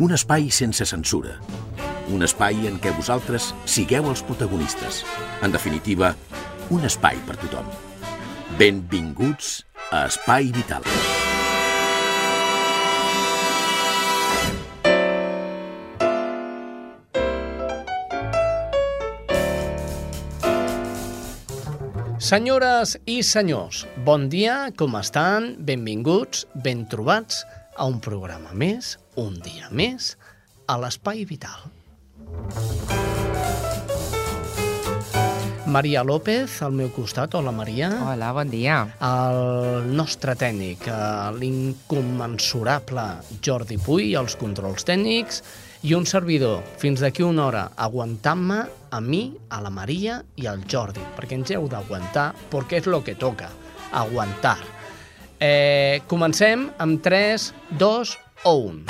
Un 0.00 0.14
espai 0.16 0.48
sense 0.48 0.86
censura. 0.88 1.34
Un 2.08 2.24
espai 2.24 2.64
en 2.64 2.78
què 2.80 2.94
vosaltres 2.96 3.50
sigueu 3.68 4.06
els 4.08 4.22
protagonistes. 4.24 5.02
En 5.44 5.52
definitiva, 5.52 6.14
un 6.72 6.86
espai 6.88 7.20
per 7.26 7.36
tothom. 7.42 7.68
Benvinguts 8.56 9.58
a 9.92 10.06
Espai 10.08 10.48
Vital. 10.56 10.86
Senyores 22.22 22.96
i 23.04 23.20
senyors, 23.20 23.84
bon 24.06 24.30
dia, 24.32 24.70
com 24.78 24.96
estan? 24.96 25.52
Benvinguts, 25.60 26.46
ben 26.64 26.86
trobats 26.88 27.42
a 27.76 27.84
un 27.84 28.00
programa 28.00 28.56
més, 28.56 28.94
un 29.16 29.36
dia 29.44 29.68
més, 29.70 30.16
a 30.66 30.78
l'Espai 30.80 31.24
Vital. 31.28 31.68
Maria 35.72 36.02
López, 36.04 36.58
al 36.60 36.74
meu 36.76 36.90
costat. 36.92 37.34
Hola, 37.34 37.52
Maria. 37.54 37.88
Hola, 38.04 38.32
bon 38.36 38.50
dia. 38.52 38.82
El 39.00 39.86
nostre 39.96 40.34
tècnic, 40.36 40.84
eh, 40.88 41.30
l'incommensurable 41.38 43.04
Jordi 43.40 43.78
Puy, 43.78 44.14
els 44.14 44.36
controls 44.36 44.84
tècnics, 44.84 45.42
i 45.82 45.94
un 45.94 46.04
servidor, 46.06 46.60
fins 46.78 47.00
d'aquí 47.00 47.24
una 47.24 47.46
hora, 47.46 47.62
aguantant-me 47.76 48.60
a 48.90 49.00
mi, 49.00 49.32
a 49.48 49.62
la 49.62 49.70
Maria 49.70 50.20
i 50.36 50.46
al 50.46 50.66
Jordi, 50.68 51.02
perquè 51.16 51.38
ens 51.40 51.50
heu 51.50 51.68
d'aguantar, 51.68 52.34
perquè 52.52 52.82
és 52.82 52.86
el 52.86 53.00
que 53.02 53.16
toca, 53.16 53.48
aguantar. 53.92 54.58
Eh, 55.40 56.02
comencem 56.06 56.68
amb 56.78 57.00
3, 57.02 57.48
2 57.80 58.18
o 58.44 58.54
1. 58.56 58.84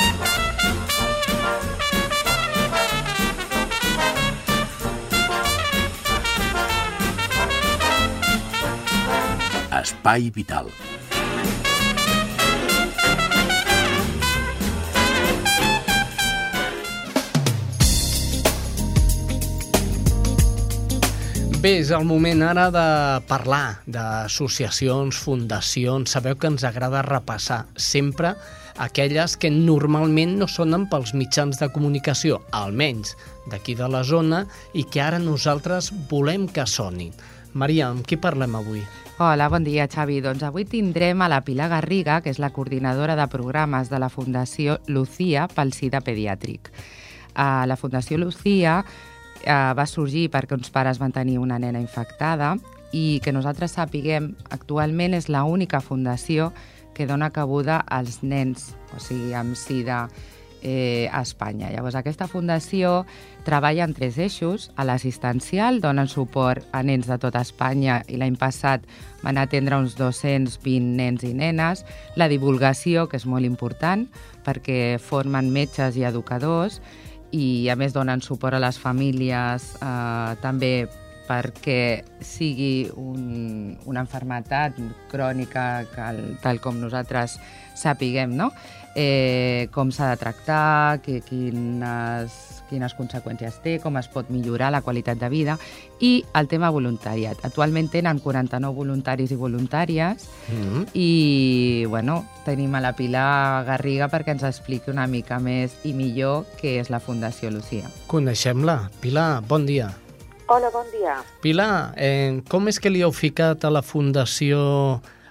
Espai 9.82 10.30
Vital. 10.30 10.70
Bé, 21.62 21.76
és 21.78 21.92
el 21.94 22.02
moment 22.08 22.40
ara 22.42 22.70
de 22.74 22.86
parlar 23.28 23.82
d'associacions, 23.86 25.14
fundacions. 25.14 26.10
Sabeu 26.10 26.34
que 26.34 26.48
ens 26.50 26.64
agrada 26.66 27.04
repassar 27.06 27.66
sempre 27.76 28.32
aquelles 28.76 29.36
que 29.36 29.50
normalment 29.50 30.38
no 30.40 30.48
sonen 30.48 30.88
pels 30.90 31.12
mitjans 31.14 31.60
de 31.60 31.68
comunicació, 31.74 32.40
almenys 32.52 33.16
d'aquí 33.50 33.74
de 33.78 33.88
la 33.90 34.02
zona, 34.04 34.46
i 34.72 34.84
que 34.84 35.02
ara 35.02 35.20
nosaltres 35.20 35.92
volem 36.10 36.48
que 36.48 36.66
sonin. 36.66 37.12
Maria, 37.52 37.90
amb 37.90 38.06
qui 38.06 38.16
parlem 38.16 38.54
avui? 38.56 38.82
Hola, 39.18 39.50
bon 39.52 39.62
dia, 39.62 39.84
Xavi. 39.86 40.22
Doncs 40.24 40.42
avui 40.42 40.64
tindrem 40.64 41.20
a 41.20 41.28
la 41.28 41.42
Pilar 41.44 41.68
Garriga, 41.68 42.20
que 42.24 42.32
és 42.32 42.40
la 42.40 42.50
coordinadora 42.50 43.14
de 43.14 43.28
programes 43.28 43.90
de 43.92 44.00
la 44.00 44.08
Fundació 44.08 44.78
Lucía 44.88 45.44
pel 45.52 45.74
SIDA 45.76 46.00
pediàtric. 46.00 46.72
Uh, 47.36 47.62
la 47.68 47.76
Fundació 47.76 48.18
Lucía 48.18 48.80
uh, 48.82 49.72
va 49.76 49.86
sorgir 49.86 50.30
perquè 50.32 50.56
uns 50.56 50.72
pares 50.72 50.98
van 50.98 51.12
tenir 51.12 51.38
una 51.38 51.58
nena 51.60 51.80
infectada 51.80 52.56
i 52.92 53.20
que 53.24 53.32
nosaltres 53.32 53.76
sapiguem 53.76 54.32
actualment 54.50 55.14
és 55.16 55.28
l'única 55.32 55.80
fundació 55.80 56.50
que 56.52 56.71
dona 57.08 57.30
cabuda 57.32 57.80
als 57.80 58.20
nens, 58.22 58.72
o 58.94 59.00
sigui, 59.00 59.32
amb 59.34 59.56
sida 59.56 60.06
eh, 60.62 61.08
a 61.12 61.20
Espanya. 61.20 61.70
Llavors, 61.72 61.96
aquesta 61.98 62.28
fundació 62.30 63.02
treballa 63.44 63.84
en 63.84 63.94
tres 63.94 64.16
eixos. 64.18 64.70
A 64.76 64.86
l'assistencial 64.86 65.82
donen 65.82 66.08
suport 66.08 66.64
a 66.72 66.82
nens 66.86 67.08
de 67.10 67.18
tota 67.20 67.42
Espanya 67.42 68.00
i 68.08 68.16
l'any 68.20 68.38
passat 68.40 68.86
van 69.22 69.38
atendre 69.42 69.76
uns 69.82 69.96
220 69.98 70.94
nens 70.96 71.26
i 71.26 71.34
nenes. 71.34 71.84
La 72.16 72.30
divulgació, 72.30 73.08
que 73.08 73.18
és 73.18 73.26
molt 73.26 73.48
important, 73.48 74.06
perquè 74.46 74.98
formen 75.02 75.50
metges 75.52 75.98
i 75.98 76.06
educadors, 76.06 76.80
i 77.32 77.68
a 77.72 77.76
més 77.80 77.94
donen 77.96 78.20
suport 78.20 78.54
a 78.54 78.60
les 78.62 78.78
famílies 78.78 79.72
eh, 79.80 80.34
també 80.44 80.86
perquè 81.32 82.04
sigui 82.20 82.90
un, 83.00 83.72
una 83.88 84.04
enfermetat 84.04 84.76
crònica 85.08 85.66
que, 85.94 86.12
tal 86.44 86.60
com 86.60 86.80
nosaltres 86.82 87.38
sapiguem, 87.78 88.36
no? 88.36 88.52
eh, 88.94 89.68
com 89.72 89.90
s'ha 89.92 90.10
de 90.12 90.16
tractar, 90.20 91.00
que, 91.04 91.20
quines, 91.24 92.34
quines 92.68 92.94
conseqüències 92.96 93.58
té, 93.64 93.78
com 93.82 93.96
es 94.00 94.08
pot 94.12 94.28
millorar 94.32 94.70
la 94.72 94.82
qualitat 94.84 95.20
de 95.20 95.30
vida 95.32 95.56
i 96.00 96.12
el 96.38 96.48
tema 96.48 96.70
voluntariat. 96.72 97.40
Actualment 97.46 97.90
tenen 97.92 98.20
49 98.22 98.74
voluntaris 98.76 99.32
i 99.32 99.36
voluntàries 99.36 100.28
mm 100.48 100.62
-hmm. 100.62 100.86
i 100.94 101.84
bueno, 101.88 102.24
tenim 102.44 102.74
a 102.74 102.80
la 102.80 102.92
Pilar 102.92 103.64
Garriga 103.64 104.08
perquè 104.08 104.32
ens 104.32 104.42
expliqui 104.42 104.90
una 104.90 105.06
mica 105.06 105.38
més 105.38 105.72
i 105.84 105.92
millor 105.92 106.44
què 106.60 106.80
és 106.80 106.90
la 106.90 107.00
Fundació 107.00 107.50
Lucía. 107.50 107.88
Coneixem-la. 108.06 108.90
Pilar, 109.00 109.42
bon 109.46 109.66
dia. 109.66 109.92
Hola, 110.48 110.70
bon 110.70 110.86
dia. 110.90 111.20
Pilar, 111.40 111.94
eh, 111.96 112.42
com 112.50 112.66
és 112.66 112.80
que 112.82 112.90
li 112.90 113.02
heu 113.06 113.12
ficat 113.14 113.62
a 113.64 113.70
la 113.70 113.82
Fundació 113.82 114.58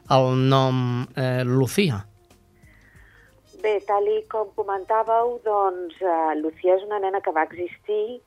el 0.09 0.27
nom 0.47 1.03
eh, 1.19 1.43
Lucía? 1.43 2.05
Bé, 3.61 3.75
tal 3.85 4.07
i 4.07 4.21
com 4.31 4.47
comentàveu, 4.55 5.35
doncs 5.45 5.99
uh, 6.01 6.31
Lucía 6.39 6.77
és 6.79 6.85
una 6.87 7.01
nena 7.03 7.19
que 7.21 7.33
va 7.35 7.43
existir 7.45 8.21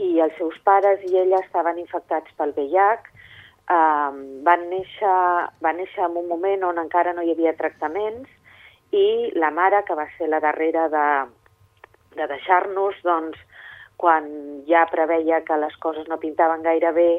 i 0.00 0.08
els 0.24 0.34
seus 0.40 0.56
pares 0.64 1.04
i 1.06 1.20
ella 1.20 1.38
estaven 1.44 1.78
infectats 1.78 2.32
pel 2.40 2.56
VIH. 2.56 3.12
Uh, 3.68 4.40
van, 4.42 4.64
néixer, 4.72 5.12
van 5.62 5.78
néixer 5.78 6.08
en 6.08 6.16
un 6.18 6.26
moment 6.32 6.64
on 6.72 6.80
encara 6.82 7.12
no 7.14 7.22
hi 7.22 7.30
havia 7.36 7.54
tractaments 7.60 8.26
i 8.90 9.30
la 9.36 9.52
mare, 9.54 9.84
que 9.86 9.94
va 9.94 10.08
ser 10.16 10.32
la 10.32 10.40
darrera 10.42 10.88
de, 10.90 11.06
de 12.16 12.26
deixar-nos, 12.32 12.98
doncs, 13.04 13.38
quan 14.02 14.26
ja 14.66 14.82
preveia 14.90 15.44
que 15.46 15.56
les 15.62 15.76
coses 15.82 16.08
no 16.10 16.18
pintaven 16.18 16.64
gaire 16.66 16.90
bé, 16.96 17.10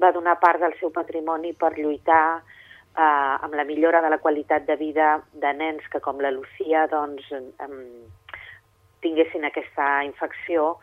va 0.00 0.12
donar 0.16 0.38
part 0.40 0.62
del 0.62 0.72
seu 0.80 0.92
patrimoni 0.94 1.52
per 1.52 1.74
lluitar 1.76 2.40
eh, 2.40 3.34
amb 3.44 3.54
la 3.54 3.66
millora 3.68 4.00
de 4.00 4.08
la 4.12 4.18
qualitat 4.24 4.64
de 4.66 4.76
vida 4.80 5.18
de 5.32 5.52
nens 5.58 5.84
que, 5.92 6.00
com 6.00 6.20
la 6.24 6.32
Lucía, 6.32 6.86
doncs, 6.88 7.28
eh, 7.36 7.68
tinguessin 9.04 9.44
aquesta 9.48 10.00
infecció 10.08 10.78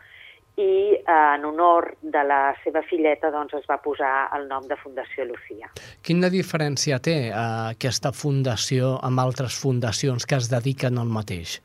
i 0.58 0.94
eh, 0.94 1.02
en 1.06 1.44
honor 1.50 1.92
de 2.02 2.22
la 2.26 2.40
seva 2.64 2.82
filleta 2.86 3.30
doncs, 3.34 3.54
es 3.58 3.66
va 3.70 3.78
posar 3.82 4.28
el 4.38 4.48
nom 4.50 4.66
de 4.70 4.78
Fundació 4.78 5.26
Lucía. 5.26 5.70
Quina 6.02 6.30
diferència 6.30 6.98
té 7.02 7.18
eh, 7.28 7.34
aquesta 7.74 8.14
fundació 8.14 8.96
amb 9.02 9.26
altres 9.26 9.58
fundacions 9.58 10.26
que 10.26 10.38
es 10.38 10.50
dediquen 10.54 10.98
al 10.98 11.10
mateix? 11.10 11.58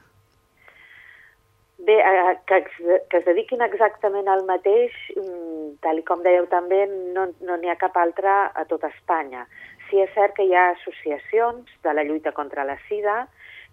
Bé, 1.83 1.97
que, 2.47 2.62
que 3.12 3.18
es 3.18 3.25
dediquin 3.25 3.62
exactament 3.65 4.30
al 4.31 4.45
mateix, 4.47 4.94
mm, 5.18 5.81
tal 5.83 6.00
com 6.07 6.21
dèieu 6.24 6.45
també, 6.47 6.85
no 6.88 7.25
n'hi 7.27 7.47
no 7.50 7.57
ha 7.71 7.80
cap 7.81 7.97
altra 8.00 8.35
a 8.56 8.63
tota 8.69 8.88
Espanya. 8.94 9.44
Sí 9.89 10.00
és 10.00 10.13
cert 10.15 10.38
que 10.38 10.45
hi 10.47 10.56
ha 10.56 10.69
associacions 10.77 11.68
de 11.83 11.94
la 11.94 12.06
lluita 12.07 12.31
contra 12.31 12.63
la 12.63 12.77
sida 12.88 13.25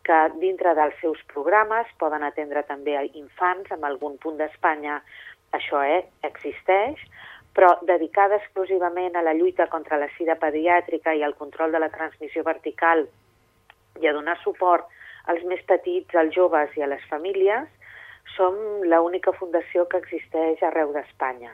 que 0.02 0.18
dintre 0.42 0.74
dels 0.74 0.96
seus 1.00 1.22
programes 1.32 1.86
poden 2.02 2.24
atendre 2.26 2.64
també 2.66 2.96
infants, 3.14 3.70
en 3.70 3.84
algun 3.84 4.16
punt 4.18 4.38
d'Espanya. 4.40 5.00
Això 5.54 5.82
eh, 5.84 6.02
existeix, 6.26 6.98
però 7.54 7.76
dedicada 7.86 8.38
exclusivament 8.40 9.16
a 9.16 9.22
la 9.22 9.34
lluita 9.34 9.66
contra 9.70 9.98
la 10.02 10.08
sida 10.16 10.38
pediàtrica 10.40 11.14
i 11.14 11.22
al 11.22 11.36
control 11.38 11.72
de 11.72 11.82
la 11.82 11.90
transmissió 11.94 12.42
vertical 12.46 13.06
i 14.00 14.06
a 14.06 14.14
donar 14.16 14.38
suport 14.42 14.86
als 15.30 15.44
més 15.44 15.62
petits, 15.68 16.14
als 16.14 16.34
joves 16.34 16.74
i 16.78 16.82
a 16.82 16.88
les 16.90 17.02
famílies, 17.10 17.68
som 18.36 18.56
l'única 18.86 19.32
fundació 19.36 19.86
que 19.88 20.00
existeix 20.02 20.62
arreu 20.62 20.92
d'Espanya. 20.94 21.52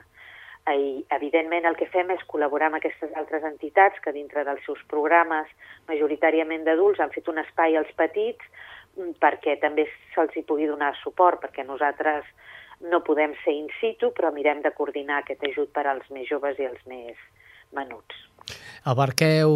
I, 0.67 1.05
evidentment, 1.15 1.65
el 1.69 1.77
que 1.79 1.87
fem 1.87 2.09
és 2.11 2.23
col·laborar 2.27 2.67
amb 2.67 2.79
aquestes 2.81 3.13
altres 3.15 3.45
entitats 3.47 4.01
que 4.03 4.11
dintre 4.11 4.43
dels 4.43 4.63
seus 4.67 4.81
programes, 4.91 5.47
majoritàriament 5.87 6.65
d'adults, 6.67 6.99
han 6.99 7.13
fet 7.15 7.29
un 7.31 7.39
espai 7.39 7.77
als 7.79 7.93
petits, 7.95 8.43
perquè 9.23 9.55
també 9.61 9.87
se'ls 10.13 10.35
hi 10.35 10.43
pugui 10.43 10.67
donar 10.67 10.91
suport, 10.99 11.39
perquè 11.39 11.63
nosaltres 11.63 12.27
no 12.91 12.99
podem 13.07 13.33
ser 13.45 13.55
in 13.55 13.69
situ, 13.79 14.11
però 14.11 14.33
mirem 14.35 14.61
de 14.65 14.75
coordinar 14.75 15.21
aquest 15.23 15.47
ajut 15.51 15.71
per 15.73 15.87
als 15.87 16.09
més 16.11 16.27
joves 16.29 16.59
i 16.59 16.67
els 16.67 16.83
més 16.89 17.27
menuts. 17.71 18.26
Abarqueu, 18.87 19.51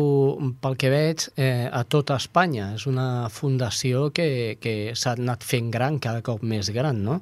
pel 0.62 0.76
que 0.80 0.90
veig, 0.92 1.28
eh, 1.38 1.68
a 1.72 1.84
tota 1.84 2.18
Espanya. 2.20 2.74
És 2.76 2.88
una 2.90 3.30
fundació 3.32 4.10
que, 4.16 4.58
que 4.64 4.94
s'ha 4.96 5.16
anat 5.20 5.46
fent 5.48 5.72
gran, 5.72 6.00
cada 6.04 6.24
cop 6.26 6.44
més 6.44 6.72
gran, 6.76 7.04
no? 7.06 7.22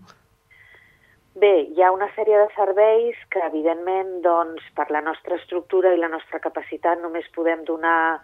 Bé, 1.40 1.54
hi 1.72 1.84
ha 1.86 1.92
una 1.96 2.10
sèrie 2.16 2.36
de 2.42 2.50
serveis 2.56 3.20
que, 3.32 3.40
evidentment, 3.46 4.18
doncs, 4.26 4.66
per 4.76 4.90
la 4.92 5.00
nostra 5.06 5.38
estructura 5.38 5.94
i 5.94 6.02
la 6.02 6.10
nostra 6.12 6.42
capacitat 6.44 7.00
només 7.00 7.30
podem 7.36 7.62
donar 7.68 8.20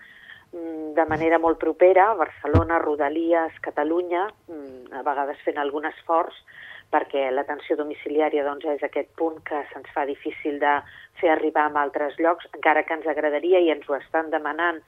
mm, 0.52 0.96
de 0.98 1.06
manera 1.08 1.40
molt 1.40 1.62
propera, 1.62 2.10
Barcelona, 2.20 2.82
Rodalies, 2.84 3.56
Catalunya, 3.64 4.26
mm, 4.50 4.98
a 5.00 5.06
vegades 5.08 5.40
fent 5.46 5.62
algun 5.62 5.88
esforç, 5.88 6.42
perquè 6.96 7.28
l'atenció 7.34 7.76
domiciliària 7.76 8.46
doncs, 8.48 8.64
és 8.78 8.84
aquest 8.88 9.10
punt 9.20 9.42
que 9.48 9.60
se'ns 9.72 9.90
fa 9.96 10.06
difícil 10.08 10.62
de 10.62 10.78
fer 11.20 11.34
arribar 11.34 11.68
a 11.68 11.82
altres 11.82 12.16
llocs, 12.22 12.48
encara 12.56 12.86
que 12.88 12.96
ens 12.96 13.10
agradaria 13.12 13.60
i 13.60 13.72
ens 13.74 13.90
ho 13.90 13.98
estan 13.98 14.32
demanant, 14.32 14.80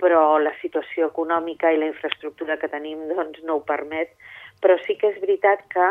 però 0.00 0.38
la 0.40 0.54
situació 0.62 1.10
econòmica 1.12 1.70
i 1.70 1.80
la 1.80 1.90
infraestructura 1.90 2.56
que 2.58 2.72
tenim 2.72 3.04
doncs, 3.12 3.42
no 3.44 3.58
ho 3.58 3.66
permet. 3.68 4.16
Però 4.64 4.78
sí 4.86 4.96
que 4.96 5.12
és 5.12 5.20
veritat 5.20 5.66
que 5.74 5.90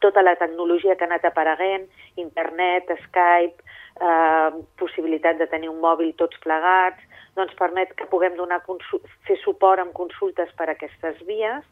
tota 0.00 0.22
la 0.22 0.36
tecnologia 0.40 0.96
que 0.96 1.04
ha 1.04 1.10
anat 1.10 1.26
apareguent, 1.28 1.84
internet, 2.16 2.90
Skype, 3.04 3.62
eh, 4.00 4.60
possibilitat 4.80 5.38
de 5.42 5.48
tenir 5.52 5.68
un 5.68 5.80
mòbil 5.82 6.14
tots 6.16 6.38
plegats, 6.44 7.02
doncs 7.36 7.54
permet 7.58 7.92
que 7.98 8.08
puguem 8.10 8.38
donar 8.38 8.62
fer 9.26 9.38
suport 9.44 9.82
amb 9.82 9.94
consultes 9.94 10.54
per 10.58 10.68
a 10.68 10.74
aquestes 10.74 11.20
vies 11.26 11.66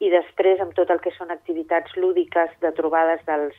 i 0.00 0.10
després 0.12 0.60
amb 0.64 0.74
tot 0.76 0.90
el 0.90 1.00
que 1.04 1.12
són 1.16 1.32
activitats 1.32 1.96
lúdiques 1.96 2.52
de 2.64 2.72
trobades 2.76 3.20
dels, 3.26 3.56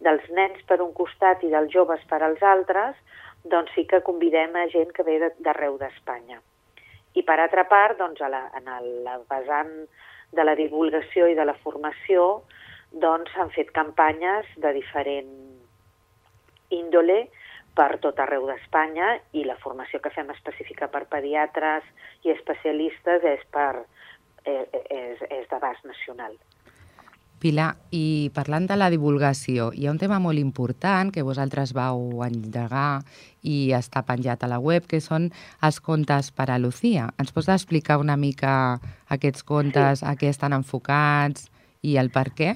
dels 0.00 0.24
nens 0.36 0.62
per 0.68 0.80
un 0.84 0.92
costat 0.96 1.44
i 1.44 1.52
dels 1.52 1.72
joves 1.72 2.02
per 2.08 2.22
als 2.22 2.42
altres, 2.42 2.96
doncs 3.44 3.72
sí 3.76 3.84
que 3.90 4.02
convidem 4.06 4.56
a 4.56 4.68
gent 4.72 4.92
que 4.96 5.04
ve 5.06 5.18
d'arreu 5.38 5.76
d'Espanya. 5.78 6.40
I 7.14 7.22
per 7.28 7.38
altra 7.40 7.66
part, 7.68 7.98
doncs, 7.98 8.22
a 8.24 8.30
la, 8.32 8.46
en 8.56 8.68
el 8.72 8.88
vessant 9.28 9.72
de 10.32 10.44
la 10.44 10.56
divulgació 10.56 11.28
i 11.28 11.36
de 11.36 11.44
la 11.44 11.58
formació, 11.60 12.42
doncs 12.92 13.32
s'han 13.34 13.52
fet 13.52 13.72
campanyes 13.76 14.48
de 14.64 14.72
diferent 14.78 15.32
índole 16.72 17.26
per 17.76 17.98
tot 18.04 18.18
arreu 18.20 18.46
d'Espanya 18.48 19.14
i 19.36 19.44
la 19.48 19.58
formació 19.60 20.00
que 20.00 20.12
fem 20.12 20.30
específica 20.32 20.88
per 20.92 21.04
pediatres 21.12 21.84
i 22.24 22.32
especialistes 22.32 23.24
és, 23.28 23.44
per, 23.52 23.84
és, 24.44 25.22
és 25.30 25.46
d'abast 25.50 25.84
nacional. 25.88 26.34
Pilar, 27.42 27.72
i 27.90 28.30
parlant 28.34 28.68
de 28.70 28.76
la 28.78 28.86
divulgació, 28.92 29.72
hi 29.74 29.88
ha 29.88 29.90
un 29.90 29.98
tema 29.98 30.20
molt 30.22 30.38
important 30.38 31.10
que 31.10 31.24
vosaltres 31.26 31.72
vau 31.74 32.22
endegar 32.22 33.02
i 33.42 33.72
està 33.74 34.04
penjat 34.06 34.44
a 34.46 34.50
la 34.52 34.60
web, 34.62 34.86
que 34.86 35.00
són 35.02 35.26
els 35.66 35.80
contes 35.82 36.30
per 36.30 36.52
a 36.54 36.60
Lucía. 36.62 37.08
Ens 37.18 37.34
pots 37.34 37.50
explicar 37.50 37.98
una 37.98 38.14
mica 38.16 38.78
aquests 39.10 39.42
contes, 39.42 40.04
sí. 40.04 40.06
a 40.06 40.14
què 40.14 40.30
estan 40.30 40.54
enfocats 40.54 41.50
i 41.82 41.96
el 41.98 42.12
per 42.14 42.28
què? 42.30 42.54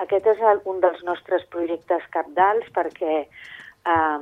Aquest 0.00 0.32
és 0.32 0.40
un 0.64 0.80
dels 0.80 1.04
nostres 1.04 1.44
projectes 1.52 2.08
capdals 2.16 2.72
perquè 2.72 3.14
eh, 3.20 4.20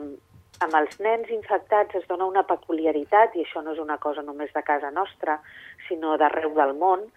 amb 0.62 0.74
els 0.78 0.98
nens 1.00 1.30
infectats 1.34 1.96
es 1.98 2.06
dona 2.08 2.26
una 2.30 2.44
peculiaritat, 2.46 3.34
i 3.34 3.44
això 3.44 3.62
no 3.62 3.72
és 3.72 3.80
una 3.82 3.98
cosa 3.98 4.22
només 4.22 4.52
de 4.54 4.62
casa 4.62 4.90
nostra, 4.90 5.40
sinó 5.88 6.16
d'arreu 6.20 6.54
del 6.54 6.74
món, 6.78 7.08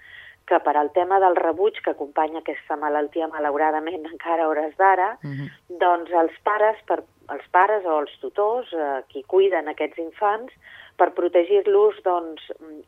que 0.47 0.59
per 0.63 0.77
al 0.79 0.93
tema 0.95 1.19
del 1.19 1.35
rebuig 1.35 1.81
que 1.83 1.91
acompanya 1.91 2.39
aquesta 2.39 2.77
malaltia, 2.79 3.27
malauradament 3.27 4.07
encara 4.13 4.45
a 4.45 4.49
hores 4.49 4.75
d'ara, 4.77 5.17
uh 5.21 5.27
mhm. 5.27 5.45
-huh. 5.45 5.77
doncs 5.83 6.11
els 6.11 6.35
pares, 6.43 6.77
per, 6.87 7.03
els 7.29 7.47
pares 7.51 7.85
o 7.85 7.99
els 7.99 8.13
tutors, 8.19 8.73
eh, 8.73 9.03
qui 9.09 9.23
cuiden 9.23 9.67
aquests 9.67 9.97
infants, 9.97 10.53
per 10.95 11.13
protegir-los, 11.13 12.01
doncs, 12.03 12.41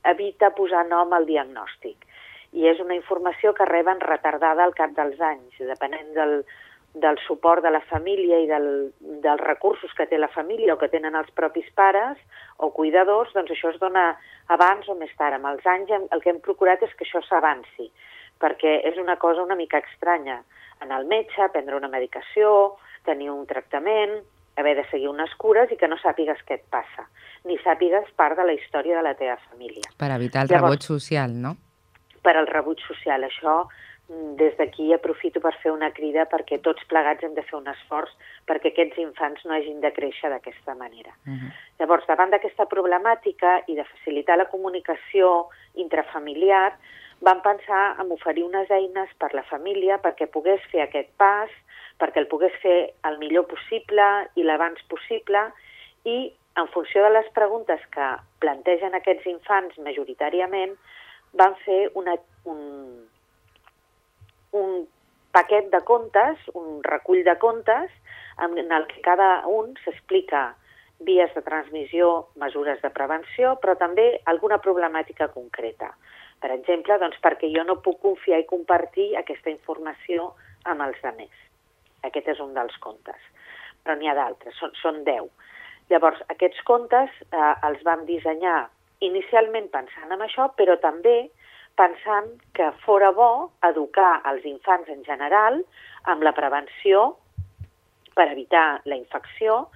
evita 0.04 0.50
posar 0.50 0.88
nom 0.88 1.14
al 1.14 1.26
diagnòstic 1.26 2.10
i 2.52 2.66
és 2.66 2.80
una 2.80 2.96
informació 2.98 3.54
que 3.54 3.68
reben 3.70 4.00
retardada 4.00 4.64
al 4.64 4.74
cap 4.74 4.96
dels 4.98 5.20
anys, 5.22 5.58
depenent 5.60 6.14
del, 6.16 6.46
del 6.94 7.18
suport 7.28 7.64
de 7.64 7.72
la 7.72 7.82
família 7.86 8.40
i 8.42 8.48
del, 8.50 8.68
dels 9.24 9.42
recursos 9.42 9.92
que 9.98 10.08
té 10.10 10.18
la 10.18 10.32
família 10.34 10.74
o 10.74 10.80
que 10.82 10.90
tenen 10.90 11.16
els 11.16 11.30
propis 11.38 11.68
pares 11.78 12.18
o 12.58 12.72
cuidadors, 12.76 13.34
doncs 13.36 13.54
això 13.54 13.74
es 13.74 13.80
dona 13.82 14.12
abans 14.50 14.90
o 14.90 14.96
més 14.98 15.14
tard. 15.18 15.38
Amb 15.38 15.52
els 15.52 15.68
anys 15.70 15.94
el 16.00 16.24
que 16.24 16.34
hem 16.34 16.42
procurat 16.42 16.82
és 16.84 16.96
que 16.98 17.06
això 17.06 17.22
s'avanci, 17.28 17.92
perquè 18.42 18.80
és 18.90 18.98
una 18.98 19.20
cosa 19.22 19.46
una 19.46 19.60
mica 19.60 19.84
estranya. 19.86 20.42
Anar 20.82 21.00
al 21.02 21.08
metge, 21.12 21.52
prendre 21.54 21.78
una 21.78 21.92
medicació, 21.92 22.76
tenir 23.06 23.30
un 23.30 23.46
tractament, 23.46 24.20
haver 24.60 24.76
de 24.76 24.86
seguir 24.90 25.08
unes 25.08 25.32
cures 25.40 25.72
i 25.72 25.78
que 25.80 25.88
no 25.88 25.98
sàpigues 26.02 26.42
què 26.48 26.60
et 26.60 26.68
passa, 26.72 27.06
ni 27.48 27.60
sàpigues 27.64 28.12
part 28.20 28.36
de 28.40 28.48
la 28.48 28.56
història 28.58 28.98
de 28.98 29.06
la 29.06 29.16
teva 29.16 29.38
família. 29.50 29.88
Per 30.00 30.12
evitar 30.16 30.44
el 30.44 30.52
Llavors, 30.52 30.72
rebuig 30.72 30.88
social, 30.88 31.36
no? 31.36 31.56
per 32.24 32.36
al 32.38 32.48
rebuig 32.50 32.82
social. 32.88 33.24
Això 33.28 33.64
des 34.10 34.56
d'aquí 34.58 34.92
aprofito 34.94 35.40
per 35.40 35.54
fer 35.62 35.72
una 35.72 35.92
crida 35.94 36.26
perquè 36.32 36.58
tots 36.66 36.86
plegats 36.90 37.24
hem 37.24 37.36
de 37.38 37.44
fer 37.46 37.60
un 37.60 37.68
esforç 37.70 38.10
perquè 38.50 38.72
aquests 38.72 38.98
infants 39.04 39.44
no 39.46 39.54
hagin 39.54 39.82
de 39.84 39.92
créixer 39.94 40.32
d'aquesta 40.34 40.74
manera. 40.76 41.14
Uh 41.28 41.34
-huh. 41.34 41.52
Llavors, 41.80 42.08
davant 42.08 42.32
d'aquesta 42.32 42.66
problemàtica 42.66 43.62
i 43.68 43.76
de 43.76 43.84
facilitar 43.84 44.38
la 44.38 44.50
comunicació 44.50 45.50
intrafamiliar, 45.76 46.74
vam 47.22 47.42
pensar 47.42 48.00
en 48.02 48.12
oferir 48.12 48.44
unes 48.44 48.72
eines 48.72 49.10
per 49.20 49.34
la 49.34 49.44
família 49.44 50.00
perquè 50.02 50.28
pogués 50.28 50.62
fer 50.72 50.82
aquest 50.82 51.10
pas, 51.18 51.50
perquè 52.00 52.18
el 52.18 52.28
pogués 52.28 52.54
fer 52.62 52.94
el 53.04 53.18
millor 53.20 53.46
possible 53.48 54.28
i 54.36 54.44
l'abans 54.44 54.82
possible 54.88 55.52
i 56.06 56.34
en 56.56 56.68
funció 56.68 57.04
de 57.04 57.10
les 57.10 57.30
preguntes 57.36 57.80
que 57.92 58.08
plantegen 58.40 58.96
aquests 58.96 59.26
infants 59.26 59.78
majoritàriament, 59.78 60.76
van 61.34 61.56
fer 61.66 61.90
una, 61.94 62.16
un, 62.46 63.09
un 64.58 64.88
paquet 65.32 65.70
de 65.72 65.82
contes, 65.86 66.40
un 66.58 66.82
recull 66.84 67.24
de 67.24 67.38
contes, 67.38 67.92
en 68.40 68.72
el 68.72 68.88
que 68.88 69.02
cada 69.06 69.46
un 69.48 69.76
s'explica 69.84 70.56
vies 71.00 71.34
de 71.36 71.42
transmissió, 71.42 72.30
mesures 72.36 72.82
de 72.82 72.92
prevenció, 72.92 73.56
però 73.62 73.76
també 73.80 74.20
alguna 74.26 74.60
problemàtica 74.64 75.30
concreta. 75.32 75.94
Per 76.40 76.52
exemple, 76.56 76.98
doncs 77.00 77.20
perquè 77.24 77.50
jo 77.52 77.64
no 77.68 77.80
puc 77.84 78.00
confiar 78.04 78.40
i 78.40 78.48
compartir 78.48 79.12
aquesta 79.20 79.52
informació 79.52 80.34
amb 80.66 80.84
els 80.88 81.00
altres. 81.04 81.36
Aquest 82.08 82.30
és 82.36 82.40
un 82.40 82.54
dels 82.56 82.76
contes. 82.84 83.20
Però 83.84 83.96
n'hi 83.96 84.08
ha 84.08 84.16
d'altres, 84.16 84.56
són, 84.60 84.72
són 84.80 85.04
deu. 85.08 85.30
Llavors, 85.92 86.20
aquests 86.32 86.62
contes 86.68 87.12
eh, 87.32 87.54
els 87.68 87.84
vam 87.84 88.06
dissenyar 88.08 88.70
inicialment 89.04 89.70
pensant 89.74 90.12
en 90.12 90.22
això, 90.24 90.50
però 90.56 90.76
també 90.80 91.30
pensant 91.80 92.32
que 92.56 92.70
fora 92.84 93.12
bo 93.16 93.52
educar 93.64 94.20
els 94.32 94.46
infants 94.46 94.90
en 94.92 95.06
general 95.08 95.62
amb 96.12 96.26
la 96.28 96.36
prevenció 96.36 97.14
per 98.16 98.28
evitar 98.34 98.82
la 98.86 98.98
infecció, 99.00 99.70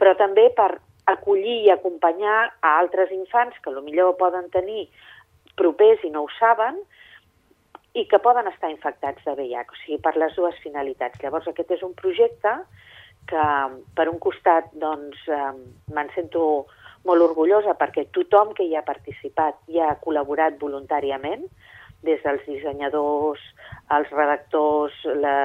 però 0.00 0.14
també 0.16 0.48
per 0.56 0.72
acollir 1.10 1.58
i 1.66 1.72
acompanyar 1.72 2.38
a 2.60 2.76
altres 2.78 3.12
infants 3.12 3.58
que 3.60 3.74
millor 3.84 4.16
poden 4.20 4.48
tenir 4.54 4.86
propers 5.60 6.02
i 6.04 6.10
no 6.14 6.24
ho 6.24 6.32
saben 6.38 6.80
i 7.98 8.06
que 8.06 8.20
poden 8.22 8.46
estar 8.46 8.70
infectats 8.70 9.24
de 9.26 9.34
VIH, 9.34 9.66
o 9.66 9.78
sigui, 9.82 9.98
per 10.02 10.14
les 10.16 10.34
dues 10.38 10.56
finalitats. 10.62 11.18
Llavors, 11.22 11.48
aquest 11.50 11.72
és 11.74 11.82
un 11.82 11.94
projecte 11.98 12.52
que, 13.30 13.46
per 13.98 14.06
un 14.08 14.20
costat, 14.22 14.70
doncs, 14.78 15.18
eh, 15.26 15.50
me'n 15.90 16.12
sento 16.14 16.44
molt 17.08 17.24
orgullosa 17.24 17.76
perquè 17.80 18.06
tothom 18.14 18.54
que 18.56 18.66
hi 18.66 18.74
ha 18.76 18.86
participat 18.86 19.60
hi 19.72 19.80
ha 19.80 19.94
col·laborat 20.04 20.58
voluntàriament, 20.60 21.46
des 22.06 22.20
dels 22.24 22.44
dissenyadors, 22.48 23.40
els 23.92 24.10
redactors, 24.14 24.96
la, 25.20 25.36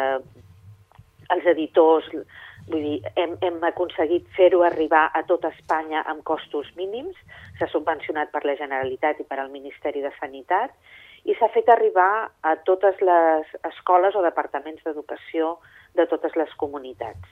els 1.36 1.48
editors, 1.52 2.08
vull 2.70 2.82
dir, 2.82 3.00
hem, 3.20 3.36
hem 3.46 3.64
aconseguit 3.68 4.28
fer-ho 4.38 4.64
arribar 4.66 5.10
a 5.14 5.24
tota 5.28 5.52
Espanya 5.54 6.04
amb 6.12 6.24
costos 6.28 6.72
mínims, 6.80 7.18
s'ha 7.60 7.70
subvencionat 7.72 8.32
per 8.34 8.46
la 8.48 8.58
Generalitat 8.60 9.20
i 9.22 9.28
per 9.28 9.40
al 9.42 9.52
Ministeri 9.54 10.04
de 10.06 10.14
Sanitat, 10.20 10.74
i 11.26 11.34
s'ha 11.38 11.50
fet 11.54 11.70
arribar 11.74 12.30
a 12.46 12.54
totes 12.68 13.00
les 13.02 13.56
escoles 13.72 14.16
o 14.16 14.22
departaments 14.26 14.84
d'educació 14.86 15.58
de 15.98 16.06
totes 16.10 16.36
les 16.38 16.52
comunitats. 16.62 17.26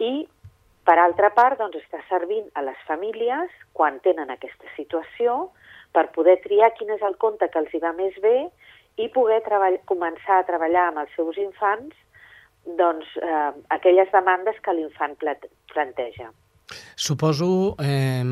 I 0.00 0.26
per 0.90 0.98
altra 0.98 1.30
part, 1.30 1.60
doncs, 1.60 1.78
està 1.84 2.00
servint 2.08 2.48
a 2.58 2.64
les 2.66 2.78
famílies, 2.88 3.50
quan 3.78 4.00
tenen 4.02 4.32
aquesta 4.34 4.66
situació, 4.74 5.52
per 5.94 6.08
poder 6.16 6.40
triar 6.42 6.72
quin 6.74 6.90
és 6.96 7.02
el 7.06 7.14
conte 7.22 7.46
que 7.46 7.62
els 7.62 7.70
hi 7.70 7.80
va 7.82 7.92
més 7.94 8.16
bé 8.24 8.48
i 8.98 9.06
poder 9.14 9.38
començar 9.86 10.40
a 10.40 10.46
treballar 10.48 10.88
amb 10.88 11.04
els 11.04 11.14
seus 11.14 11.38
infants 11.38 11.94
doncs, 12.80 13.06
eh, 13.22 13.52
aquelles 13.76 14.10
demandes 14.10 14.58
que 14.64 14.74
l'infant 14.74 15.14
planteja. 15.70 16.28
Suposo 16.94 17.76
eh, 17.78 18.26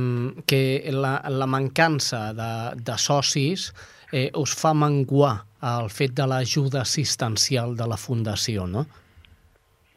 que 0.46 0.62
la, 0.94 1.14
la 1.30 1.46
mancança 1.46 2.32
de, 2.34 2.50
de 2.74 2.98
socis 2.98 3.70
eh, 4.12 4.28
us 4.34 4.58
fa 4.58 4.74
menguar 4.74 5.36
el 5.78 5.94
fet 5.94 6.18
de 6.18 6.26
l'ajuda 6.26 6.82
assistencial 6.82 7.78
de 7.78 7.86
la 7.86 7.98
Fundació, 7.98 8.66
no? 8.66 8.84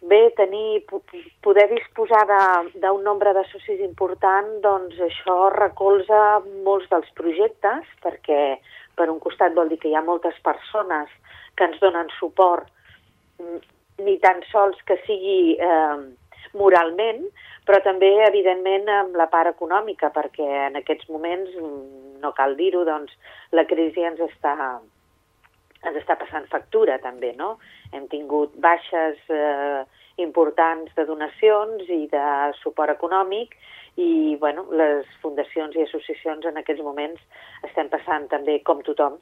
Bé, 0.09 0.27
tenir, 0.37 0.81
poder 1.41 1.67
disposar 1.69 2.21
d'un 2.75 3.03
nombre 3.03 3.33
de 3.33 3.43
socis 3.49 3.81
important, 3.81 4.47
doncs 4.61 4.99
això 5.01 5.49
recolza 5.55 6.41
molts 6.65 6.89
dels 6.91 7.09
projectes, 7.17 7.87
perquè 8.05 8.59
per 8.95 9.09
un 9.09 9.19
costat 9.19 9.55
vol 9.57 9.71
dir 9.71 9.79
que 9.81 9.89
hi 9.89 9.97
ha 9.97 10.05
moltes 10.05 10.37
persones 10.45 11.09
que 11.57 11.65
ens 11.65 11.79
donen 11.81 12.11
suport, 12.19 12.69
ni 14.01 14.17
tan 14.21 14.41
sols 14.51 14.77
que 14.85 14.97
sigui 15.07 15.57
eh, 15.57 15.97
moralment, 16.57 17.25
però 17.65 17.81
també, 17.85 18.11
evidentment, 18.27 18.89
amb 18.89 19.17
la 19.17 19.27
part 19.31 19.51
econòmica, 19.53 20.11
perquè 20.13 20.47
en 20.67 20.79
aquests 20.79 21.09
moments, 21.09 21.53
no 22.21 22.33
cal 22.37 22.55
dir-ho, 22.57 22.83
doncs, 22.85 23.13
la 23.55 23.65
crisi 23.69 24.05
ens 24.05 24.21
està, 24.25 24.55
ens 25.81 25.97
està 25.97 26.17
passant 26.21 26.45
factura, 26.51 26.99
també, 27.01 27.33
no? 27.37 27.55
Hem 27.93 28.07
tingut 28.11 28.53
baixes 28.61 29.17
eh, 29.29 29.81
importants 30.23 30.93
de 30.95 31.05
donacions 31.05 31.89
i 31.89 32.05
de 32.11 32.25
suport 32.61 32.93
econòmic 32.93 33.57
i, 33.99 34.37
bueno, 34.39 34.65
les 34.71 35.07
fundacions 35.21 35.75
i 35.75 35.83
associacions 35.83 36.47
en 36.47 36.61
aquests 36.61 36.83
moments 36.85 37.19
estem 37.67 37.89
passant 37.91 38.29
també, 38.31 38.61
com 38.63 38.79
tothom, 38.85 39.17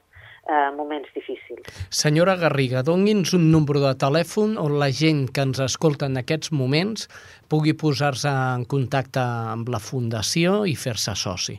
eh, 0.48 0.70
moments 0.76 1.10
difícils. 1.14 1.66
Senyora 1.90 2.36
Garriga, 2.36 2.84
doni'ns 2.86 3.34
un 3.34 3.50
número 3.52 3.82
de 3.82 3.94
telèfon 3.98 4.56
on 4.58 4.78
la 4.82 4.90
gent 4.90 5.26
que 5.34 5.42
ens 5.46 5.60
escolta 5.64 6.06
en 6.06 6.20
aquests 6.20 6.52
moments 6.52 7.08
pugui 7.50 7.74
posar-se 7.74 8.30
en 8.30 8.64
contacte 8.64 9.20
amb 9.24 9.68
la 9.68 9.82
Fundació 9.82 10.64
i 10.66 10.76
fer-se 10.76 11.16
soci. 11.18 11.58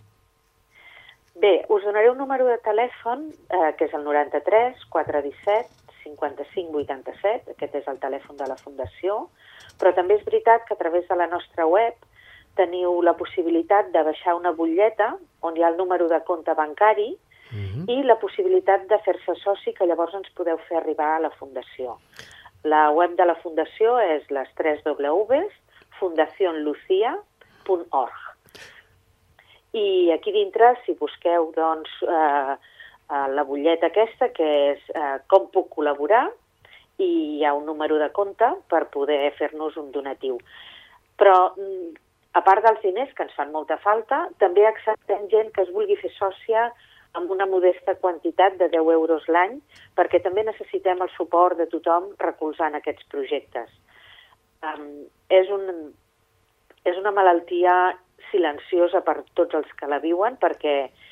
Bé, 1.41 1.65
us 1.74 1.83
donaré 1.83 2.12
un 2.12 2.19
número 2.21 2.45
de 2.45 2.60
telèfon, 2.62 3.31
eh, 3.50 3.71
que 3.77 3.86
és 3.89 3.93
el 3.98 4.03
93 4.05 4.86
417 4.93 5.80
55 6.20 6.84
87, 6.84 7.56
aquest 7.56 7.75
és 7.75 7.88
el 7.88 8.00
telèfon 8.00 8.38
de 8.38 8.48
la 8.50 8.58
Fundació, 8.60 9.30
però 9.80 9.94
també 9.96 10.20
és 10.20 10.25
veritat 10.25 10.65
que 10.68 10.75
a 10.75 10.82
través 10.82 11.08
de 11.08 11.15
la 11.15 11.27
nostra 11.27 11.65
web 11.65 11.96
teniu 12.60 13.01
la 13.01 13.15
possibilitat 13.18 13.91
de 13.94 14.03
baixar 14.03 14.36
una 14.36 14.51
butlleta 14.51 15.18
on 15.48 15.58
hi 15.58 15.63
ha 15.63 15.70
el 15.72 15.77
número 15.77 16.08
de 16.12 16.20
compte 16.27 16.53
bancari 16.53 17.10
uh 17.13 17.18
-huh. 17.56 17.86
i 17.88 18.03
la 18.03 18.20
possibilitat 18.20 18.88
de 18.88 18.98
fer-se 19.06 19.36
soci 19.44 19.74
que 19.74 19.86
llavors 19.86 20.13
ens 20.13 20.30
podeu 20.36 20.58
fer 20.68 20.77
arribar 20.77 21.15
a 21.15 21.20
la 21.20 21.32
Fundació. 21.32 21.98
La 22.63 22.91
web 22.91 23.15
de 23.15 23.25
la 23.25 23.36
Fundació 23.36 24.00
és 24.00 24.30
les 24.30 24.50
3 24.56 24.86
Ws, 24.86 25.53
fundacionlucia.org. 26.00 28.13
I 29.74 30.12
aquí 30.12 30.32
dintre, 30.32 30.75
si 30.86 30.94
busqueu 31.00 31.51
doncs, 31.56 31.89
eh, 32.03 32.56
la 33.12 33.44
butlleta 33.44 33.89
aquesta, 33.91 34.30
que 34.36 34.48
és 34.72 34.86
eh, 34.96 35.18
com 35.32 35.50
puc 35.51 35.72
col·laborar, 35.75 36.27
i 37.01 37.10
hi 37.38 37.44
ha 37.46 37.53
un 37.58 37.65
número 37.65 37.98
de 38.00 38.12
compte 38.15 38.48
per 38.72 38.86
poder 38.94 39.34
fer-nos 39.39 39.77
un 39.82 39.91
donatiu. 39.91 40.38
Però 41.20 41.36
mm, 41.56 41.91
a 42.38 42.44
part 42.46 42.63
dels 42.63 42.82
diners, 42.86 43.12
que 43.18 43.25
ens 43.27 43.36
fan 43.36 43.51
molta 43.51 43.77
falta, 43.84 44.24
també 44.44 44.65
acceptem 44.68 45.27
gent 45.34 45.51
que 45.56 45.65
es 45.65 45.74
vulgui 45.75 45.98
fer 46.00 46.13
sòcia 46.15 46.70
amb 47.20 47.32
una 47.36 47.48
modesta 47.50 47.98
quantitat 48.00 48.56
de 48.62 48.70
10 48.72 48.94
euros 48.96 49.27
l'any, 49.27 49.58
perquè 49.98 50.22
també 50.24 50.46
necessitem 50.48 51.01
el 51.03 51.12
suport 51.18 51.60
de 51.60 51.68
tothom 51.74 52.13
recolzant 52.22 52.77
aquests 52.77 53.10
projectes. 53.12 53.68
Um, 54.63 55.10
és, 55.27 55.50
un, 55.51 55.89
és 56.88 56.98
una 57.01 57.12
malaltia 57.12 57.74
silenciosa 58.30 59.01
per 59.03 59.24
tots 59.36 59.58
els 59.58 59.74
que 59.75 59.89
la 59.91 60.00
viuen, 60.00 60.38
perquè 60.39 60.75
eh, 60.86 61.10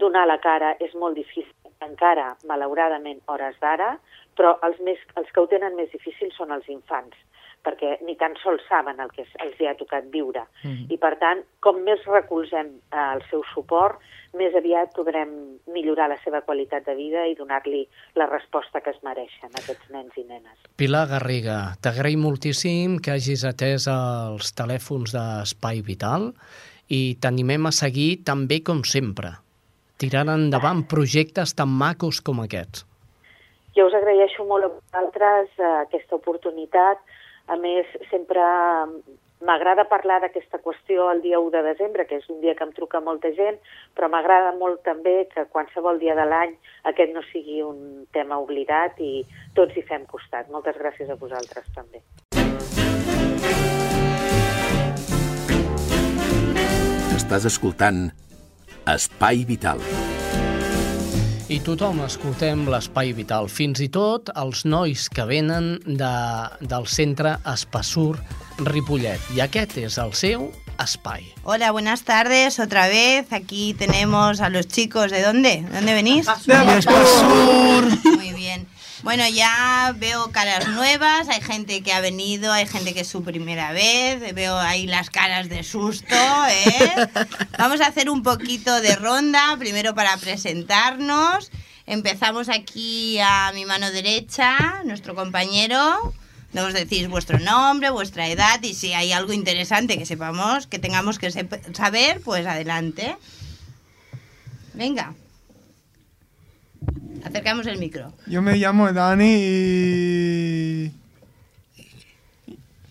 donar 0.00 0.26
la 0.26 0.38
cara 0.44 0.74
és 0.80 0.94
molt 0.94 1.16
difícil, 1.16 1.52
encara, 1.84 2.34
malauradament, 2.48 3.20
hores 3.26 3.56
d'ara, 3.60 3.94
però 4.36 4.58
els, 4.66 4.80
més, 4.80 4.98
els 5.16 5.30
que 5.32 5.40
ho 5.40 5.46
tenen 5.48 5.76
més 5.78 5.90
difícil 5.92 6.32
són 6.36 6.52
els 6.52 6.68
infants 6.68 7.16
perquè 7.64 7.94
ni 8.04 8.12
tan 8.20 8.34
sols 8.42 8.60
saben 8.68 9.00
el 9.00 9.08
que 9.16 9.24
els 9.40 9.60
hi 9.60 9.68
ha 9.68 9.76
tocat 9.78 10.10
viure. 10.12 10.44
Mm 10.62 10.70
-hmm. 10.70 10.92
I, 10.94 10.96
per 11.00 11.14
tant, 11.16 11.40
com 11.64 11.80
més 11.82 12.04
recolzem 12.04 12.66
eh, 12.92 13.14
el 13.14 13.22
seu 13.30 13.42
suport, 13.54 14.00
més 14.34 14.54
aviat 14.54 14.92
podrem 14.94 15.30
millorar 15.66 16.08
la 16.10 16.18
seva 16.24 16.42
qualitat 16.42 16.84
de 16.86 16.94
vida 16.94 17.26
i 17.26 17.34
donar-li 17.34 17.88
la 18.14 18.26
resposta 18.26 18.80
que 18.80 18.90
es 18.90 19.00
mereixen 19.02 19.50
aquests 19.54 19.90
nens 19.90 20.12
i 20.16 20.24
nenes. 20.24 20.58
Pilar 20.76 21.06
Garriga, 21.08 21.58
t'agraïm 21.80 22.20
moltíssim 22.20 22.98
que 22.98 23.14
hagis 23.14 23.44
atès 23.44 23.86
els 23.86 24.52
telèfons 24.52 25.14
d'Espai 25.16 25.80
Vital 25.80 26.32
i 26.88 27.16
t'animem 27.20 27.66
a 27.66 27.72
seguir 27.72 28.24
també 28.24 28.60
com 28.62 28.84
sempre, 28.84 29.28
tirant 29.98 30.30
endavant 30.32 30.84
projectes 30.90 31.54
tan 31.54 31.70
macos 31.70 32.20
com 32.20 32.42
aquests. 32.44 32.86
Jo 33.74 33.88
us 33.88 33.94
agraeixo 33.98 34.46
molt 34.46 34.66
a 34.66 34.72
vosaltres 34.72 35.50
eh, 35.58 35.74
aquesta 35.82 36.16
oportunitat 36.16 37.02
a 37.46 37.56
més, 37.60 37.88
sempre 38.08 38.40
m'agrada 39.44 39.84
parlar 39.90 40.20
d'aquesta 40.22 40.60
qüestió 40.64 41.10
el 41.12 41.20
dia 41.20 41.40
1 41.42 41.50
de 41.52 41.62
desembre, 41.66 42.06
que 42.08 42.16
és 42.22 42.28
un 42.32 42.40
dia 42.40 42.54
que 42.56 42.64
em 42.64 42.72
truca 42.72 43.02
molta 43.04 43.28
gent, 43.36 43.58
però 43.96 44.08
m'agrada 44.08 44.54
molt 44.56 44.80
també 44.86 45.26
que 45.34 45.44
qualsevol 45.52 46.00
dia 46.00 46.16
de 46.16 46.24
l'any 46.24 46.54
aquest 46.90 47.12
no 47.12 47.20
sigui 47.28 47.60
un 47.62 48.06
tema 48.16 48.40
oblidat 48.40 48.96
i 49.04 49.26
tots 49.58 49.76
hi 49.76 49.84
fem 49.84 50.06
costat. 50.08 50.48
Moltes 50.48 50.80
gràcies 50.80 51.10
a 51.10 51.18
vosaltres 51.20 51.68
també. 51.76 52.00
Estàs 57.14 57.44
escoltant 57.48 58.08
Espai 58.84 59.46
Vital. 59.48 59.78
I 61.48 61.56
tothom 61.64 62.02
escoltem 62.04 62.66
l'Espai 62.68 63.14
Vital, 63.16 63.48
fins 63.48 63.80
i 63.80 63.88
tot 63.92 64.28
els 64.36 64.64
nois 64.68 65.06
que 65.08 65.24
venen 65.28 65.78
de, 65.84 66.12
del 66.60 66.88
centre 66.88 67.38
Espassur 67.48 68.18
Ripollet. 68.60 69.20
I 69.36 69.40
aquest 69.44 69.78
és 69.80 69.96
el 70.02 70.12
seu 70.16 70.50
espai. 70.80 71.24
Hola, 71.44 71.70
buenas 71.70 72.02
tardes, 72.04 72.58
otra 72.60 72.88
vez. 72.88 73.32
Aquí 73.32 73.72
tenemos 73.72 74.40
a 74.40 74.50
los 74.50 74.68
chicos. 74.68 75.10
¿De 75.10 75.22
dónde? 75.22 75.62
¿De 75.62 75.76
dónde 75.76 75.94
venís? 75.94 76.26
De 76.46 76.78
Espassur. 76.78 77.88
Muy 78.16 78.32
bien. 78.32 78.66
Bueno, 79.04 79.28
ya 79.28 79.94
veo 79.98 80.32
caras 80.32 80.66
nuevas, 80.68 81.28
hay 81.28 81.42
gente 81.42 81.82
que 81.82 81.92
ha 81.92 82.00
venido, 82.00 82.50
hay 82.50 82.66
gente 82.66 82.94
que 82.94 83.00
es 83.00 83.06
su 83.06 83.22
primera 83.22 83.70
vez, 83.72 84.34
veo 84.34 84.56
ahí 84.56 84.86
las 84.86 85.10
caras 85.10 85.50
de 85.50 85.62
susto, 85.62 86.14
¿eh? 86.48 86.90
Vamos 87.58 87.82
a 87.82 87.88
hacer 87.88 88.08
un 88.08 88.22
poquito 88.22 88.80
de 88.80 88.96
ronda, 88.96 89.56
primero 89.58 89.94
para 89.94 90.16
presentarnos. 90.16 91.50
Empezamos 91.84 92.48
aquí 92.48 93.18
a 93.20 93.52
mi 93.52 93.66
mano 93.66 93.90
derecha, 93.90 94.80
nuestro 94.86 95.14
compañero. 95.14 96.14
Nos 96.54 96.72
decís 96.72 97.06
vuestro 97.06 97.38
nombre, 97.38 97.90
vuestra 97.90 98.28
edad 98.28 98.62
y 98.62 98.72
si 98.72 98.94
hay 98.94 99.12
algo 99.12 99.34
interesante 99.34 99.98
que 99.98 100.06
sepamos, 100.06 100.66
que 100.66 100.78
tengamos 100.78 101.18
que 101.18 101.30
saber, 101.74 102.22
pues 102.22 102.46
adelante. 102.46 103.18
Venga. 104.72 105.12
Acercamos 107.24 107.66
el 107.66 107.78
micro. 107.78 108.12
Yo 108.26 108.42
me 108.42 108.56
llamo 108.56 108.92
Dani 108.92 109.36
y... 109.40 110.92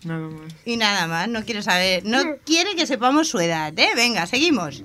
Nada 0.04 0.28
más. 0.28 0.52
Y 0.66 0.76
nada 0.76 1.06
más, 1.06 1.28
no 1.28 1.44
quiere 1.44 1.62
saber, 1.62 2.04
no 2.04 2.18
quiere 2.44 2.74
que 2.76 2.86
sepamos 2.86 3.28
su 3.28 3.38
edad, 3.38 3.72
¿eh? 3.78 3.88
Venga, 3.96 4.26
seguimos. 4.26 4.82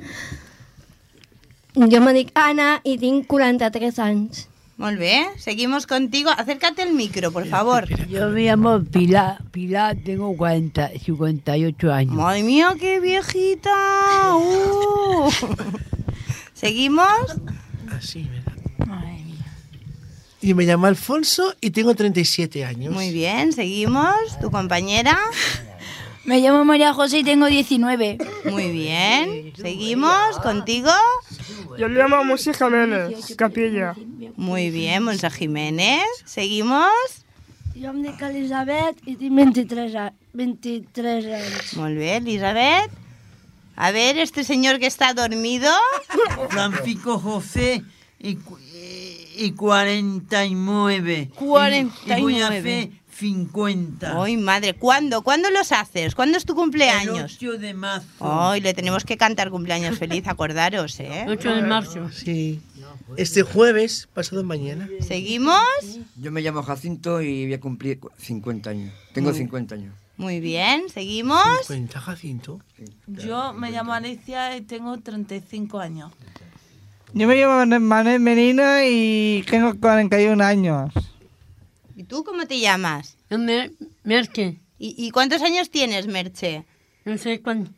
Jo 1.76 2.02
me 2.02 2.14
dic 2.14 2.32
Anna 2.36 2.80
i 2.84 2.98
tinc 2.98 3.28
43 3.28 4.00
anys. 4.00 4.48
Molt 4.80 4.98
bé, 4.98 5.28
seguimos 5.38 5.86
contigo. 5.88 6.32
Acércate 6.32 6.84
el 6.84 6.94
micro, 6.94 7.32
por 7.32 7.46
favor. 7.46 7.86
Yo 8.08 8.30
me 8.30 8.46
llamo 8.46 8.82
Pilar. 8.82 9.44
Pilar, 9.52 9.98
tengo 10.06 10.36
40, 10.38 10.92
58 11.04 11.94
años. 11.94 12.16
Madre 12.16 12.44
mía, 12.44 12.74
qué 12.80 13.02
viejita. 13.02 14.36
Uh. 14.36 15.30
¿Seguimos? 16.54 17.36
Así, 17.92 18.30
Y 20.42 20.54
me 20.54 20.64
llamo 20.66 20.88
Alfonso 20.88 21.54
y 21.60 21.72
tengo 21.72 21.94
37 21.96 22.64
años. 22.66 22.94
Muy 22.94 23.12
bien, 23.12 23.52
seguimos. 23.52 24.14
¿Tu 24.42 24.50
compañera? 24.50 25.20
Me 26.24 26.40
llamo 26.40 26.64
María 26.64 26.94
José 26.94 27.20
y 27.20 27.24
tengo 27.24 27.48
19. 27.48 28.18
Muy 28.46 28.72
bien. 28.72 29.52
¿Seguimos 29.58 30.38
contigo? 30.42 30.92
Yo 31.78 31.88
le 31.88 32.00
llamo 32.00 32.24
Monse 32.24 32.54
Jiménez, 32.54 33.36
Capilla. 33.36 33.96
Muy 34.38 34.70
bien, 34.70 35.04
Monse 35.04 35.30
Jiménez. 35.30 36.04
¿Seguimos? 36.26 36.90
Jo 37.80 37.92
em 37.94 38.02
dic 38.04 38.20
Elisabet 38.22 38.98
i 39.08 39.14
tinc 39.16 39.32
23, 39.38 39.96
a- 39.96 40.14
23 40.34 41.26
anys. 41.32 41.74
Muy 41.78 41.94
bien, 41.96 42.28
Elizabeth. 42.28 42.92
A 43.78 43.92
ver, 43.92 44.18
este 44.18 44.44
señor 44.44 44.80
que 44.80 44.88
está 44.88 45.14
dormido. 45.14 45.72
Francisco 46.50 47.18
José 47.20 47.84
y, 48.20 48.38
y 49.40 49.52
49. 49.52 51.30
49. 51.36 52.20
Y 52.20 52.22
voy 52.22 52.40
a 52.42 52.48
hacer 52.48 52.90
50. 53.18 54.22
Ay, 54.24 54.38
madre, 54.38 54.76
¿cuándo? 54.76 55.22
¿Cuándo 55.24 55.50
los 55.50 55.72
haces? 55.72 56.16
¿Cuándo 56.16 56.38
es 56.38 56.46
tu 56.46 56.54
El 56.54 56.58
cumpleaños? 56.58 57.34
8 57.36 57.58
de 57.58 57.74
marzo. 57.74 58.08
Ay, 58.20 58.62
le 58.62 58.74
tenemos 58.74 59.04
que 59.04 59.18
cantar 59.18 59.50
cumpleaños 59.50 59.98
feliz, 59.98 60.28
acordaros, 60.28 61.00
¿eh? 61.00 61.26
8 61.30 61.56
de 61.56 61.62
marzo. 61.64 62.10
Sí. 62.12 62.62
Este 63.18 63.42
jueves, 63.44 64.08
pasado 64.14 64.44
mañana. 64.44 64.88
¿Seguimos? 65.06 65.64
Yo 66.16 66.32
me 66.32 66.42
llamo 66.42 66.62
Jacinto 66.64 67.22
y 67.22 67.46
voy 67.46 67.54
a 67.56 67.60
cumplir 67.60 68.00
cu- 68.00 68.10
50 68.20 68.70
años. 68.70 68.94
Tengo 69.14 69.30
Muy- 69.30 69.38
50 69.38 69.76
años. 69.76 69.94
Muy 70.18 70.40
bien, 70.42 70.84
¿seguimos? 70.94 71.44
¿50, 71.68 71.92
Jacinto? 71.94 72.60
Yo 73.08 73.54
me 73.54 73.72
llamo 73.72 73.94
Alicia 73.94 74.56
y 74.58 74.62
tengo 74.62 74.98
35 74.98 75.80
años. 75.80 76.12
Yo 77.14 77.28
me 77.28 77.36
llamo 77.36 77.80
Manuel 77.80 78.20
Merino 78.20 78.64
y 78.84 79.44
tengo 79.50 79.74
41 79.80 80.44
años. 80.44 80.94
¿Y 81.96 82.04
tú 82.04 82.24
cómo 82.24 82.46
te 82.46 82.60
llamas? 82.60 83.18
Merche. 84.04 84.58
¿Y, 84.78 84.96
y 84.98 85.12
cuántos 85.12 85.42
años 85.42 85.70
tienes, 85.70 86.08
Merche? 86.08 86.66
No 87.06 87.18
sé 87.18 87.42
cuánto. 87.42 87.72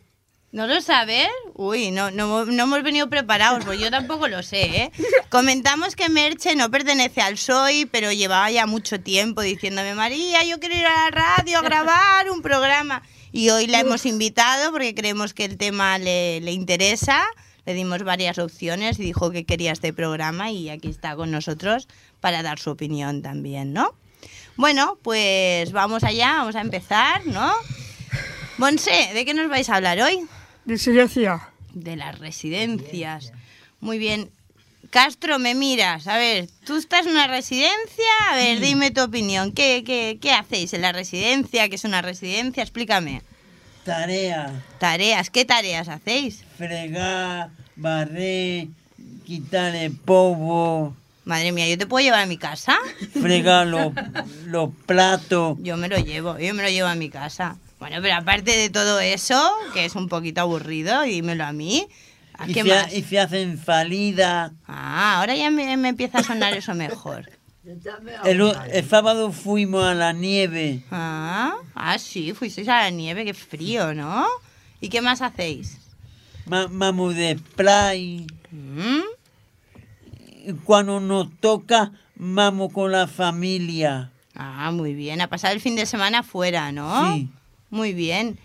¿No 0.52 0.68
lo 0.68 0.82
sabes? 0.82 1.30
Uy, 1.54 1.92
no, 1.92 2.12
no, 2.12 2.44
no 2.46 2.64
hemos 2.64 2.84
venido 2.84 3.10
preparados, 3.10 3.64
pues 3.64 3.80
yo 3.80 3.90
tampoco 3.90 4.28
lo 4.28 4.44
sé, 4.44 4.64
¿eh? 4.64 4.92
Comentamos 5.30 5.96
que 5.96 6.10
Merche 6.10 6.58
no 6.58 6.70
pertenece 6.70 7.22
al 7.22 7.38
SOI, 7.38 7.86
pero 7.86 8.12
llevaba 8.12 8.52
ya 8.52 8.66
mucho 8.66 9.00
tiempo 9.00 9.42
diciéndome, 9.42 9.96
María, 9.96 10.44
yo 10.44 10.60
quiero 10.60 10.76
ir 10.76 10.86
a 10.86 11.06
la 11.06 11.12
radio 11.12 11.60
a 11.60 11.62
grabar 11.62 12.30
un 12.30 12.42
programa. 12.42 13.02
Y 13.32 13.50
hoy 13.50 13.68
la 13.68 13.80
hemos 13.80 14.06
invitado 14.06 14.74
porque 14.74 14.94
creemos 14.94 15.34
que 15.34 15.46
el 15.46 15.58
tema 15.58 15.98
le, 15.98 16.42
le 16.42 16.52
interesa. 16.52 17.24
Le 17.66 17.74
dimos 17.74 18.04
varias 18.04 18.40
opciones 18.40 19.00
y 19.00 19.04
dijo 19.04 19.32
que 19.32 19.46
quería 19.46 19.72
este 19.72 19.94
programa 19.94 20.52
y 20.52 20.70
aquí 20.70 20.90
está 20.90 21.16
con 21.16 21.32
nosotros 21.32 21.88
para 22.20 22.42
dar 22.42 22.60
su 22.60 22.72
opinión 22.72 23.22
también, 23.22 23.74
¿no? 23.74 23.94
Bueno, 24.58 24.98
pues 25.02 25.72
vamos 25.72 26.04
allá, 26.04 26.38
vamos 26.38 26.56
a 26.56 26.62
empezar, 26.62 27.26
¿no? 27.26 27.52
Monse, 28.58 29.12
¿de 29.14 29.26
qué 29.26 29.34
nos 29.34 29.50
vais 29.50 29.70
a 29.70 29.76
hablar 29.76 30.00
hoy? 30.02 30.28
Disidencia. 30.66 31.50
De 31.74 31.96
las 31.96 32.20
residencias. 32.20 33.32
Muy 33.80 33.98
bien. 33.98 34.30
Castro, 34.90 35.40
me 35.40 35.56
miras. 35.56 36.08
A 36.08 36.18
ver, 36.18 36.50
¿tú 36.66 36.76
estás 36.76 37.06
en 37.06 37.14
una 37.14 37.28
residencia? 37.28 38.06
A 38.30 38.36
ver, 38.36 38.60
dime 38.60 38.92
tu 38.92 39.02
opinión. 39.02 39.54
¿Qué, 39.54 39.84
qué, 39.86 40.20
qué 40.22 40.32
hacéis 40.32 40.74
en 40.74 40.82
la 40.82 40.92
residencia? 40.92 41.70
¿Qué 41.70 41.76
es 41.76 41.86
una 41.86 42.02
residencia? 42.02 42.62
Explícame. 42.62 43.22
Tarea. 43.84 44.52
Tareas. 44.80 45.30
¿Qué 45.30 45.46
tareas 45.46 45.88
hacéis? 45.90 46.44
Fregar, 46.58 47.50
barrer, 47.76 48.68
quitar 49.26 49.76
el 49.76 49.92
polvo, 49.96 50.96
Madre 51.24 51.52
mía, 51.52 51.68
¿yo 51.70 51.78
te 51.78 51.86
puedo 51.86 52.04
llevar 52.04 52.22
a 52.22 52.26
mi 52.26 52.38
casa? 52.38 52.78
fregar 53.22 53.68
los, 53.68 53.94
los 54.48 54.72
platos. 54.88 55.58
Yo 55.62 55.78
me 55.78 55.88
lo 55.88 55.98
llevo, 56.00 56.38
yo 56.40 56.54
me 56.56 56.64
lo 56.64 56.70
llevo 56.70 56.88
a 56.90 56.96
mi 56.96 57.10
casa. 57.10 57.58
Bueno, 57.80 57.98
pero 58.02 58.16
aparte 58.16 58.58
de 58.58 58.70
todo 58.72 59.00
eso, 59.00 59.40
que 59.74 59.86
es 59.86 59.96
un 59.96 60.08
poquito 60.10 60.42
aburrido, 60.42 61.04
dímelo 61.04 61.46
a 61.46 61.52
mí. 61.52 61.88
¿A 62.38 62.50
Y 62.50 62.54
qué 62.54 62.64
se, 62.64 62.74
ha- 62.74 62.84
más? 62.84 62.94
y 62.94 63.04
se 63.04 63.20
hacen 63.20 63.64
salida. 63.64 64.52
Ah, 64.68 65.18
ahora 65.20 65.36
ya 65.36 65.52
me, 65.52 65.78
me 65.78 65.90
empieza 65.90 66.20
a 66.20 66.24
sonar 66.24 66.54
eso 66.54 66.74
mejor. 66.74 67.30
El, 67.64 68.90
sábado 68.90 69.32
fuimos 69.32 69.84
a 69.84 69.94
la 69.94 70.14
nieve. 70.14 70.84
Ah, 70.90 71.54
ah, 71.76 72.00
sí, 72.00 72.34
fuisteis 72.34 72.68
a 72.68 72.84
la 72.84 72.90
nieve, 72.90 73.24
qué 73.24 73.34
frío, 73.36 73.94
¿no? 73.94 74.26
¿Y 74.80 74.90
qué 74.90 75.02
más 75.02 75.22
hacéis? 75.22 75.78
Ma- 76.48 76.68
Vamos 76.70 77.16
de 77.16 77.38
spray. 77.38 78.26
¿Mm? 78.50 79.02
Y 80.48 80.54
Cuando 80.64 81.00
nos 81.00 81.30
toca, 81.40 81.92
vamos 82.16 82.74
con 82.74 82.92
la 82.92 83.08
familia. 83.08 84.12
Ah, 84.34 84.72
muy 84.72 84.96
bien, 84.96 85.22
a 85.22 85.28
pasar 85.28 85.52
el 85.52 85.62
fin 85.62 85.76
de 85.76 85.86
semana 85.86 86.24
fuera, 86.24 86.72
¿no? 86.72 87.14
Sí. 87.16 87.30
Muy 87.70 87.94
bien. 87.94 88.40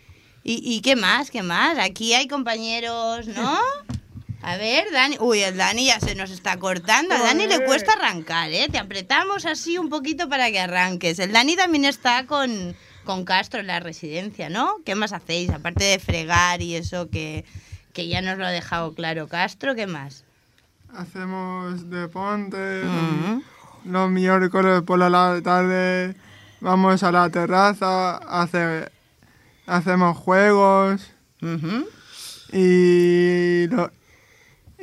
¿Y, 0.45 0.61
y 0.63 0.81
qué 0.83 0.95
más? 0.95 1.31
¿Qué 1.31 1.43
más? 1.43 1.79
Aquí 1.79 2.13
hay 2.13 2.29
compañeros, 2.29 3.27
¿no? 3.29 3.59
A 4.47 4.57
ver, 4.57 4.87
Dani. 4.93 5.17
Uy, 5.19 5.41
el 5.43 5.57
Dani 5.57 5.87
ya 5.87 5.99
se 5.99 6.15
nos 6.15 6.31
está 6.31 6.57
cortando. 6.59 7.15
A 7.15 7.19
Dani 7.19 7.47
le 7.49 7.65
cuesta 7.65 7.93
arrancar, 7.95 8.51
¿eh? 8.53 8.69
Te 8.71 8.79
apretamos 8.79 9.45
así 9.45 9.77
un 9.77 9.89
poquito 9.89 10.29
para 10.29 10.51
que 10.51 10.61
arranques. 10.61 11.19
El 11.19 11.33
Dani 11.33 11.57
también 11.57 11.85
está 11.85 12.27
con, 12.27 12.77
con 13.05 13.25
Castro 13.25 13.59
en 13.61 13.67
la 13.67 13.81
residencia, 13.81 14.49
¿no? 14.49 14.77
¿Qué 14.85 14.95
más 14.95 15.13
hacéis? 15.13 15.51
Aparte 15.51 15.83
de 15.85 15.99
fregar 15.99 16.63
y 16.63 16.77
eso 16.77 17.11
que, 17.11 17.45
que 17.93 18.07
ya 18.07 18.23
nos 18.23 18.39
lo 18.39 18.47
ha 18.47 18.51
dejado 18.51 18.95
claro 18.95 19.27
Castro, 19.27 19.75
¿qué 19.75 19.89
más? 19.89 20.23
Hacemos 20.95 21.91
deporte. 21.91 22.85
Mm. 22.85 23.43
Los 23.91 24.11
miércoles 24.11 24.83
por 24.83 24.99
la 25.01 25.41
tarde 25.43 26.15
vamos 26.61 27.03
a 27.03 27.11
la 27.11 27.29
terraza, 27.31 28.17
hace, 28.17 28.91
hacemos 29.67 30.17
juegos. 30.17 31.03
Y, 32.53 33.67
lo- 33.69 33.91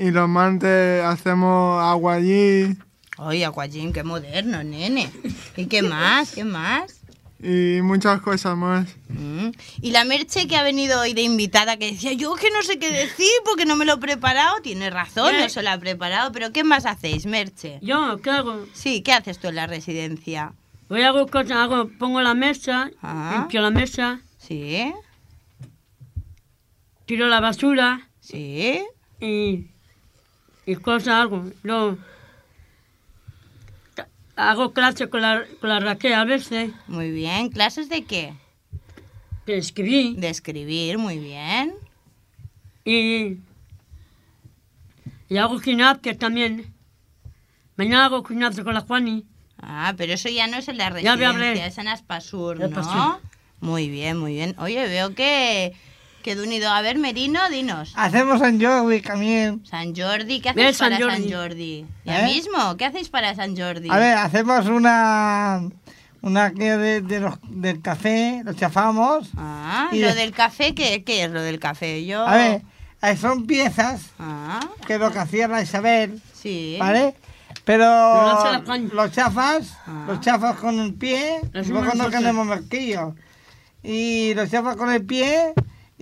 y 0.03 0.11
los 0.11 0.27
martes 0.27 1.03
hacemos 1.03 1.81
agua 1.81 2.15
allí. 2.15 2.75
Oye, 3.17 3.45
Aquajim, 3.45 3.93
qué 3.93 4.03
moderno, 4.03 4.63
nene. 4.63 5.09
¿Y 5.55 5.67
qué 5.67 5.81
más? 5.81 6.31
¿Qué 6.31 6.43
más? 6.43 6.99
Y 7.39 7.81
muchas 7.81 8.21
cosas 8.21 8.57
más. 8.57 8.87
Mm. 9.09 9.49
Y 9.81 9.91
la 9.91 10.03
Merche 10.05 10.47
que 10.47 10.55
ha 10.55 10.63
venido 10.63 10.99
hoy 11.01 11.13
de 11.13 11.21
invitada, 11.21 11.77
que 11.77 11.91
decía, 11.91 12.13
yo 12.13 12.35
que 12.35 12.49
no 12.51 12.61
sé 12.63 12.79
qué 12.79 12.89
decir 12.91 13.29
porque 13.45 13.65
no 13.65 13.75
me 13.75 13.85
lo 13.85 13.93
he 13.93 13.97
preparado, 13.97 14.55
tiene 14.61 14.89
razón, 14.89 15.31
¿Qué? 15.31 15.41
no 15.41 15.49
se 15.49 15.61
lo 15.61 15.69
ha 15.69 15.77
preparado, 15.77 16.31
pero 16.31 16.51
¿qué 16.51 16.63
más 16.63 16.85
hacéis, 16.85 17.25
Merche? 17.25 17.79
Yo, 17.81 18.19
¿qué 18.21 18.29
hago? 18.31 18.65
Sí, 18.73 19.01
¿qué 19.01 19.11
haces 19.13 19.39
tú 19.39 19.47
en 19.49 19.55
la 19.55 19.67
residencia? 19.67 20.53
Voy 20.89 21.01
a 21.01 21.09
hago 21.09 21.27
cosas, 21.27 21.51
hago, 21.57 21.89
pongo 21.99 22.21
la 22.21 22.33
mesa, 22.33 22.91
Ah. 23.01 23.35
limpio 23.37 23.61
la 23.61 23.71
mesa. 23.71 24.21
Sí. 24.37 24.93
Tiro 27.05 27.27
la 27.27 27.39
basura. 27.41 28.09
Sí. 28.21 28.81
Y, 29.19 29.67
y 30.65 30.75
cosas 30.75 31.09
hago. 31.09 31.51
Ta- 33.95 34.07
hago 34.35 34.73
clase 34.73 35.09
con 35.09 35.21
la, 35.21 35.43
con 35.59 35.69
la 35.69 35.79
Raquel 35.79 36.13
a 36.13 36.25
veces. 36.25 36.71
Muy 36.87 37.11
bien, 37.11 37.49
¿clases 37.49 37.89
de 37.89 38.03
qué? 38.05 38.33
De 39.45 39.57
escribir. 39.57 40.15
De 40.17 40.29
escribir, 40.29 40.97
muy 40.97 41.17
bien. 41.19 41.73
Y, 42.85 43.37
y 45.29 45.37
hago 45.37 45.59
gimnasia 45.59 46.17
también. 46.17 46.73
Mañana 47.75 48.05
hago 48.05 48.23
gimnasia 48.23 48.63
con 48.63 48.73
la 48.73 48.81
Juani. 48.81 49.25
Ah, 49.61 49.93
pero 49.97 50.13
eso 50.13 50.29
ya 50.29 50.47
no 50.47 50.57
es 50.57 50.67
en 50.67 50.77
la 50.77 50.89
residencia, 50.89 51.65
es 51.65 51.77
en 51.77 51.87
Aspasur, 51.87 52.59
¿no? 52.59 52.65
Aspasur. 52.65 53.21
Muy 53.61 53.89
bien, 53.89 54.17
muy 54.17 54.33
bien. 54.33 54.55
Oye, 54.59 54.87
veo 54.87 55.15
que, 55.15 55.73
que 56.23 56.35
de 56.35 56.41
unido. 56.43 56.69
A 56.71 56.81
ver, 56.81 56.97
Merino, 56.97 57.47
dinos. 57.51 57.93
Hacemos 57.95 58.39
San 58.39 58.59
Jordi 58.59 59.01
también. 59.01 59.63
San 59.65 59.95
Jordi, 59.95 60.39
¿qué 60.41 60.49
hacéis 60.49 60.77
San 60.77 60.91
para 60.91 61.03
Jordi. 61.05 61.29
San 61.29 61.31
Jordi? 61.39 61.85
¿Ya 62.05 62.21
¿Eh? 62.21 62.33
mismo? 62.33 62.75
¿Qué 62.77 62.85
hacéis 62.85 63.09
para 63.09 63.35
San 63.35 63.55
Jordi? 63.55 63.89
A 63.91 63.97
ver, 63.97 64.17
hacemos 64.17 64.65
una... 64.67 65.61
Una 66.21 66.53
que 66.53 66.77
de, 66.77 67.01
de 67.01 67.19
los, 67.19 67.35
del 67.49 67.81
café, 67.81 68.41
lo 68.45 68.53
chafamos. 68.53 69.29
Ah, 69.35 69.89
y 69.91 69.99
lo 69.99 70.07
de- 70.07 70.15
del 70.15 70.31
café, 70.31 70.73
¿qué, 70.73 71.03
¿qué 71.03 71.25
es 71.25 71.29
lo 71.31 71.41
del 71.41 71.59
café? 71.59 72.05
Yo... 72.05 72.25
A 72.25 72.35
ver, 72.37 72.61
eh, 73.01 73.17
son 73.17 73.45
piezas 73.45 74.03
Ah, 74.17 74.61
que 74.87 74.97
lo 74.97 75.11
que 75.11 75.19
hacía 75.19 75.49
la 75.49 75.61
Isabel, 75.61 76.21
sí. 76.33 76.77
¿vale? 76.79 77.13
Pero 77.65 77.85
Juan. 78.65 78.89
los 78.93 79.11
chafas, 79.11 79.77
Ah. 79.85 80.05
los 80.07 80.21
chafas 80.21 80.55
con 80.59 80.79
el 80.79 80.93
pie, 80.93 81.41
luego 81.51 81.93
no 81.93 82.09
tenemos 82.09 82.45
marquillo. 82.47 83.15
Y 83.83 84.33
los 84.33 84.49
chafas 84.49 84.77
con 84.77 84.91
el 84.93 85.03
pie 85.05 85.53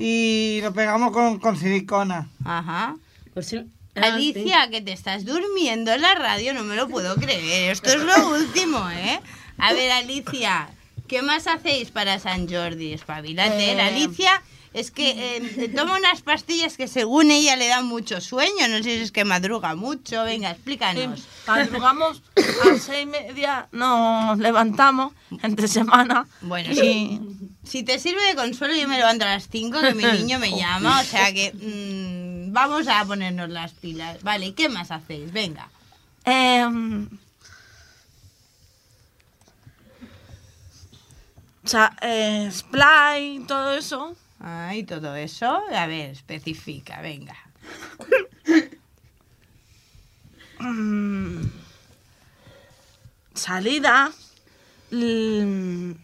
y 0.03 0.59
lo 0.61 0.73
pegamos 0.73 1.11
con, 1.11 1.39
con 1.39 1.55
silicona. 1.55 2.27
Ajá. 2.43 2.95
Pues 3.35 3.47
sí. 3.47 3.63
Alicia, 3.93 4.67
que 4.71 4.81
te 4.81 4.93
estás 4.93 5.25
durmiendo 5.25 5.93
en 5.93 6.01
la 6.01 6.15
radio, 6.15 6.53
no 6.53 6.63
me 6.63 6.75
lo 6.75 6.87
puedo 6.87 7.15
creer. 7.15 7.71
Esto 7.71 7.91
es 7.91 8.01
lo 8.01 8.29
último, 8.29 8.89
¿eh? 8.89 9.19
A 9.59 9.73
ver, 9.73 9.91
Alicia, 9.91 10.69
¿qué 11.07 11.21
más 11.21 11.45
hacéis 11.45 11.91
para 11.91 12.17
San 12.17 12.49
Jordi? 12.49 12.93
Espabilate. 12.93 13.73
Eh. 13.73 13.81
Alicia 13.81 14.41
es 14.73 14.89
que 14.89 15.35
eh, 15.35 15.69
toma 15.75 15.97
unas 15.97 16.21
pastillas 16.21 16.77
que 16.77 16.87
según 16.87 17.29
ella 17.29 17.57
le 17.57 17.67
dan 17.67 17.85
mucho 17.85 18.21
sueño. 18.21 18.67
No 18.69 18.77
sé 18.77 18.83
si 18.83 19.01
es 19.03 19.11
que 19.11 19.25
madruga 19.25 19.75
mucho. 19.75 20.23
Venga, 20.23 20.51
explícanos. 20.51 21.27
Madrugamos 21.45 22.21
a 22.37 22.77
seis 22.77 23.03
y 23.03 23.05
media, 23.05 23.67
nos 23.71 24.39
levantamos 24.39 25.13
entre 25.43 25.67
semana. 25.67 26.25
Bueno, 26.41 26.71
y 26.71 26.75
sí. 26.75 27.21
Si 27.63 27.83
te 27.83 27.99
sirve 27.99 28.21
de 28.23 28.35
consuelo, 28.35 28.73
yo 28.73 28.87
me 28.87 28.97
levanto 28.97 29.25
a 29.25 29.29
las 29.29 29.47
5 29.49 29.81
que 29.81 29.93
mi 29.93 30.03
niño 30.03 30.39
me 30.39 30.51
llama. 30.57 31.01
O 31.01 31.03
sea 31.03 31.33
que 31.33 31.53
mm, 31.53 32.53
vamos 32.53 32.87
a 32.87 33.03
ponernos 33.05 33.49
las 33.49 33.73
pilas. 33.73 34.23
Vale, 34.23 34.47
¿y 34.47 34.53
qué 34.53 34.67
más 34.67 34.89
hacéis? 34.91 35.31
Venga. 35.31 35.69
Em, 36.25 37.07
o 41.63 41.67
sea, 41.67 41.95
eh, 42.01 42.49
splay, 42.51 43.39
todo 43.47 43.73
eso. 43.73 44.15
Ah, 44.43 44.75
y 44.75 44.83
todo 44.83 45.15
eso. 45.15 45.61
A 45.71 45.85
ver, 45.87 46.09
especifica, 46.11 47.01
venga. 47.01 47.35
Mm, 50.59 51.41
salida. 53.33 54.11
l- 54.91 55.95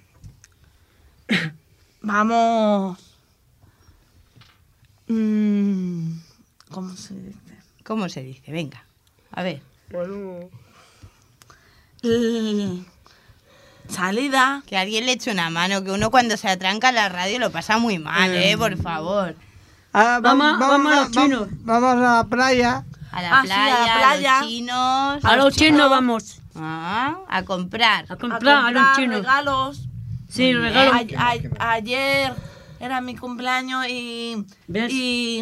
vamos. 2.01 2.97
mm, 5.07 6.11
¿Cómo 6.71 6.95
se 6.95 7.15
dice? 7.15 7.39
¿Cómo 7.83 8.07
se 8.09 8.21
dice? 8.23 8.51
Venga. 8.51 8.83
A 9.31 9.43
ver. 9.43 9.61
Bueno. 9.91 10.49
Salida. 13.89 14.63
Que 14.67 14.77
alguien 14.77 15.05
le 15.05 15.13
eche 15.13 15.31
una 15.31 15.49
mano, 15.49 15.83
que 15.83 15.91
uno 15.91 16.11
cuando 16.11 16.37
se 16.37 16.47
atranca 16.49 16.89
a 16.89 16.91
la 16.91 17.09
radio 17.09 17.39
lo 17.39 17.51
pasa 17.51 17.77
muy 17.77 17.99
mal, 17.99 18.31
¿eh? 18.33 18.55
Por 18.57 18.77
favor. 18.77 19.35
Ah, 19.93 20.19
Vamos- 20.21 20.59
vamos 20.59 20.91
a 20.93 20.95
los 21.01 21.11
chinos. 21.11 21.47
Vamos 21.63 21.91
a 21.93 21.95
la 21.95 22.23
playa. 22.25 22.83
A 23.11 23.21
la 23.21 23.39
Ah, 23.39 23.41
sí, 23.41 23.47
playa, 23.47 23.75
a 23.75 23.85
la 23.85 23.93
a 23.93 23.97
playa. 23.97 24.39
los 24.39 24.47
chinos. 24.49 25.25
A 25.25 25.35
los 25.37 25.55
chinos 25.55 25.89
vamos. 25.89 26.39
Ah, 26.55 27.17
a 27.27 27.43
comprar. 27.43 28.05
A 28.09 28.13
A 28.13 28.17
comprar 28.17 28.47
a 28.47 28.71
los 28.71 28.81
comprar 28.83 28.95
chinos. 28.95 29.15
regalos. 29.17 29.81
Sí, 30.29 30.53
regalos. 30.53 31.13
A- 31.17 31.63
a- 31.63 31.71
ayer 31.73 32.33
era 32.79 32.99
mi 33.01 33.15
cumpleaños 33.15 33.87
y, 33.87 34.45
y 34.89 35.41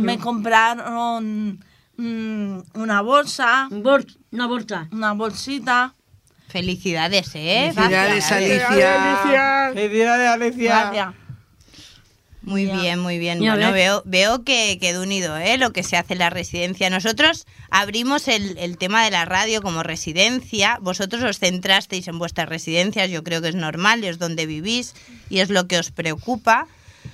me 0.00 0.18
compraron 0.18 1.58
mm, 1.96 2.58
una 2.74 3.00
bolsa, 3.00 3.66
Un 3.70 3.82
bol- 3.82 4.06
Una 4.30 4.46
bolsa. 4.46 4.86
una 4.92 5.12
bolsita. 5.12 5.94
Felicidades, 6.56 7.32
¿eh? 7.34 7.70
Felicidades. 7.74 8.32
Alicia. 8.32 9.70
Felicidades, 9.74 10.28
Alicia. 10.30 10.90
Gracias. 10.90 11.14
Muy 12.40 12.64
bien, 12.64 12.98
muy 12.98 13.18
bien. 13.18 13.40
Ya 13.42 13.56
bueno, 13.56 13.72
ves. 13.72 13.74
veo, 13.74 14.02
veo 14.06 14.42
que 14.42 14.78
quedó 14.80 15.02
unido 15.02 15.36
¿eh? 15.36 15.58
lo 15.58 15.74
que 15.74 15.82
se 15.82 15.98
hace 15.98 16.14
en 16.14 16.20
la 16.20 16.30
residencia. 16.30 16.88
Nosotros 16.88 17.44
abrimos 17.68 18.26
el, 18.28 18.56
el 18.56 18.78
tema 18.78 19.04
de 19.04 19.10
la 19.10 19.26
radio 19.26 19.60
como 19.60 19.82
residencia. 19.82 20.78
Vosotros 20.80 21.22
os 21.24 21.38
centrasteis 21.40 22.08
en 22.08 22.18
vuestras 22.18 22.48
residencias, 22.48 23.10
yo 23.10 23.22
creo 23.22 23.42
que 23.42 23.48
es 23.48 23.54
normal, 23.54 24.02
es 24.02 24.18
donde 24.18 24.46
vivís 24.46 24.94
y 25.28 25.40
es 25.40 25.50
lo 25.50 25.68
que 25.68 25.78
os 25.78 25.90
preocupa. 25.90 26.68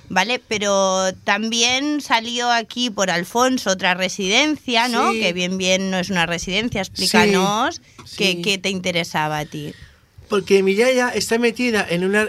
¿Vale? 0.09 0.41
Pero 0.47 1.13
también 1.23 2.01
salió 2.01 2.51
aquí 2.51 2.89
por 2.89 3.09
Alfonso 3.09 3.71
otra 3.71 3.93
residencia, 3.93 4.87
¿no? 4.87 5.11
Sí. 5.11 5.19
Que 5.19 5.33
bien, 5.33 5.57
bien 5.57 5.91
no 5.91 5.97
es 5.97 6.09
una 6.09 6.25
residencia. 6.25 6.81
Explícanos 6.81 7.81
qué, 8.17 8.33
sí. 8.33 8.41
qué 8.41 8.57
te 8.57 8.69
interesaba 8.69 9.39
a 9.39 9.45
ti. 9.45 9.73
Porque 10.29 10.63
mi 10.63 10.75
yaya 10.75 11.09
está 11.09 11.37
metida 11.37 11.85
en 11.89 12.05
una... 12.05 12.27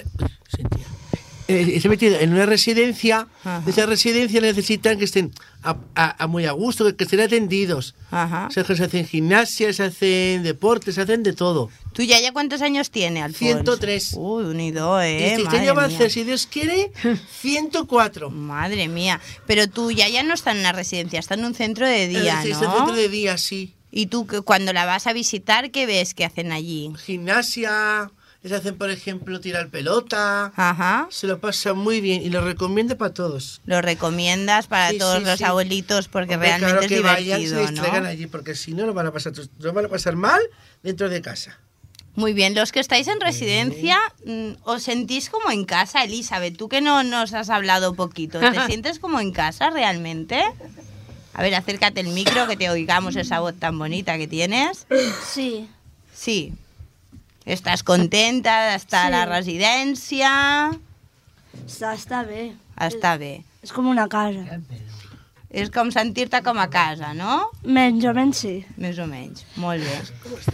eh, 1.48 1.72
está 1.74 1.88
metida 1.88 2.20
en 2.20 2.33
una 2.33 2.46
residencia. 2.46 3.28
De 3.64 3.70
esa 3.70 3.87
residencia 3.87 4.40
necesitan 4.40 4.98
que 4.98 5.04
estén 5.04 5.33
a, 5.62 5.76
a- 5.94 6.24
a 6.24 6.26
muy 6.26 6.46
a 6.46 6.52
gusto, 6.52 6.85
que, 6.87 6.96
que 6.96 7.04
estén 7.04 7.20
atendidos. 7.20 7.94
Ajá. 8.11 8.46
O 8.48 8.50
sea, 8.50 8.64
que 8.64 8.74
se 8.76 8.85
hacen 8.85 9.07
gimnasia, 9.07 9.72
se 9.72 9.83
hacen 9.85 10.42
deportes, 10.42 10.94
se 10.94 11.02
hacen 11.02 11.22
de 11.22 11.33
todo. 11.33 11.70
¿Tú 11.92 12.02
ya 12.02 12.20
ya 12.20 12.33
cuántos 12.33 12.61
años 12.62 12.90
tiene, 12.90 13.22
Alfonso? 13.22 13.54
103. 13.54 14.14
Uy, 14.16 14.44
unido, 14.44 15.00
Y 15.02 15.07
¿eh? 15.07 15.30
este 15.33 15.44
Madre 15.44 15.59
año 15.61 15.74
va 15.74 15.83
a 15.85 15.87
hacer, 15.87 16.11
si 16.11 16.24
Dios 16.24 16.46
quiere, 16.50 16.90
104. 17.40 18.30
Madre 18.30 18.88
mía. 18.88 19.20
Pero 19.46 19.68
tú 19.68 19.90
ya 19.90 20.09
ya 20.09 20.22
no 20.22 20.35
está 20.35 20.52
en 20.52 20.59
una 20.59 20.72
residencia, 20.72 21.20
está 21.20 21.35
en 21.35 21.44
un 21.44 21.54
centro 21.54 21.87
de 21.87 22.09
día, 22.09 22.40
Eh, 22.40 22.42
sí, 22.44 22.48
¿no? 22.50 22.54
está 22.54 22.64
en 22.66 22.72
centro 22.78 22.94
de 22.96 23.09
día, 23.09 23.38
sí. 23.38 23.74
Y 23.96 24.07
tú 24.07 24.26
cuando 24.44 24.72
la 24.72 24.87
vas 24.87 25.07
a 25.07 25.12
visitar, 25.12 25.70
¿qué 25.70 25.87
ves 25.87 26.14
que 26.14 26.24
hacen 26.24 26.50
allí? 26.50 26.90
Gimnasia, 27.07 28.11
les 28.44 28.52
hacen, 28.52 28.76
por 28.76 28.90
ejemplo, 28.90 29.40
tirar 29.40 29.70
pelota. 29.70 30.52
Ajá. 30.54 31.09
Se 31.11 31.26
lo 31.26 31.40
pasan 31.40 31.78
muy 31.78 32.00
bien 32.00 32.22
y 32.22 32.28
lo 32.28 32.42
recomiendo 32.42 32.96
para 32.98 33.12
todos. 33.12 33.62
Lo 33.64 33.80
recomiendas 33.80 34.66
para 34.66 34.90
Sí, 34.90 34.98
todos 34.98 35.18
sí, 35.20 35.24
los 35.24 35.38
sí. 35.38 35.44
abuelitos 35.44 36.09
porque 36.09 36.35
Hombre, 36.35 36.50
realmente 36.50 36.72
claro 36.72 36.83
es 36.83 36.88
que 36.88 37.00
vayan, 37.00 37.40
divertido, 37.40 37.64
se 37.66 37.72
distraigan 37.72 38.02
¿no? 38.04 38.09
allí, 38.11 38.26
porque 38.26 38.54
si 38.54 38.74
no, 38.74 38.85
lo 38.85 38.92
van 38.94 39.07
a 39.07 39.12
pasar, 39.12 39.33
lo 39.59 39.72
van 39.72 39.87
a 39.87 39.88
pasar 39.88 40.14
mal 40.14 40.40
dentro 40.83 41.09
de 41.09 41.22
casa. 41.22 41.59
Muy 42.16 42.33
bien, 42.35 42.54
los 42.54 42.70
que 42.70 42.78
estáis 42.78 43.09
en 43.09 43.20
residencia, 43.20 43.98
mm, 44.24 44.50
¿os 44.62 44.83
sentís 44.85 45.30
como 45.30 45.50
en 45.50 45.64
casa, 45.64 46.04
Elizabeth? 46.04 46.57
Tú 46.57 46.68
que 46.68 46.80
no 46.80 47.02
nos 47.02 47.33
has 47.33 47.48
hablado 47.50 47.94
poquito, 47.94 48.38
¿te 48.38 48.66
sientes 48.66 48.98
como 49.00 49.20
en 49.20 49.33
casa 49.33 49.70
realmente? 49.70 50.44
A 51.33 51.42
ver, 51.42 51.54
acércate 51.57 52.00
el 52.02 52.09
micro, 52.09 52.46
que 52.46 52.57
te 52.57 52.70
oigamos 52.70 53.16
esa 53.16 53.40
voz 53.40 53.54
tan 53.59 53.76
bonita 53.78 54.16
que 54.18 54.28
tienes. 54.28 54.87
Sí. 55.26 55.68
Sí. 56.14 56.52
¿Estás 57.44 57.83
contenta 57.83 58.70
d'estar 58.72 59.07
a 59.07 59.11
la 59.11 59.24
Sí. 59.24 59.30
residència? 59.59 60.30
Està, 61.66 61.92
està 61.94 62.24
bé. 62.26 62.54
Està 62.80 63.16
bé. 63.18 63.44
És 63.62 63.72
com 63.72 63.87
una 63.87 64.09
casa. 64.09 64.61
És 65.54 65.70
com 65.70 65.92
sentir-te 65.92 66.40
com 66.42 66.59
a 66.59 66.66
casa, 66.68 67.12
no? 67.14 67.50
Menys 67.62 68.04
o 68.11 68.14
menys 68.16 68.40
sí. 68.42 68.54
Més 68.76 68.98
o 68.98 69.07
menys. 69.07 69.44
Molt 69.57 69.85
bé. 69.85 70.00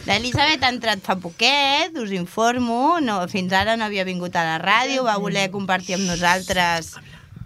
L'Elisabet 0.05 0.63
ha 0.63 0.69
entrat 0.69 1.01
fa 1.01 1.17
poquet, 1.17 1.97
us 1.97 2.11
informo. 2.13 2.99
No, 3.01 3.27
fins 3.29 3.53
ara 3.57 3.79
no 3.81 3.85
havia 3.87 4.05
vingut 4.05 4.37
a 4.37 4.45
la 4.45 4.59
ràdio, 4.61 5.07
va 5.07 5.17
voler 5.17 5.51
compartir 5.51 5.95
amb 5.97 6.05
nosaltres 6.11 6.97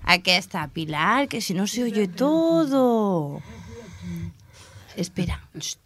aquesta 0.05 0.67
Pilar, 0.75 1.29
que 1.29 1.41
si 1.41 1.55
no 1.55 1.69
se 1.69 1.85
oye 1.85 2.09
todo. 2.09 3.41
Espera. 4.97 5.39
Shh. 5.59 5.77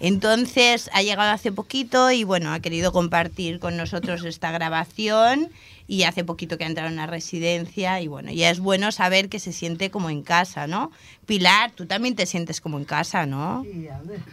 Entonces 0.00 0.90
ha 0.92 1.02
llegado 1.02 1.30
hace 1.32 1.52
poquito 1.52 2.10
y 2.10 2.24
bueno, 2.24 2.52
ha 2.52 2.60
querido 2.60 2.92
compartir 2.92 3.58
con 3.60 3.76
nosotros 3.76 4.24
esta 4.24 4.50
grabación 4.50 5.50
y 5.86 6.02
hace 6.04 6.24
poquito 6.24 6.58
que 6.58 6.64
ha 6.64 6.66
entrado 6.66 6.88
en 6.88 6.94
una 6.94 7.06
residencia 7.06 8.00
y 8.00 8.08
bueno, 8.08 8.30
ya 8.32 8.50
es 8.50 8.58
bueno 8.58 8.90
saber 8.92 9.28
que 9.28 9.38
se 9.38 9.52
siente 9.52 9.90
como 9.90 10.10
en 10.10 10.22
casa, 10.22 10.66
¿no? 10.66 10.90
Pilar, 11.26 11.70
tú 11.72 11.86
también 11.86 12.16
te 12.16 12.26
sientes 12.26 12.60
como 12.60 12.78
en 12.78 12.84
casa, 12.84 13.26
¿no? 13.26 13.62
Sí, 13.64 13.88
a 13.88 13.98
veces. 14.02 14.24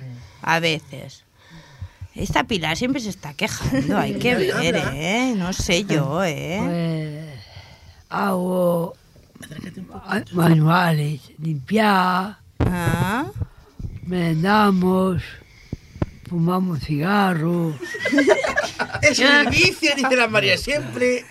A 0.41 0.59
veces. 0.59 1.23
Esta 2.15 2.43
Pilar 2.45 2.75
siempre 2.75 2.99
se 2.99 3.09
está 3.09 3.33
quejando, 3.33 3.97
hay 3.97 4.15
que 4.15 4.35
ver, 4.35 4.75
¿eh? 4.93 5.33
No 5.37 5.53
sé 5.53 5.85
yo, 5.85 6.23
¿eh? 6.23 6.59
Pues 6.65 7.41
hago 8.09 8.93
ma- 9.87 10.23
manuales, 10.33 11.21
limpiar, 11.37 12.37
Ah. 12.59 13.25
merendamos, 14.05 15.21
fumamos 16.31 16.79
cigarros. 16.79 17.75
Es 19.01 19.19
el 19.19 19.49
vicio, 19.49 19.91
dice 19.95 20.15
la 20.15 20.27
María 20.27 20.57
siempre. 20.57 21.25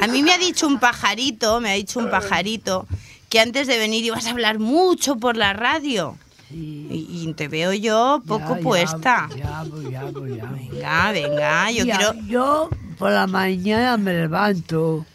A 0.00 0.06
mí 0.06 0.22
me 0.22 0.32
ha 0.32 0.38
dicho 0.38 0.66
un 0.66 0.78
pajarito, 0.78 1.60
me 1.60 1.70
ha 1.70 1.74
dicho 1.74 1.98
un 1.98 2.10
pajarito, 2.10 2.86
que 3.28 3.40
antes 3.40 3.66
de 3.66 3.78
venir 3.78 4.04
ibas 4.04 4.26
a 4.26 4.30
hablar 4.30 4.58
mucho 4.58 5.16
por 5.16 5.36
la 5.36 5.54
radio. 5.54 6.16
Y, 6.50 7.06
y 7.08 7.32
te 7.34 7.48
veo 7.48 7.72
yo 7.72 8.22
poco 8.26 8.50
Ya, 8.50 8.56
ya, 8.56 8.62
puesta. 8.62 9.28
Ya, 9.36 9.64
pues, 9.68 9.90
ya, 9.90 10.02
pues, 10.12 10.36
ya. 10.36 10.44
Venga, 10.50 11.12
venga, 11.12 11.70
yo 11.70 11.84
Ya, 11.84 11.96
quiero... 11.96 12.14
Yo 12.26 12.70
por 12.98 13.10
la 13.10 13.26
mañana 13.26 13.96
me 13.96 14.12
levanto. 14.12 15.06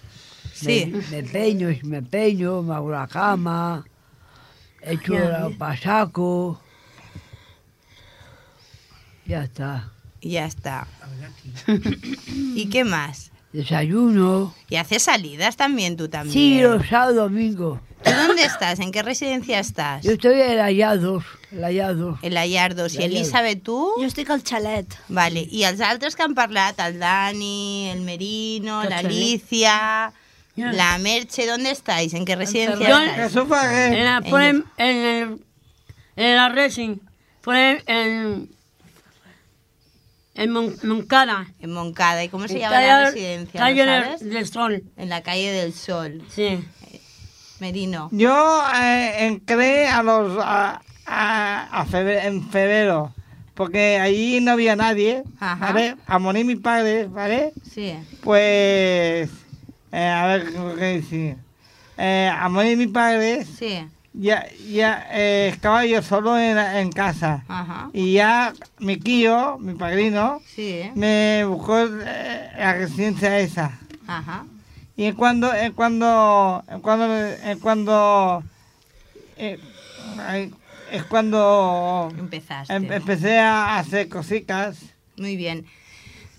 Sí. 0.53 0.91
Me, 1.11 1.21
me 1.21 1.29
peño, 1.29 1.69
y 1.69 1.79
me 1.83 2.01
peño, 2.01 2.63
me 2.63 2.73
hago 2.73 2.91
la 2.91 3.07
cama, 3.07 3.85
echo 4.81 5.13
el 5.13 5.55
pasaco. 5.55 6.59
Ya 9.27 9.43
está. 9.43 9.91
Y 10.21 10.31
ya 10.31 10.45
está. 10.45 10.87
¿Y 12.55 12.69
qué 12.69 12.83
más? 12.83 13.31
Desayuno. 13.53 14.53
¿Y 14.69 14.75
haces 14.75 15.03
salidas 15.03 15.55
también 15.57 15.95
tú 15.97 16.09
también? 16.09 16.33
Sí, 16.33 16.61
los 16.61 16.85
sábados, 16.87 17.15
domingo. 17.15 17.79
¿Tú 18.03 18.11
dónde 18.11 18.43
estás? 18.43 18.79
¿En 18.79 18.91
qué 18.91 19.01
residencia 19.01 19.59
estás? 19.59 20.03
Yo 20.03 20.11
estoy 20.11 20.39
en 20.41 20.59
Hallados. 20.59 21.23
El 21.51 21.63
Hallados. 21.63 22.19
El 22.21 22.37
Ayardos. 22.37 22.93
I 22.93 22.97
El 22.97 23.03
Ayardos. 23.03 23.17
Elisabet, 23.19 23.63
tu? 23.63 23.91
Jo 23.97 24.03
estic 24.03 24.29
al 24.29 24.43
xalet. 24.43 24.85
Vale. 25.09 25.47
I 25.49 25.63
els 25.63 25.81
altres 25.81 26.15
que 26.15 26.23
han 26.23 26.35
parlat, 26.35 26.79
el 26.79 26.99
Dani, 26.99 27.89
el 27.89 28.01
Merino, 28.01 28.81
Que 28.83 28.89
l'Alicia, 28.89 30.11
la 30.55 30.97
Merche, 30.99 31.47
¿dónde 31.47 31.71
estáis? 31.71 32.13
¿En 32.13 32.25
qué 32.25 32.35
residencia 32.35 32.87
Yo- 32.87 32.99
estáis? 32.99 33.35
En 33.35 34.03
la, 34.05 34.21
En- 34.25 34.63
el, 34.77 35.39
en 36.17 36.35
la 36.35 36.49
Racing, 36.49 36.97
ponen 37.41 37.81
en, 37.87 38.49
en 40.38 40.52
Mon- 40.52 40.76
Moncada. 40.84 41.47
En 41.60 41.73
Moncada. 41.73 42.23
¿Y 42.23 42.30
cómo 42.30 42.47
se 42.47 42.54
En 42.56 42.60
llama 42.62 42.82
la 42.82 43.06
residencia? 43.06 43.60
calle 43.60 43.86
¿lo 43.86 43.91
del- 43.91 44.04
sabes? 44.04 44.19
del 44.30 44.47
Sol. 44.47 44.84
En 44.95 45.10
la 45.10 45.21
calle 45.21 45.52
del 45.52 45.73
Sol. 45.73 46.23
Sí. 46.34 46.63
Merino. 47.60 48.10
Yo 48.12 48.63
eh, 48.76 49.26
entré 49.26 49.88
a 49.88 50.04
los 50.04 50.38
a, 50.41 50.82
a- 51.08 51.86
en 52.23 52.50
febrero, 52.50 53.13
porque 53.56 53.97
allí 54.00 54.39
no 54.41 54.52
había 54.52 54.76
nadie, 54.76 55.23
Ajá. 55.39 55.73
¿vale? 55.73 55.95
A 56.06 56.19
morir 56.19 56.45
mi 56.45 56.56
padre, 56.56 57.08
¿vale? 57.08 57.54
Sí. 57.73 57.93
Pues, 58.21 59.30
eh, 59.91 60.08
a 60.08 60.28
ver 60.28 60.45
qué 60.78 60.86
decir. 60.86 61.36
Eh, 61.97 62.32
a 62.32 62.47
morir 62.50 62.78
mi 62.78 62.86
padre, 62.88 63.43
Sí. 63.43 63.84
Ya, 64.19 64.45
ya 64.69 65.08
eh, 65.12 65.49
estaba 65.53 65.86
yo 65.86 66.01
solo 66.01 66.38
en, 66.39 66.58
en 66.58 66.91
casa. 66.91 67.43
Ajá. 67.47 67.89
Y 67.93 68.13
ya 68.13 68.53
mi 68.80 68.97
tío, 68.97 69.58
mi 69.60 69.73
padrino, 69.75 70.41
Sí. 70.56 70.89
me 70.95 71.43
buscó 71.45 71.80
eh, 71.80 72.49
la 72.58 72.73
residencia 72.73 73.39
esa. 73.39 73.77
Ajá. 74.08 74.45
Y 74.95 75.06
es 75.06 75.15
cuando, 75.15 75.53
es 75.53 75.71
cuando, 75.73 76.63
es 76.67 76.80
cuando, 76.82 77.13
es 77.15 77.58
cuando, 77.58 78.43
eh, 79.38 79.60
es 80.91 81.03
cuando 81.03 82.12
Empezaste. 82.17 82.73
em- 82.73 82.91
empecé 82.91 83.39
a 83.39 83.77
hacer 83.77 84.10
cositas. 84.10 84.77
Muy 85.17 85.36
bien. 85.36 85.65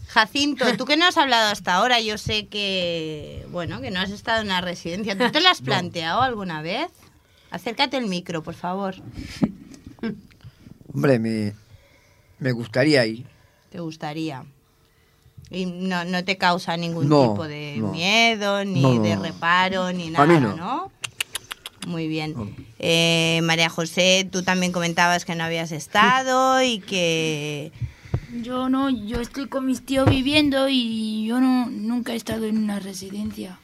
Jacinto, 0.08 0.64
tú 0.76 0.86
que 0.86 0.96
no 0.96 1.06
has 1.06 1.18
hablado 1.18 1.50
hasta 1.52 1.74
ahora, 1.74 2.00
yo 2.00 2.16
sé 2.16 2.46
que, 2.46 3.44
bueno, 3.50 3.80
que 3.82 3.90
no 3.90 4.00
has 4.00 4.10
estado 4.10 4.40
en 4.40 4.46
una 4.46 4.60
residencia. 4.62 5.16
¿Tú 5.18 5.30
te 5.30 5.40
lo 5.40 5.48
has 5.50 5.60
planteado 5.62 6.22
alguna 6.22 6.62
vez? 6.62 6.88
Acércate 7.50 7.96
el 7.96 8.06
micro, 8.06 8.42
por 8.42 8.54
favor. 8.54 8.94
Hombre, 10.92 11.18
mi, 11.18 11.52
Me 12.38 12.52
gustaría 12.52 13.04
ir. 13.06 13.26
¿Te 13.70 13.80
gustaría? 13.80 14.44
Y 15.50 15.66
no, 15.66 16.04
no 16.04 16.24
te 16.24 16.36
causa 16.36 16.76
ningún 16.76 17.08
No, 17.08 17.30
tipo 17.30 17.48
de 17.48 17.76
no. 17.78 17.90
miedo, 17.92 18.64
ni 18.64 18.82
No, 18.82 18.94
no, 18.94 19.02
de 19.02 19.16
reparo, 19.16 19.92
ni 19.92 20.08
A 20.08 20.10
nada, 20.10 20.26
mí 20.26 20.40
no. 20.40 20.56
¿no? 20.56 20.92
Muy 21.86 22.06
bien. 22.06 22.34
Eh, 22.78 23.40
María 23.44 23.70
José, 23.70 24.28
tú 24.30 24.42
también 24.42 24.72
comentabas 24.72 25.24
que 25.24 25.34
no 25.34 25.44
habías 25.44 25.72
estado 25.72 26.62
y 26.62 26.80
que... 26.80 27.72
Yo 28.42 28.68
no, 28.68 28.90
yo 28.90 29.20
estoy 29.22 29.48
con 29.48 29.64
mis 29.64 29.84
tíos 29.86 30.08
viviendo 30.08 30.68
y 30.68 31.24
yo 31.26 31.40
no 31.40 31.66
nunca 31.70 32.12
he 32.12 32.16
estado 32.16 32.44
en 32.44 32.58
una 32.58 32.78
residencia. 32.78 33.58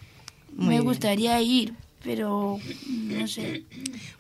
Muy 0.57 0.67
Me 0.67 0.71
bien. 0.75 0.85
gustaría 0.85 1.39
ir, 1.43 1.75
pero 2.05 2.59
no 2.87 3.27
sé. 3.29 3.63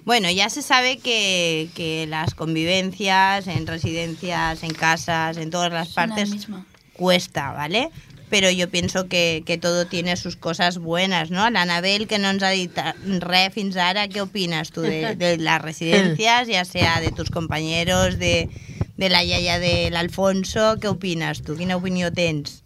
Bueno, 0.04 0.30
ya 0.30 0.48
se 0.50 0.62
sabe 0.62 0.98
que, 0.98 1.68
que 1.74 2.06
las 2.08 2.34
convivencias 2.34 3.46
en 3.46 3.66
residencias, 3.66 4.62
en 4.62 4.72
casas, 4.74 5.36
en 5.36 5.50
todas 5.50 5.72
las 5.72 5.88
partes 5.90 6.30
misma. 6.30 6.66
cuesta, 6.94 7.52
¿vale? 7.52 7.90
Pero 8.30 8.50
yo 8.50 8.68
pienso 8.70 9.06
que, 9.06 9.42
que 9.46 9.58
todo 9.58 9.86
tiene 9.86 10.16
sus 10.16 10.34
cosas 10.36 10.78
buenas, 10.78 11.30
¿no? 11.30 11.48
La 11.50 11.62
Anabel, 11.62 12.08
que 12.08 12.18
no 12.18 12.30
ens 12.30 12.42
ha 12.42 12.50
dit 12.50 12.72
res 13.20 13.52
fins 13.54 13.76
ara, 13.76 14.08
¿qué 14.08 14.22
opinas 14.22 14.70
tú 14.72 14.80
de, 14.80 15.14
de 15.14 15.36
las 15.38 15.60
residencias, 15.62 16.48
ya 16.48 16.64
sea 16.64 17.00
de 17.00 17.12
tus 17.12 17.30
compañeros, 17.30 18.18
de, 18.18 18.48
de 18.96 19.08
la 19.08 19.22
yaya 19.22 19.58
del 19.60 19.94
Alfonso? 19.94 20.76
¿Qué 20.80 20.88
opinas 20.88 21.42
tú? 21.42 21.54
¿Quina 21.56 21.76
opinió 21.76 22.10
tens? 22.12 22.64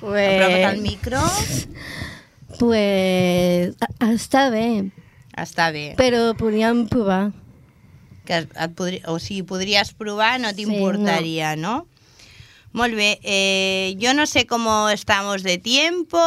Pues- 0.00 0.42
Apropa't 0.42 0.64
al 0.64 0.78
micro. 0.82 1.20
Pues 2.58 3.74
a- 3.80 4.06
està 4.12 4.48
bé, 4.50 4.90
Està 5.36 5.70
bé. 5.72 5.94
però 5.96 6.34
podríem 6.36 6.86
provar. 6.88 7.32
que 8.24 8.38
es- 8.38 8.48
et 8.58 8.72
podri... 8.74 9.00
o 9.06 9.18
sigui, 9.20 9.42
podries 9.44 9.92
provar, 9.94 10.40
no 10.40 10.52
t'importaria, 10.52 11.54
no. 11.54 11.86
Molt 12.72 12.94
bé, 12.96 13.20
eh, 13.22 13.94
yo 13.98 14.14
no 14.14 14.26
sé 14.26 14.46
cómo 14.46 14.90
estamos 14.90 15.42
de 15.44 15.58
tiempo. 15.58 16.18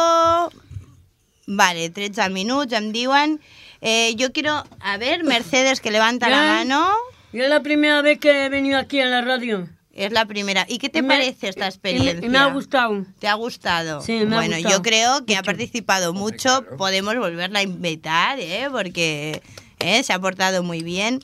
Vale, 1.46 1.90
13 1.90 2.30
minutos, 2.30 2.72
em 2.72 2.92
diuen. 2.92 3.38
Eh, 3.82 4.14
yo 4.16 4.32
quiero, 4.32 4.64
a 4.80 4.96
ver, 4.96 5.24
Mercedes, 5.24 5.80
que 5.80 5.90
levanta 5.90 6.28
la 6.30 6.36
Ya. 6.36 6.52
mano. 6.64 6.90
Yo 7.32 7.44
es 7.44 7.50
la 7.50 7.60
primera 7.62 8.00
vez 8.02 8.18
que 8.18 8.46
he 8.46 8.48
venido 8.48 8.78
aquí 8.78 8.98
a 9.00 9.06
la 9.06 9.20
radio. 9.20 9.68
Es 10.06 10.12
la 10.12 10.24
primera. 10.26 10.64
¿Y 10.68 10.78
qué 10.78 10.88
te 10.88 11.02
Me- 11.02 11.08
parece 11.08 11.48
esta 11.48 11.60
y 11.60 11.62
me- 11.62 11.68
experiencia? 11.68 12.26
y 12.26 12.28
me 12.28 12.38
ha 12.38 12.46
gustado. 12.46 13.04
¿Te 13.18 13.28
ha 13.28 13.34
gustado? 13.34 14.00
Sí, 14.02 14.12
me 14.12 14.34
ha 14.36 14.38
bueno, 14.38 14.56
gustado 14.56 14.74
yo 14.76 14.82
creo 14.82 15.24
que 15.26 15.36
ha 15.36 15.42
participado 15.42 16.12
mucho. 16.12 16.64
Podemos 16.78 17.16
volverla 17.16 17.58
a 17.60 17.62
invitar, 17.62 18.38
¿eh? 18.40 18.68
Porque 18.70 19.42
¿eh? 19.78 20.02
se 20.02 20.12
ha 20.12 20.18
portado 20.18 20.62
muy 20.62 20.82
bien. 20.82 21.20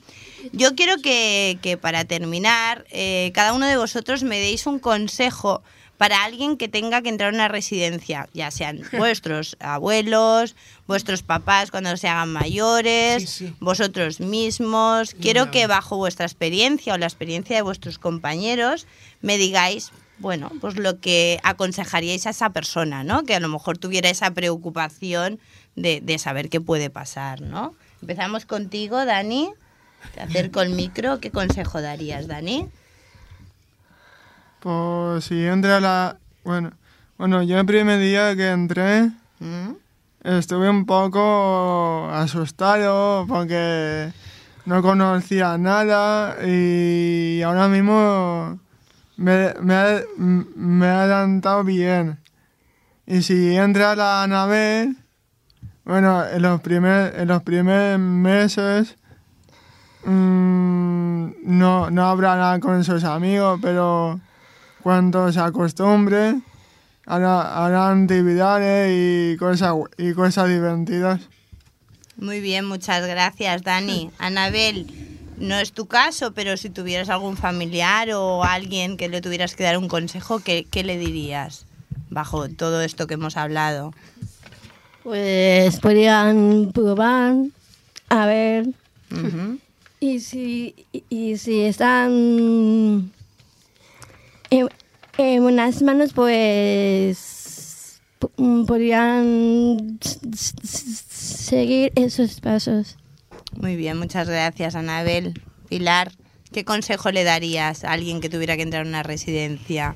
Yo 0.53 0.75
quiero 0.75 0.97
que, 1.01 1.57
que 1.61 1.77
para 1.77 2.05
terminar, 2.05 2.85
eh, 2.91 3.31
cada 3.33 3.53
uno 3.53 3.65
de 3.65 3.77
vosotros 3.77 4.23
me 4.23 4.39
deis 4.39 4.65
un 4.67 4.79
consejo 4.79 5.63
para 5.97 6.23
alguien 6.23 6.57
que 6.57 6.67
tenga 6.67 7.01
que 7.01 7.09
entrar 7.09 7.31
a 7.33 7.35
una 7.35 7.47
residencia, 7.47 8.29
ya 8.33 8.51
sean 8.51 8.83
vuestros 8.97 9.57
abuelos, 9.59 10.55
vuestros 10.87 11.23
papás 11.23 11.71
cuando 11.71 11.95
se 11.97 12.07
hagan 12.07 12.31
mayores, 12.31 13.43
vosotros 13.59 14.19
mismos. 14.19 15.15
Quiero 15.19 15.51
que 15.51 15.67
bajo 15.67 15.97
vuestra 15.97 16.25
experiencia 16.25 16.93
o 16.93 16.97
la 16.97 17.07
experiencia 17.07 17.55
de 17.55 17.61
vuestros 17.61 17.97
compañeros 17.99 18.87
me 19.21 19.37
digáis, 19.37 19.91
bueno, 20.19 20.51
pues 20.61 20.77
lo 20.77 20.99
que 20.99 21.39
aconsejaríais 21.43 22.25
a 22.27 22.31
esa 22.31 22.51
persona, 22.51 23.03
¿no? 23.03 23.23
Que 23.23 23.35
a 23.35 23.39
lo 23.39 23.49
mejor 23.49 23.77
tuviera 23.77 24.09
esa 24.09 24.31
preocupación 24.31 25.39
de, 25.75 26.01
de 26.01 26.17
saber 26.17 26.49
qué 26.49 26.61
puede 26.61 26.89
pasar, 26.89 27.41
¿no? 27.41 27.75
Empezamos 28.01 28.45
contigo, 28.45 29.05
Dani. 29.05 29.51
Te 30.13 30.21
acerco 30.21 30.61
el 30.61 30.69
micro. 30.69 31.19
¿Qué 31.19 31.31
consejo 31.31 31.81
darías, 31.81 32.27
Dani? 32.27 32.69
Pues 34.59 35.25
si 35.25 35.45
entra 35.45 35.79
la... 35.79 36.17
Bueno, 36.43 36.71
bueno, 37.17 37.43
yo 37.43 37.59
el 37.59 37.65
primer 37.65 37.99
día 37.99 38.35
que 38.35 38.49
entré 38.51 39.09
¿Mm? 39.39 39.71
estuve 40.23 40.69
un 40.69 40.85
poco 40.85 42.09
asustado 42.11 43.25
porque 43.27 44.11
no 44.65 44.81
conocía 44.81 45.57
nada 45.57 46.37
y 46.45 47.41
ahora 47.41 47.67
mismo 47.67 48.59
me, 49.17 49.53
me, 49.61 49.73
ha- 49.75 50.01
me 50.17 50.87
ha 50.87 51.01
adelantado 51.03 51.63
bien. 51.63 52.19
Y 53.05 53.21
si 53.21 53.55
entra 53.55 53.95
la 53.95 54.25
nave, 54.27 54.93
bueno, 55.85 56.25
en 56.27 56.41
los, 56.41 56.59
primer, 56.61 57.13
en 57.19 57.27
los 57.29 57.41
primeros 57.43 57.99
meses 57.99 58.97
mm, 60.03 61.27
no, 61.43 61.89
no 61.89 62.05
habrá 62.09 62.35
nada 62.35 62.59
con 62.59 62.83
sus 62.83 63.03
amigos, 63.03 63.59
pero 63.61 64.19
cuando 64.87 65.33
se 65.33 65.41
acostumbre, 65.41 66.35
hará, 67.05 67.65
harán 67.65 68.03
actividades 68.03 68.89
y 68.89 69.35
cosas, 69.35 69.75
y 69.97 70.13
cosas 70.13 70.47
divertidas. 70.47 71.19
Muy 72.15 72.39
bien, 72.39 72.63
muchas 72.63 73.05
gracias, 73.05 73.63
Dani. 73.63 74.11
Anabel, 74.17 74.87
no 75.39 75.55
es 75.55 75.73
tu 75.73 75.87
caso, 75.87 76.31
pero 76.31 76.55
si 76.55 76.69
tuvieras 76.69 77.09
algún 77.09 77.35
familiar 77.35 78.11
o 78.11 78.45
alguien 78.45 78.95
que 78.95 79.09
le 79.09 79.19
tuvieras 79.19 79.57
que 79.57 79.65
dar 79.65 79.77
un 79.77 79.89
consejo, 79.89 80.39
¿qué, 80.39 80.65
qué 80.71 80.85
le 80.85 80.97
dirías 80.97 81.65
bajo 82.09 82.47
todo 82.47 82.81
esto 82.81 83.07
que 83.07 83.15
hemos 83.15 83.35
hablado? 83.35 83.93
Pues 85.03 85.81
podrían 85.81 86.71
probar, 86.73 87.35
a 88.07 88.25
ver. 88.25 88.67
Y 89.99 90.21
si, 90.21 90.75
y 91.09 91.35
si 91.35 91.63
están 91.63 93.11
en, 94.49 94.69
en 95.17 95.43
unas 95.43 95.81
manos, 95.81 96.13
pues 96.13 98.01
mm, 98.37 98.65
podrían 98.65 99.99
seguir 100.31 101.91
esos 101.95 102.39
pasos. 102.39 102.97
Muy 103.59 103.75
bien, 103.75 103.97
muchas 103.97 104.27
gracias, 104.27 104.75
Anabel. 104.75 105.41
Pilar, 105.69 106.11
¿qué 106.51 106.63
consejo 106.63 107.11
le 107.11 107.23
darías 107.23 107.83
a 107.83 107.93
alguien 107.93 108.21
que 108.21 108.29
tuviera 108.29 108.55
que 108.55 108.63
entrar 108.63 108.85
a 108.85 108.89
una 108.89 109.03
residencia? 109.03 109.95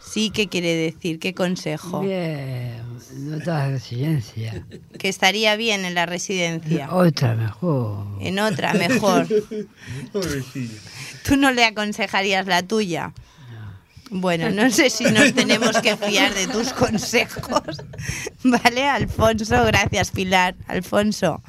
Sí, 0.00 0.30
¿qué 0.30 0.46
quiere 0.48 0.74
decir? 0.74 1.18
¿Qué 1.18 1.34
consejo? 1.34 2.00
Bien, 2.00 2.80
en 3.12 3.34
otra 3.34 3.68
residencia. 3.68 4.64
Que 4.98 5.08
estaría 5.08 5.56
bien 5.56 5.84
en 5.84 5.94
la 5.94 6.06
residencia. 6.06 6.92
Otra 6.94 7.34
mejor. 7.34 8.06
En 8.20 8.38
otra, 8.38 8.72
mejor. 8.74 9.26
¿Tú 11.26 11.36
no 11.36 11.50
le 11.52 11.64
aconsejarías 11.64 12.46
la 12.46 12.62
tuya? 12.62 13.12
Bueno, 14.10 14.50
no 14.50 14.70
sé 14.70 14.88
si 14.90 15.04
nos 15.04 15.34
tenemos 15.34 15.78
que 15.80 15.96
fiar 15.96 16.32
de 16.32 16.46
tus 16.46 16.72
consejos. 16.72 17.62
¿Vale, 18.44 18.84
Alfonso? 18.88 19.64
Gracias, 19.64 20.12
Pilar. 20.12 20.54
Alfonso. 20.68 21.42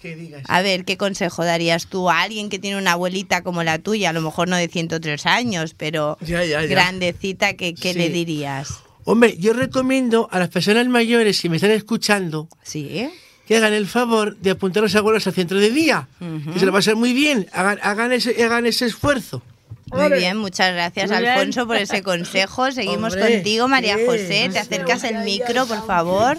¿Qué 0.00 0.14
digas? 0.14 0.44
A 0.46 0.62
ver, 0.62 0.84
¿qué 0.84 0.96
consejo 0.96 1.44
darías 1.44 1.88
tú 1.88 2.08
a 2.08 2.20
alguien 2.22 2.50
que 2.50 2.60
tiene 2.60 2.78
una 2.78 2.92
abuelita 2.92 3.42
como 3.42 3.64
la 3.64 3.80
tuya? 3.80 4.10
A 4.10 4.12
lo 4.12 4.20
mejor 4.20 4.46
no 4.46 4.54
de 4.56 4.68
103 4.68 5.26
años, 5.26 5.74
pero 5.76 6.16
Ya, 6.20 6.44
ya, 6.44 6.60
ya. 6.62 6.68
grandecita, 6.68 7.54
¿qué, 7.54 7.74
qué 7.74 7.92
Sí. 7.94 7.98
le 7.98 8.08
dirías? 8.10 8.68
Hombre, 9.04 9.36
yo 9.38 9.52
recomiendo 9.52 10.28
a 10.30 10.38
las 10.38 10.50
personas 10.50 10.86
mayores, 10.86 11.38
si 11.38 11.48
me 11.48 11.56
están 11.56 11.72
escuchando, 11.72 12.48
¿Sí? 12.62 13.10
Que 13.48 13.56
hagan 13.56 13.72
el 13.72 13.86
favor 13.86 14.36
de 14.36 14.50
apuntar 14.50 14.82
a 14.82 14.84
los 14.84 14.94
abuelos 14.94 15.26
al 15.26 15.32
centro 15.32 15.58
de 15.58 15.70
día, 15.70 16.06
que 16.52 16.60
se 16.60 16.66
lo 16.66 16.72
pasan 16.72 16.98
muy 16.98 17.14
bien, 17.14 17.48
hagan, 17.54 17.78
hagan, 17.82 18.12
ese, 18.12 18.44
hagan 18.44 18.66
ese 18.66 18.84
esfuerzo. 18.84 19.42
Muy 19.90 20.12
bien, 20.12 20.36
muchas 20.36 20.74
gracias 20.74 21.08
bien. 21.08 21.26
Alfonso 21.26 21.66
por 21.66 21.76
ese 21.76 22.02
consejo. 22.02 22.70
Seguimos 22.72 23.14
Hombre, 23.14 23.36
contigo, 23.36 23.66
María. 23.66 23.96
José. 24.04 24.50
Te 24.52 24.58
acercas 24.58 25.02
el 25.04 25.24
micro, 25.24 25.64
por 25.64 25.86
favor. 25.86 26.36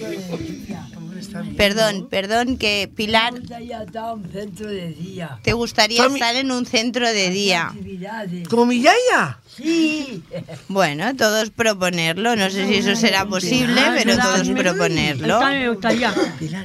Perdón, 1.57 2.07
perdón, 2.09 2.57
que 2.57 2.89
Pilar, 2.93 3.33
Ya 3.43 3.83
está 3.83 4.13
un 4.13 4.29
centro 4.31 4.67
de 4.67 4.89
día. 4.93 5.39
¿te 5.43 5.53
gustaría 5.53 6.05
estar 6.05 6.35
en 6.35 6.51
un 6.51 6.65
centro 6.65 7.07
de 7.07 7.29
día? 7.29 7.67
Actividades. 7.67 8.47
¿Como 8.47 8.65
mi 8.65 8.81
yaya? 8.81 9.39
Sí. 9.55 10.23
Bueno, 10.67 11.15
todos 11.15 11.49
proponerlo. 11.49 12.35
No 12.35 12.49
sé 12.49 12.67
si 12.67 12.75
eso 12.75 12.95
será 12.95 13.25
posible, 13.25 13.81
Ah, 13.81 13.95
pero 13.97 14.17
todos 14.17 14.49
proponerlo. 14.49 15.41
Me 15.41 15.69
gustaría. 15.69 16.11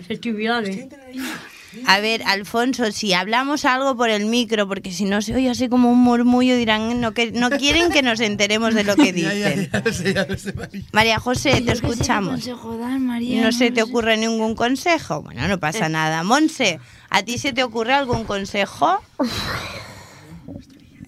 Festividades. 0.07 0.89
A 1.87 2.01
ver, 2.01 2.23
Alfonso, 2.25 2.91
si 2.93 3.13
hablamos 3.15 3.65
algo 3.65 3.97
por 3.97 4.11
el 4.11 4.27
micro, 4.27 4.67
porque 4.69 4.93
si 4.93 5.05
no 5.05 5.23
se 5.23 5.35
oye 5.35 5.51
así 5.51 5.69
como 5.69 5.91
un 5.91 5.99
murmullo, 6.01 6.57
dirán 6.57 7.01
no, 7.01 7.13
que 7.15 7.33
no 7.33 7.51
quieren 7.51 7.91
que 7.91 8.03
nos 8.03 8.21
enteremos 8.21 8.75
de 8.75 8.85
lo 8.85 8.97
que 8.97 9.13
Ya, 9.17 9.33
ya, 9.35 9.51
dicen. 9.51 9.71
ya 9.73 9.81
lo 9.85 9.93
sé, 9.93 10.15
ya 10.15 10.27
lo 10.27 10.37
sé, 10.39 10.53
María. 10.53 10.83
María 10.93 11.19
José, 11.21 11.61
te 11.61 11.73
escuchamos. 11.73 12.33
consejo 12.35 12.77
dar, 12.79 12.99
María? 12.99 13.43
¿No 13.43 13.53
se 13.53 13.71
te 13.71 13.77
sé. 13.77 13.83
ocurre 13.83 14.17
ningún 14.17 14.55
consejo? 14.55 15.23
Bueno, 15.23 15.47
no 15.49 15.59
pasa 15.61 15.89
nada. 15.89 16.23
Monse, 16.23 16.79
¿a 17.11 17.23
ti 17.23 17.39
se 17.39 17.53
te 17.53 17.63
ocurre 17.63 17.95
algún 17.95 18.25
consejo? 18.25 19.01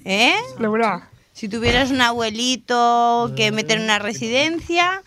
¿Eh? 0.04 0.34
Laura, 0.58 1.08
Si 1.32 1.48
tuvieras 1.48 1.90
un 1.90 2.00
abuelito 2.00 3.32
que 3.36 3.50
meter 3.52 3.78
en 3.78 3.84
una 3.84 3.98
residencia, 3.98 5.02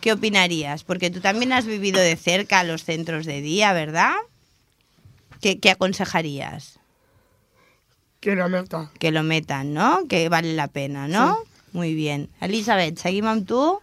¿qué 0.00 0.12
opinarías? 0.12 0.84
Porque 0.84 1.10
tú 1.10 1.20
también 1.20 1.52
has 1.52 1.66
vivido 1.66 2.00
de 2.00 2.16
cerca 2.16 2.62
los 2.64 2.84
centros 2.84 3.26
de 3.26 3.40
día, 3.40 3.72
¿verdad? 3.72 4.14
¿Qué, 5.40 5.58
qué 5.58 5.70
aconsejarías? 5.70 6.78
Que 8.20 8.34
lo 8.34 8.48
meta. 8.48 8.90
Que 8.98 9.10
lo 9.10 9.22
metan, 9.22 9.72
¿no? 9.72 10.06
Que 10.06 10.28
vale 10.28 10.54
la 10.54 10.68
pena, 10.68 11.08
¿no? 11.08 11.38
Muy 11.72 11.94
bien. 11.94 12.28
Elizabeth, 12.40 12.98
seguim 12.98 13.26
amb 13.30 13.46
tu? 13.48 13.80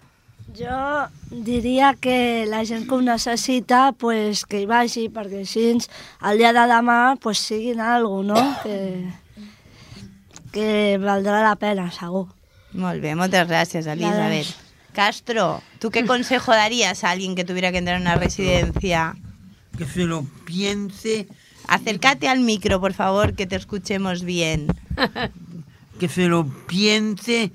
Jo 0.56 1.08
diria 1.32 1.96
que 2.00 2.46
la 2.48 2.64
gent 2.66 2.88
que 2.88 2.96
ho 2.96 3.02
necessita 3.02 3.92
pues, 3.98 4.46
que 4.46 4.62
hi 4.62 4.68
vagi, 4.70 5.08
perquè 5.12 5.42
així 5.44 5.66
el 5.74 6.38
dia 6.40 6.54
de 6.56 6.68
demà 6.70 7.18
pues, 7.20 7.42
siguin 7.42 7.82
algo, 7.82 8.22
no? 8.24 8.38
Que, 8.64 9.10
que 10.54 10.70
valdrà 11.02 11.42
la 11.44 11.56
pena, 11.60 11.90
segur. 11.92 12.28
Molt 12.78 13.02
bé, 13.02 13.16
moltes 13.16 13.48
gràcies, 13.50 13.90
Elizabeth. 13.90 14.54
Castro, 14.94 15.62
¿tú 15.80 15.92
qué 15.92 16.06
consejo 16.06 16.52
darías 16.52 17.04
a 17.04 17.12
alguien 17.12 17.36
que 17.36 17.46
tuviera 17.46 17.72
que 17.72 17.78
entrar 17.80 17.98
en 17.98 18.04
una 18.04 18.16
residencia? 18.16 19.16
Que 19.78 19.86
se 19.86 20.06
lo 20.06 20.24
piense, 20.46 21.28
Acércate 21.68 22.28
al 22.28 22.40
micro, 22.40 22.80
por 22.80 22.94
favor, 22.94 23.36
que 23.36 23.46
te 23.46 23.56
escuchemos 23.56 24.24
bien. 24.24 24.68
que 26.00 26.08
se 26.08 26.28
lo 26.28 26.48
piense, 26.68 27.52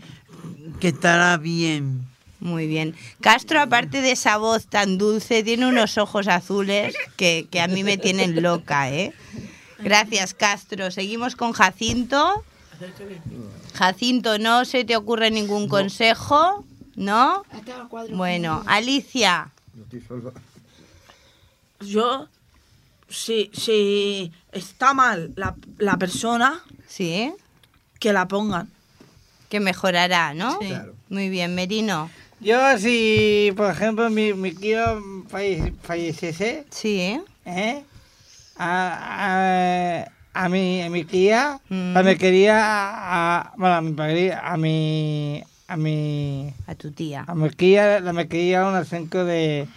que 0.80 0.88
estará 0.88 1.36
bien. 1.38 2.06
Muy 2.40 2.66
bien. 2.66 2.96
Castro, 3.20 3.60
aparte 3.60 4.02
de 4.02 4.12
esa 4.12 4.36
voz 4.36 4.66
tan 4.66 4.98
dulce, 4.98 5.44
tiene 5.44 5.66
unos 5.66 5.96
ojos 5.96 6.26
azules 6.26 6.94
que, 7.16 7.46
que 7.50 7.60
a 7.60 7.68
mí 7.68 7.84
me 7.84 7.98
tienen 7.98 8.42
loca, 8.42 8.90
¿eh? 8.90 9.12
Gracias, 9.78 10.34
Castro. 10.34 10.90
Seguimos 10.90 11.36
con 11.36 11.52
Jacinto. 11.52 12.44
Jacinto, 13.74 14.38
¿no 14.38 14.64
se 14.64 14.84
te 14.84 14.96
ocurre 14.96 15.30
ningún 15.30 15.68
consejo? 15.68 16.64
¿No? 16.96 17.44
Bueno, 18.10 18.62
Alicia. 18.66 19.50
Yo, 21.80 22.28
si, 23.12 23.50
si 23.52 24.32
está 24.50 24.94
mal 24.94 25.32
la, 25.36 25.54
la 25.78 25.96
persona, 25.96 26.60
sí. 26.88 27.32
que 28.00 28.12
la 28.12 28.26
pongan. 28.26 28.68
Que 29.48 29.60
mejorará, 29.60 30.34
¿no? 30.34 30.58
Sí. 30.60 30.68
Claro. 30.68 30.94
Muy 31.10 31.28
bien, 31.28 31.54
Merino. 31.54 32.10
Yo, 32.40 32.58
si, 32.78 33.52
por 33.56 33.70
ejemplo, 33.70 34.10
mi, 34.10 34.32
mi 34.34 34.52
tío 34.52 34.80
falle- 35.30 35.72
falleciese, 35.82 36.64
sí. 36.70 37.20
¿eh? 37.44 37.84
a, 38.56 40.04
a, 40.34 40.44
a 40.44 40.48
mi, 40.48 40.82
a 40.82 40.90
mi 40.90 41.04
tía, 41.04 41.60
Mm. 41.68 41.92
la 41.94 42.02
me 42.02 42.16
quería, 42.16 42.58
a, 42.62 43.52
bueno, 43.56 43.74
a 43.76 43.80
mi 43.80 43.92
padre, 43.92 44.32
a 44.34 44.56
mi, 44.56 45.42
a 45.68 45.76
mi, 45.76 46.52
a 46.66 46.74
tu 46.74 46.90
tía, 46.90 47.24
a 47.26 47.34
mi 47.34 47.48
tía, 47.50 48.00
la 48.00 48.12
me 48.12 48.26
quería 48.28 48.66
un 48.66 48.74
ascenso 48.74 49.24
de, 49.24 49.68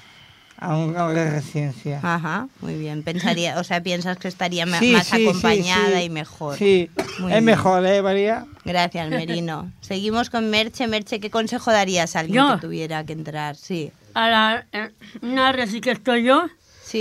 a, 0.58 0.76
un- 0.78 0.96
a 0.98 1.06
una 1.06 1.30
residencia. 1.32 2.00
Ajá, 2.02 2.48
muy 2.62 2.76
bien. 2.76 3.04
Pensaría, 3.04 3.60
o 3.60 3.63
sea, 3.63 3.82
piensas 3.84 4.18
que 4.18 4.28
estaría 4.28 4.65
Sí, 4.80 4.91
más 4.94 5.08
sí, 5.08 5.28
acompañada 5.28 6.00
sí. 6.00 6.04
y 6.06 6.10
mejor. 6.10 6.58
Sí, 6.58 6.89
Muy 7.20 7.32
es 7.32 7.36
bien. 7.36 7.46
mejor, 7.46 7.86
¿eh, 7.86 8.02
María? 8.02 8.46
Gracias, 8.63 9.10
Merino. 9.10 9.72
Seguimos 9.82 10.30
con 10.30 10.50
Merche. 10.50 10.88
Merche, 10.88 11.20
¿qué 11.20 11.30
consejo 11.30 11.72
darías 11.72 12.15
a 12.15 12.20
alguien 12.22 12.36
Yo. 12.44 12.56
que 12.56 12.62
tuviera 12.62 13.04
que 13.06 13.13
entrar? 13.13 13.56
Sí. 13.56 13.91
A 14.13 14.30
la, 14.30 14.65
eh, 14.72 14.91
una 15.22 15.52
resi 15.52 15.82
que 15.82 15.91
estoy 15.91 16.24
yo, 16.24 16.46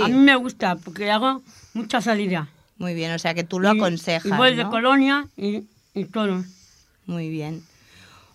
a 0.01 0.07
mí 0.09 0.13
me 0.15 0.35
gusta 0.35 0.75
porque 0.75 1.09
hago 1.09 1.41
mucha 1.73 2.01
salida. 2.01 2.49
Muy 2.77 2.93
bien, 2.93 3.13
o 3.13 3.19
sea 3.19 3.33
que 3.33 3.45
tú 3.45 3.61
lo 3.61 3.73
Y- 3.73 3.77
aconsejas. 3.77 4.25
Y 4.25 4.31
voy 4.35 4.53
de 4.55 4.65
colonia 4.65 5.27
y, 5.37 5.63
y 5.93 6.03
todo. 6.05 6.43
Muy 7.05 7.29
bien. 7.29 7.63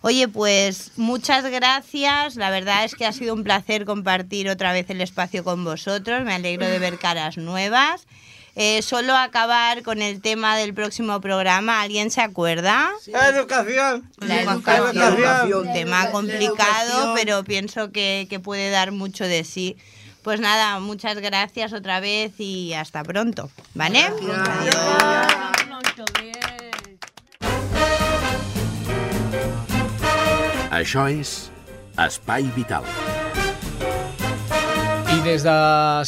Oye, 0.02 0.28
pues 0.28 0.92
muchas 0.96 1.44
gracias. 1.44 2.36
La 2.36 2.50
verdad 2.50 2.84
es 2.84 2.94
que 2.94 3.04
ha 3.06 3.12
sido 3.12 3.34
un 3.34 3.44
placer 3.44 3.84
compartir 3.84 4.48
otra 4.48 4.72
vez 4.72 4.88
el 4.88 5.00
espacio 5.00 5.44
con 5.44 5.62
vosotros. 5.62 6.24
Me 6.24 6.34
alegro 6.34 6.66
de 6.66 6.78
ver 6.78 6.98
caras 6.98 7.36
nuevas. 7.36 8.06
Eh, 8.56 8.82
solo 8.82 9.14
acabar 9.16 9.82
con 9.82 10.02
el 10.02 10.20
tema 10.20 10.56
del 10.56 10.74
próximo 10.74 11.20
programa. 11.20 11.82
¿Alguien 11.82 12.10
se 12.10 12.20
acuerda? 12.20 12.90
La 13.06 13.28
educación. 13.28 14.10
La 14.18 14.42
La 14.94 15.08
educación. 15.08 15.68
Un 15.68 15.72
tema 15.72 16.10
complicado, 16.10 17.14
pero 17.14 17.44
pienso 17.44 17.92
que, 17.92 18.26
que 18.28 18.40
puede 18.40 18.70
dar 18.70 18.92
mucho 18.92 19.24
de 19.24 19.44
sí. 19.44 19.76
Pues 20.22 20.40
nada, 20.40 20.80
muchas 20.80 21.18
gracias 21.18 21.72
otra 21.72 22.00
vez 22.00 22.32
y 22.38 22.74
hasta 22.74 23.02
pronto. 23.04 23.50
¿Vale? 23.74 24.10
Això 30.80 31.02
és 31.12 31.50
Espai 32.00 32.46
Vital. 32.56 32.86
I 35.12 35.18
des 35.26 35.44
de 35.44 35.56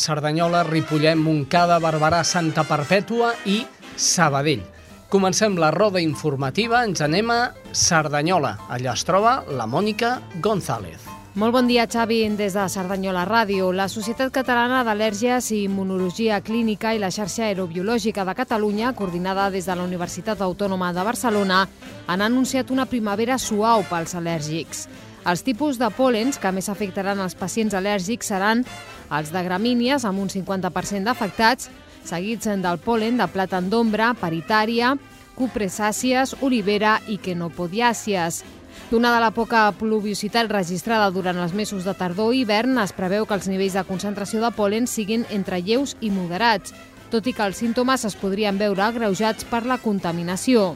Cerdanyola, 0.01 0.63
Ripollet, 0.65 1.19
Montcada, 1.21 1.77
Barberà, 1.83 2.23
Santa 2.25 2.65
Perpètua 2.65 3.35
i 3.45 3.61
Sabadell. 4.01 4.65
Comencem 5.13 5.61
la 5.61 5.75
roda 5.77 6.01
informativa, 6.01 6.87
ens 6.89 7.05
anem 7.05 7.35
a 7.35 7.41
Cerdanyola. 7.77 8.57
Allà 8.73 8.97
es 8.97 9.05
troba 9.05 9.43
la 9.53 9.69
Mònica 9.69 10.21
González. 10.41 11.12
Molt 11.33 11.55
bon 11.55 11.65
dia, 11.65 11.87
Xavi, 11.89 12.29
des 12.37 12.53
de 12.53 12.63
Cerdanyola 12.69 13.23
Ràdio. 13.25 13.71
La 13.73 13.87
Societat 13.89 14.29
Catalana 14.35 14.83
d'Al·lèrgies 14.85 15.47
i 15.57 15.63
Immunologia 15.65 16.43
Clínica 16.45 16.91
i 16.93 17.01
la 17.01 17.09
xarxa 17.09 17.47
aerobiològica 17.47 18.27
de 18.29 18.35
Catalunya, 18.37 18.91
coordinada 18.93 19.47
des 19.49 19.65
de 19.65 19.73
la 19.73 19.87
Universitat 19.89 20.43
Autònoma 20.45 20.93
de 20.93 21.07
Barcelona, 21.09 21.63
han 22.07 22.21
anunciat 22.21 22.71
una 22.71 22.85
primavera 22.85 23.39
suau 23.41 23.81
pels 23.89 24.13
al·lèrgics. 24.13 24.85
Els 25.25 25.41
tipus 25.41 25.81
de 25.81 25.89
pòlens 25.89 26.37
que 26.37 26.53
més 26.53 26.69
afectaran 26.69 27.25
els 27.25 27.35
pacients 27.35 27.73
al·lèrgics 27.73 28.29
seran 28.29 28.67
els 29.09 29.33
de 29.33 29.43
gramínies, 29.49 30.05
amb 30.05 30.21
un 30.21 30.29
50% 30.29 31.09
d'afectats, 31.09 31.71
seguits 32.05 32.45
del 32.45 32.77
pol·len 32.85 33.17
de 33.17 33.33
plàtan 33.33 33.73
d'ombra, 33.73 34.13
paritària, 34.21 34.99
cupressàcies, 35.33 36.37
olivera 36.43 36.99
i 37.09 37.17
quenopodiàcies. 37.17 38.45
Donada 38.93 39.23
la 39.25 39.31
poca 39.33 39.71
pluviositat 39.73 40.51
registrada 40.53 41.07
durant 41.09 41.39
els 41.41 41.55
mesos 41.57 41.87
de 41.89 41.95
tardor 41.97 42.35
i 42.37 42.43
hivern, 42.43 42.77
es 42.83 42.91
preveu 42.93 43.25
que 43.25 43.33
els 43.39 43.47
nivells 43.49 43.73
de 43.79 43.85
concentració 43.89 44.43
de 44.43 44.51
pol·len 44.53 44.85
siguin 44.85 45.25
entre 45.33 45.63
lleus 45.65 45.95
i 46.05 46.11
moderats, 46.13 46.75
tot 47.09 47.25
i 47.25 47.33
que 47.33 47.41
els 47.41 47.57
símptomes 47.57 48.05
es 48.05 48.19
podrien 48.21 48.61
veure 48.61 48.85
agreujats 48.85 49.49
per 49.49 49.63
la 49.65 49.79
contaminació. 49.81 50.75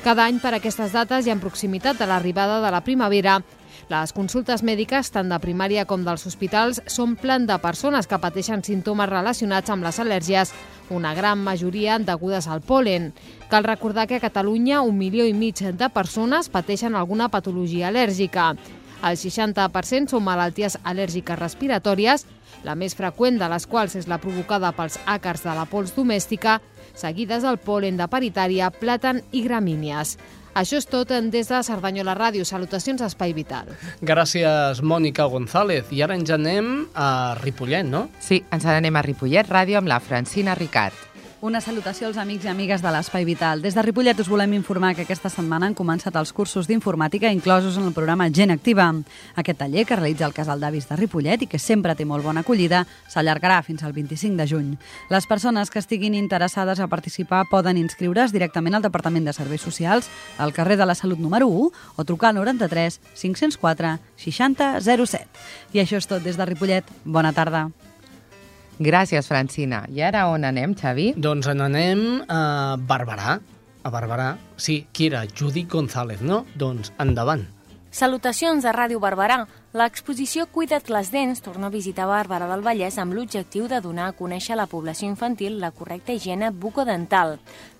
Cada 0.00 0.24
any 0.24 0.40
per 0.40 0.54
aquestes 0.56 0.96
dates 0.96 1.28
i 1.28 1.34
en 1.34 1.44
proximitat 1.44 2.00
de 2.00 2.08
l'arribada 2.08 2.62
de 2.64 2.72
la 2.72 2.80
primavera, 2.86 3.36
les 3.92 4.16
consultes 4.16 4.64
mèdiques, 4.64 5.12
tant 5.12 5.28
de 5.28 5.36
primària 5.40 5.84
com 5.84 6.08
dels 6.08 6.24
hospitals, 6.24 6.80
s'omplen 6.88 7.44
de 7.48 7.60
persones 7.60 8.08
que 8.08 8.20
pateixen 8.20 8.64
símptomes 8.64 9.12
relacionats 9.12 9.68
amb 9.68 9.84
les 9.84 10.00
al·lèrgies, 10.00 10.56
una 10.88 11.12
gran 11.12 11.44
majoria 11.44 12.00
degudes 12.00 12.48
al 12.48 12.64
pol·len. 12.64 13.12
Cal 13.48 13.64
recordar 13.64 14.06
que 14.06 14.16
a 14.16 14.20
Catalunya 14.20 14.82
un 14.82 14.98
milió 14.98 15.24
i 15.24 15.32
mig 15.32 15.56
de 15.56 15.88
persones 15.88 16.50
pateixen 16.52 16.94
alguna 16.94 17.30
patologia 17.32 17.88
al·lèrgica. 17.88 18.50
El 19.00 19.16
60% 19.16 20.12
són 20.12 20.26
malalties 20.26 20.76
al·lèrgiques 20.84 21.38
respiratòries, 21.38 22.26
la 22.66 22.74
més 22.74 22.96
freqüent 22.98 23.38
de 23.40 23.48
les 23.48 23.64
quals 23.66 23.94
és 23.96 24.08
la 24.10 24.18
provocada 24.20 24.74
pels 24.76 24.98
àcars 25.06 25.46
de 25.46 25.54
la 25.56 25.64
pols 25.70 25.94
domèstica, 25.96 26.58
seguides 26.92 27.46
del 27.46 27.56
pol·len 27.62 27.96
de 27.96 28.08
paritària, 28.10 28.68
plàtan 28.74 29.22
i 29.32 29.44
gramínies. 29.46 30.18
Això 30.58 30.76
és 30.80 30.88
tot 30.90 31.12
en 31.14 31.30
des 31.30 31.48
de 31.48 31.62
Cerdanyola 31.62 32.16
Ràdio. 32.18 32.44
Salutacions 32.44 33.00
a 33.00 33.06
Espai 33.08 33.32
Vital. 33.32 33.70
Gràcies, 34.02 34.82
Mònica 34.82 35.28
González. 35.30 35.92
I 35.94 36.02
ara 36.02 36.16
ens 36.18 36.32
anem 36.34 36.88
a 36.98 37.36
Ripollet, 37.38 37.86
no? 37.86 38.08
Sí, 38.20 38.42
ens 38.50 38.66
n'anem 38.66 38.98
a 38.98 39.04
Ripollet 39.06 39.48
Ràdio 39.48 39.78
amb 39.78 39.88
la 39.88 40.00
Francina 40.02 40.58
Ricard. 40.58 41.08
Una 41.40 41.60
salutació 41.62 42.08
als 42.08 42.16
amics 42.18 42.48
i 42.48 42.48
amigues 42.50 42.82
de 42.82 42.90
l'Espai 42.90 43.22
Vital. 43.22 43.60
Des 43.62 43.76
de 43.76 43.82
Ripollet 43.84 44.18
us 44.18 44.26
volem 44.26 44.56
informar 44.56 44.96
que 44.96 45.04
aquesta 45.04 45.30
setmana 45.30 45.68
han 45.68 45.76
començat 45.78 46.16
els 46.18 46.32
cursos 46.34 46.66
d'informàtica 46.66 47.30
inclosos 47.30 47.76
en 47.78 47.84
el 47.86 47.92
programa 47.94 48.26
Gent 48.34 48.50
Activa. 48.50 48.88
Aquest 49.38 49.60
taller, 49.60 49.84
que 49.86 49.94
realitza 49.94 50.26
el 50.26 50.34
Casal 50.34 50.58
d'Avis 50.58 50.88
de 50.88 50.96
Ripollet 50.98 51.44
i 51.44 51.46
que 51.46 51.60
sempre 51.62 51.94
té 51.94 52.02
molt 52.02 52.26
bona 52.26 52.42
acollida, 52.42 52.80
s'allargarà 53.06 53.60
fins 53.62 53.86
al 53.86 53.94
25 53.94 54.34
de 54.34 54.46
juny. 54.50 54.72
Les 55.14 55.30
persones 55.30 55.70
que 55.70 55.78
estiguin 55.78 56.16
interessades 56.18 56.80
a 56.80 56.90
participar 56.90 57.44
poden 57.46 57.78
inscriure's 57.78 58.34
directament 58.34 58.74
al 58.74 58.82
Departament 58.82 59.30
de 59.30 59.36
Serveis 59.36 59.62
Socials, 59.62 60.10
al 60.38 60.52
carrer 60.52 60.74
de 60.76 60.90
la 60.90 60.96
Salut 60.98 61.22
número 61.22 61.46
1, 61.46 61.70
o 61.94 62.04
trucar 62.04 62.32
al 62.34 62.42
93 62.42 62.98
504 63.14 64.00
60 64.16 64.80
07. 64.82 65.22
I 65.70 65.86
això 65.86 66.02
és 66.02 66.10
tot 66.10 66.18
des 66.18 66.34
de 66.34 66.50
Ripollet. 66.50 66.90
Bona 67.04 67.30
tarda. 67.30 67.68
Gràcies, 68.78 69.26
Francina. 69.26 69.82
I 69.90 70.04
ara 70.06 70.28
on 70.30 70.44
anem, 70.46 70.76
Xavi? 70.78 71.12
Doncs 71.18 71.50
n'anem 71.50 72.22
a 72.30 72.76
Barberà. 72.78 73.38
A 73.82 73.90
Barberà. 73.90 74.36
Sí, 74.56 74.84
qui 74.92 75.08
era? 75.10 75.24
Judit 75.26 75.66
González, 75.70 76.22
no? 76.22 76.44
Doncs 76.54 76.92
endavant. 77.02 77.42
Salutacions 77.90 78.62
de 78.62 78.70
Ràdio 78.70 79.00
Barberà. 79.02 79.40
L'exposició 79.74 80.46
Cuida't 80.52 80.92
les 80.92 81.10
dents 81.10 81.40
torna 81.42 81.66
a 81.66 81.74
visitar 81.74 82.06
Barberà 82.06 82.46
del 82.46 82.62
Vallès 82.62 82.98
amb 83.02 83.16
l'objectiu 83.16 83.66
de 83.66 83.80
donar 83.82 84.10
a 84.12 84.14
conèixer 84.14 84.54
a 84.54 84.60
la 84.60 84.68
població 84.70 85.08
infantil 85.08 85.58
la 85.58 85.72
correcta 85.72 86.12
higiene 86.12 86.52
bucodental. 86.52 87.38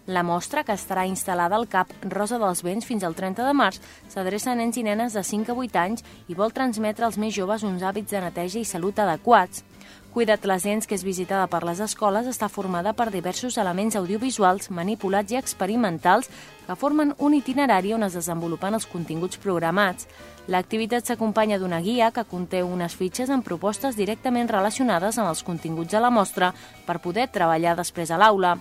La 0.09 0.25
mostra, 0.25 0.65
que 0.65 0.73
estarà 0.73 1.05
instal·lada 1.05 1.55
al 1.55 1.69
CAP 1.69 1.93
Rosa 2.09 2.39
dels 2.41 2.65
Vents 2.65 2.87
fins 2.89 3.05
al 3.05 3.15
30 3.15 3.45
de 3.45 3.53
març, 3.53 3.79
s'adreça 4.09 4.55
a 4.55 4.57
nens 4.57 4.81
i 4.81 4.83
nenes 4.83 5.13
de 5.13 5.23
5 5.23 5.53
a 5.53 5.59
8 5.61 5.83
anys 5.85 6.05
i 6.27 6.35
vol 6.35 6.57
transmetre 6.57 7.05
als 7.05 7.21
més 7.21 7.37
joves 7.37 7.63
uns 7.63 7.85
hàbits 7.85 8.17
de 8.17 8.25
neteja 8.25 8.59
i 8.59 8.65
salut 8.65 8.99
adequats. 9.05 9.68
Cuida't 10.19 10.49
les 10.51 10.65
dents, 10.67 10.83
que 10.83 10.97
és 10.99 11.05
visitada 11.07 11.45
per 11.47 11.61
les 11.63 11.79
escoles, 11.79 12.27
està 12.27 12.49
formada 12.51 12.91
per 12.91 13.05
diversos 13.15 13.55
elements 13.63 13.95
audiovisuals 13.95 14.67
manipulats 14.75 15.31
i 15.31 15.39
experimentals 15.39 16.27
que 16.67 16.75
formen 16.81 17.13
un 17.23 17.37
itinerari 17.39 17.95
on 17.95 18.03
es 18.03 18.17
desenvolupen 18.19 18.75
els 18.75 18.89
continguts 18.91 19.39
programats. 19.39 20.09
L'activitat 20.49 21.05
s'acompanya 21.05 21.59
d'una 21.61 21.83
guia 21.85 22.07
que 22.09 22.23
conté 22.25 22.63
unes 22.65 22.95
fitxes 22.97 23.29
amb 23.29 23.45
propostes 23.45 23.99
directament 24.01 24.49
relacionades 24.49 25.19
amb 25.19 25.29
els 25.29 25.43
continguts 25.45 25.93
de 25.93 26.01
la 26.01 26.09
mostra 26.09 26.55
per 26.87 27.03
poder 27.05 27.27
treballar 27.29 27.75
després 27.77 28.09
a 28.09 28.17
l'aula. 28.17 28.55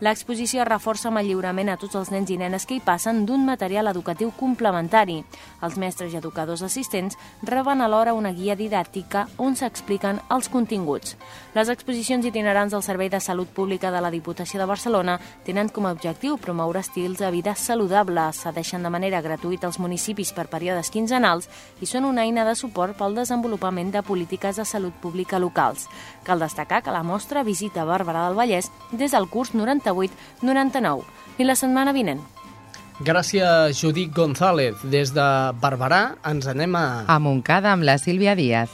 L'exposició 0.00 0.64
reforça 0.64 1.10
amb 1.10 1.20
el 1.20 1.28
lliurament 1.28 1.68
a 1.68 1.76
tots 1.76 1.98
els 2.00 2.08
nens 2.14 2.30
i 2.32 2.38
nenes 2.40 2.64
que 2.64 2.78
hi 2.78 2.80
passen 2.80 3.26
d'un 3.28 3.44
material 3.44 3.90
educatiu 3.92 4.30
complementari. 4.38 5.18
Els 5.60 5.76
mestres 5.76 6.14
i 6.14 6.16
educadors 6.16 6.62
assistents 6.64 7.18
reben 7.42 7.84
alhora 7.84 8.16
una 8.16 8.32
guia 8.32 8.56
didàctica 8.56 9.26
on 9.36 9.52
s'expliquen 9.52 10.22
els 10.32 10.48
continguts. 10.48 11.18
Les 11.52 11.68
exposicions 11.68 12.24
itinerants 12.24 12.72
del 12.72 12.86
Servei 12.86 13.12
de 13.12 13.20
Salut 13.20 13.52
Pública 13.52 13.92
de 13.92 14.00
la 14.00 14.10
Diputació 14.14 14.62
de 14.62 14.70
Barcelona 14.70 15.18
tenen 15.44 15.68
com 15.68 15.84
a 15.84 15.92
objectiu 15.92 16.38
promoure 16.38 16.80
estils 16.80 17.20
de 17.20 17.30
vida 17.30 17.54
saludables, 17.54 18.40
cedeixen 18.46 18.82
de 18.82 18.96
manera 18.96 19.20
gratuïta 19.20 19.68
als 19.68 19.78
municipis 19.78 20.32
per 20.32 20.48
períodes 20.48 20.88
quinzenals 20.88 21.33
i 21.80 21.86
són 21.90 22.04
una 22.04 22.22
eina 22.22 22.44
de 22.46 22.54
suport 22.54 22.94
pel 22.98 23.16
desenvolupament 23.18 23.90
de 23.90 24.04
polítiques 24.06 24.60
de 24.60 24.64
salut 24.64 24.94
pública 25.02 25.40
locals. 25.42 25.88
Cal 26.22 26.38
destacar 26.38 26.82
que 26.82 26.94
la 26.94 27.02
mostra 27.02 27.42
visita 27.42 27.84
Bàrbara 27.84 28.28
del 28.28 28.38
Vallès 28.38 28.70
des 28.92 29.10
del 29.10 29.26
curs 29.26 29.54
98-99 29.54 31.02
i 31.38 31.44
la 31.44 31.58
setmana 31.58 31.92
vinent. 31.92 32.22
Gràcies, 33.02 33.74
Judit 33.74 34.14
González. 34.14 34.78
Des 34.86 35.10
de 35.10 35.28
Barberà 35.58 36.14
ens 36.30 36.46
anem 36.46 36.76
a... 36.78 36.86
A 37.10 37.18
Montcada 37.18 37.74
amb 37.74 37.82
la 37.82 37.98
Sílvia 37.98 38.36
Díaz. 38.38 38.70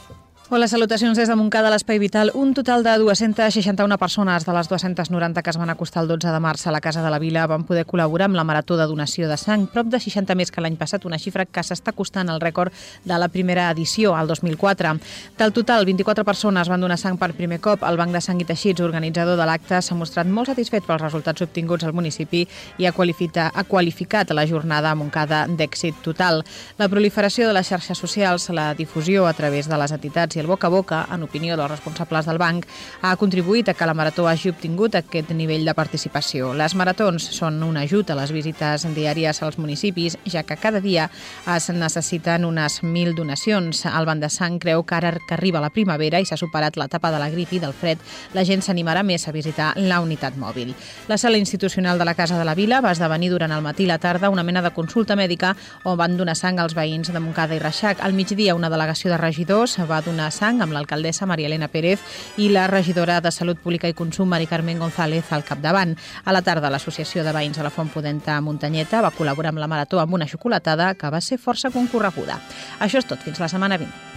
Hola, 0.53 0.67
salutacions 0.67 1.15
des 1.15 1.29
de 1.29 1.35
Montcada, 1.39 1.69
l'Espai 1.71 1.95
Vital. 1.97 2.29
Un 2.35 2.49
total 2.53 2.83
de 2.83 2.91
261 2.99 3.97
persones 3.97 4.43
de 4.43 4.51
les 4.51 4.67
290 4.67 5.41
que 5.41 5.49
es 5.49 5.57
van 5.57 5.69
acostar 5.69 6.01
el 6.03 6.09
12 6.09 6.27
de 6.27 6.39
març 6.43 6.65
a 6.67 6.73
la 6.75 6.81
Casa 6.81 7.01
de 7.01 7.09
la 7.09 7.19
Vila 7.23 7.45
van 7.47 7.63
poder 7.63 7.85
col·laborar 7.87 8.27
amb 8.27 8.35
la 8.35 8.43
Marató 8.43 8.75
de 8.75 8.83
Donació 8.83 9.29
de 9.29 9.37
Sang, 9.39 9.63
prop 9.71 9.87
de 9.87 10.01
60 10.03 10.35
més 10.35 10.51
que 10.51 10.59
l'any 10.59 10.75
passat, 10.75 11.05
una 11.07 11.15
xifra 11.23 11.45
que 11.45 11.63
s'està 11.63 11.93
costant 11.95 12.27
al 12.27 12.41
rècord 12.43 12.75
de 13.05 13.15
la 13.15 13.29
primera 13.31 13.69
edició, 13.71 14.11
al 14.11 14.27
2004. 14.27 14.91
Del 15.39 15.53
total, 15.55 15.85
24 15.87 16.27
persones 16.27 16.67
van 16.67 16.83
donar 16.83 16.99
sang 16.99 17.15
per 17.15 17.31
primer 17.31 17.61
cop. 17.63 17.87
El 17.87 17.95
Banc 17.95 18.11
de 18.11 18.19
Sang 18.19 18.43
i 18.43 18.49
Teixits, 18.51 18.83
organitzador 18.83 19.39
de 19.39 19.47
l'acte, 19.47 19.79
s'ha 19.79 19.95
mostrat 19.95 20.27
molt 20.27 20.51
satisfet 20.51 20.83
pels 20.83 21.05
resultats 21.05 21.47
obtinguts 21.47 21.87
al 21.87 21.95
municipi 21.95 22.43
i 22.77 22.89
ha, 22.89 22.91
qualificat, 22.91 23.55
ha 23.55 23.63
qualificat 23.63 24.35
la 24.35 24.43
jornada 24.51 24.91
a 24.91 24.99
Montcada 24.99 25.45
d'èxit 25.47 26.03
total. 26.03 26.43
La 26.75 26.91
proliferació 26.91 27.47
de 27.47 27.55
les 27.55 27.71
xarxes 27.71 28.03
socials, 28.03 28.51
la 28.51 28.73
difusió 28.75 29.31
a 29.31 29.33
través 29.33 29.71
de 29.71 29.79
les 29.79 29.95
entitats 29.95 30.35
i 30.35 30.40
el 30.41 30.47
boca 30.49 30.67
a 30.67 30.73
boca, 30.73 31.05
en 31.13 31.23
opinió 31.23 31.55
dels 31.55 31.71
responsables 31.71 32.27
del 32.27 32.39
banc, 32.41 32.65
ha 33.01 33.15
contribuït 33.15 33.69
a 33.69 33.75
que 33.77 33.87
la 33.87 33.95
marató 33.95 34.27
hagi 34.27 34.51
obtingut 34.51 34.97
aquest 34.99 35.31
nivell 35.37 35.63
de 35.65 35.75
participació. 35.77 36.51
Les 36.57 36.75
maratons 36.75 37.29
són 37.37 37.61
un 37.63 37.77
ajut 37.79 38.09
a 38.11 38.17
les 38.19 38.33
visites 38.33 38.87
diàries 38.95 39.41
als 39.45 39.59
municipis, 39.61 40.17
ja 40.25 40.43
que 40.43 40.57
cada 40.57 40.81
dia 40.81 41.09
es 41.55 41.69
necessiten 41.69 42.45
unes 42.45 42.81
1.000 42.81 43.15
donacions. 43.15 43.85
El 43.85 44.09
Banc 44.09 44.21
de 44.23 44.29
Sang 44.29 44.59
creu 44.59 44.83
que 44.83 44.97
ara 44.97 45.13
que 45.15 45.37
arriba 45.37 45.61
la 45.61 45.69
primavera 45.69 46.19
i 46.19 46.25
s'ha 46.25 46.39
superat 46.39 46.77
l'etapa 46.77 47.11
de 47.13 47.19
la 47.21 47.29
grip 47.29 47.53
i 47.53 47.61
del 47.61 47.73
fred, 47.77 48.01
la 48.33 48.43
gent 48.47 48.65
s'animarà 48.65 49.03
més 49.05 49.27
a 49.27 49.35
visitar 49.35 49.71
la 49.77 50.01
unitat 50.01 50.37
mòbil. 50.41 50.73
La 51.07 51.17
sala 51.21 51.37
institucional 51.37 51.99
de 51.99 52.05
la 52.05 52.15
Casa 52.15 52.37
de 52.39 52.45
la 52.45 52.55
Vila 52.55 52.81
va 52.81 52.91
esdevenir 52.91 53.29
durant 53.29 53.51
el 53.53 53.61
matí 53.61 53.85
i 53.85 53.89
la 53.89 53.99
tarda 53.99 54.29
una 54.29 54.43
mena 54.43 54.61
de 54.61 54.73
consulta 54.73 55.15
mèdica 55.15 55.55
on 55.83 55.97
van 55.97 56.17
donar 56.17 56.35
sang 56.35 56.59
als 56.59 56.75
veïns 56.77 57.11
de 57.11 57.19
Montcada 57.19 57.55
i 57.55 57.59
Reixac. 57.59 58.01
Al 58.01 58.13
migdia, 58.13 58.55
una 58.55 58.69
delegació 58.69 59.11
de 59.11 59.17
regidors 59.17 59.77
va 59.89 60.01
donar 60.01 60.30
sang 60.31 60.61
amb 60.63 60.73
l'alcaldessa 60.73 61.27
Maria 61.29 61.49
Elena 61.51 61.67
Pérez 61.71 62.01
i 62.37 62.49
la 62.49 62.67
regidora 62.71 63.19
de 63.21 63.31
Salut 63.31 63.59
Pública 63.59 63.89
i 63.91 63.93
Consum, 63.93 64.29
Mari 64.31 64.47
Carmen 64.47 64.79
González, 64.79 65.31
al 65.31 65.43
capdavant. 65.43 65.97
A 66.25 66.33
la 66.33 66.41
tarda, 66.41 66.71
l'Associació 66.71 67.23
de 67.23 67.35
Veïns 67.35 67.59
de 67.59 67.65
la 67.67 67.73
Font 67.73 67.91
Pudenta 67.91 68.39
Muntanyeta 68.41 69.03
va 69.05 69.13
col·laborar 69.15 69.51
amb 69.53 69.61
la 69.61 69.69
Marató 69.71 69.99
amb 69.99 70.15
una 70.15 70.27
xocolatada 70.27 70.93
que 70.95 71.11
va 71.11 71.21
ser 71.21 71.37
força 71.37 71.69
concorreguda. 71.69 72.39
Això 72.79 73.03
és 73.03 73.07
tot, 73.09 73.21
fins 73.21 73.39
la 73.43 73.51
setmana 73.51 73.77
vinent. 73.81 74.09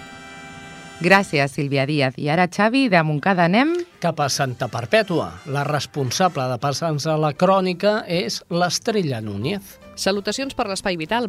Gràcies, 1.03 1.51
Sílvia 1.51 1.85
Díaz. 1.85 2.15
I 2.23 2.29
ara, 2.31 2.47
Xavi, 2.49 2.87
de 2.89 3.03
Montcada 3.03 3.49
anem... 3.49 3.75
Cap 4.01 4.21
a 4.23 4.29
Santa 4.31 4.69
Perpètua. 4.71 5.27
La 5.51 5.65
responsable 5.67 6.47
de 6.49 6.59
passar-nos 6.63 7.07
a 7.11 7.17
la 7.19 7.33
crònica 7.35 8.05
és 8.07 8.39
l'Estrella 8.49 9.21
Núñez. 9.21 9.75
Salutacions 9.99 10.55
per 10.55 10.69
l'Espai 10.71 10.97
Vital. 11.01 11.29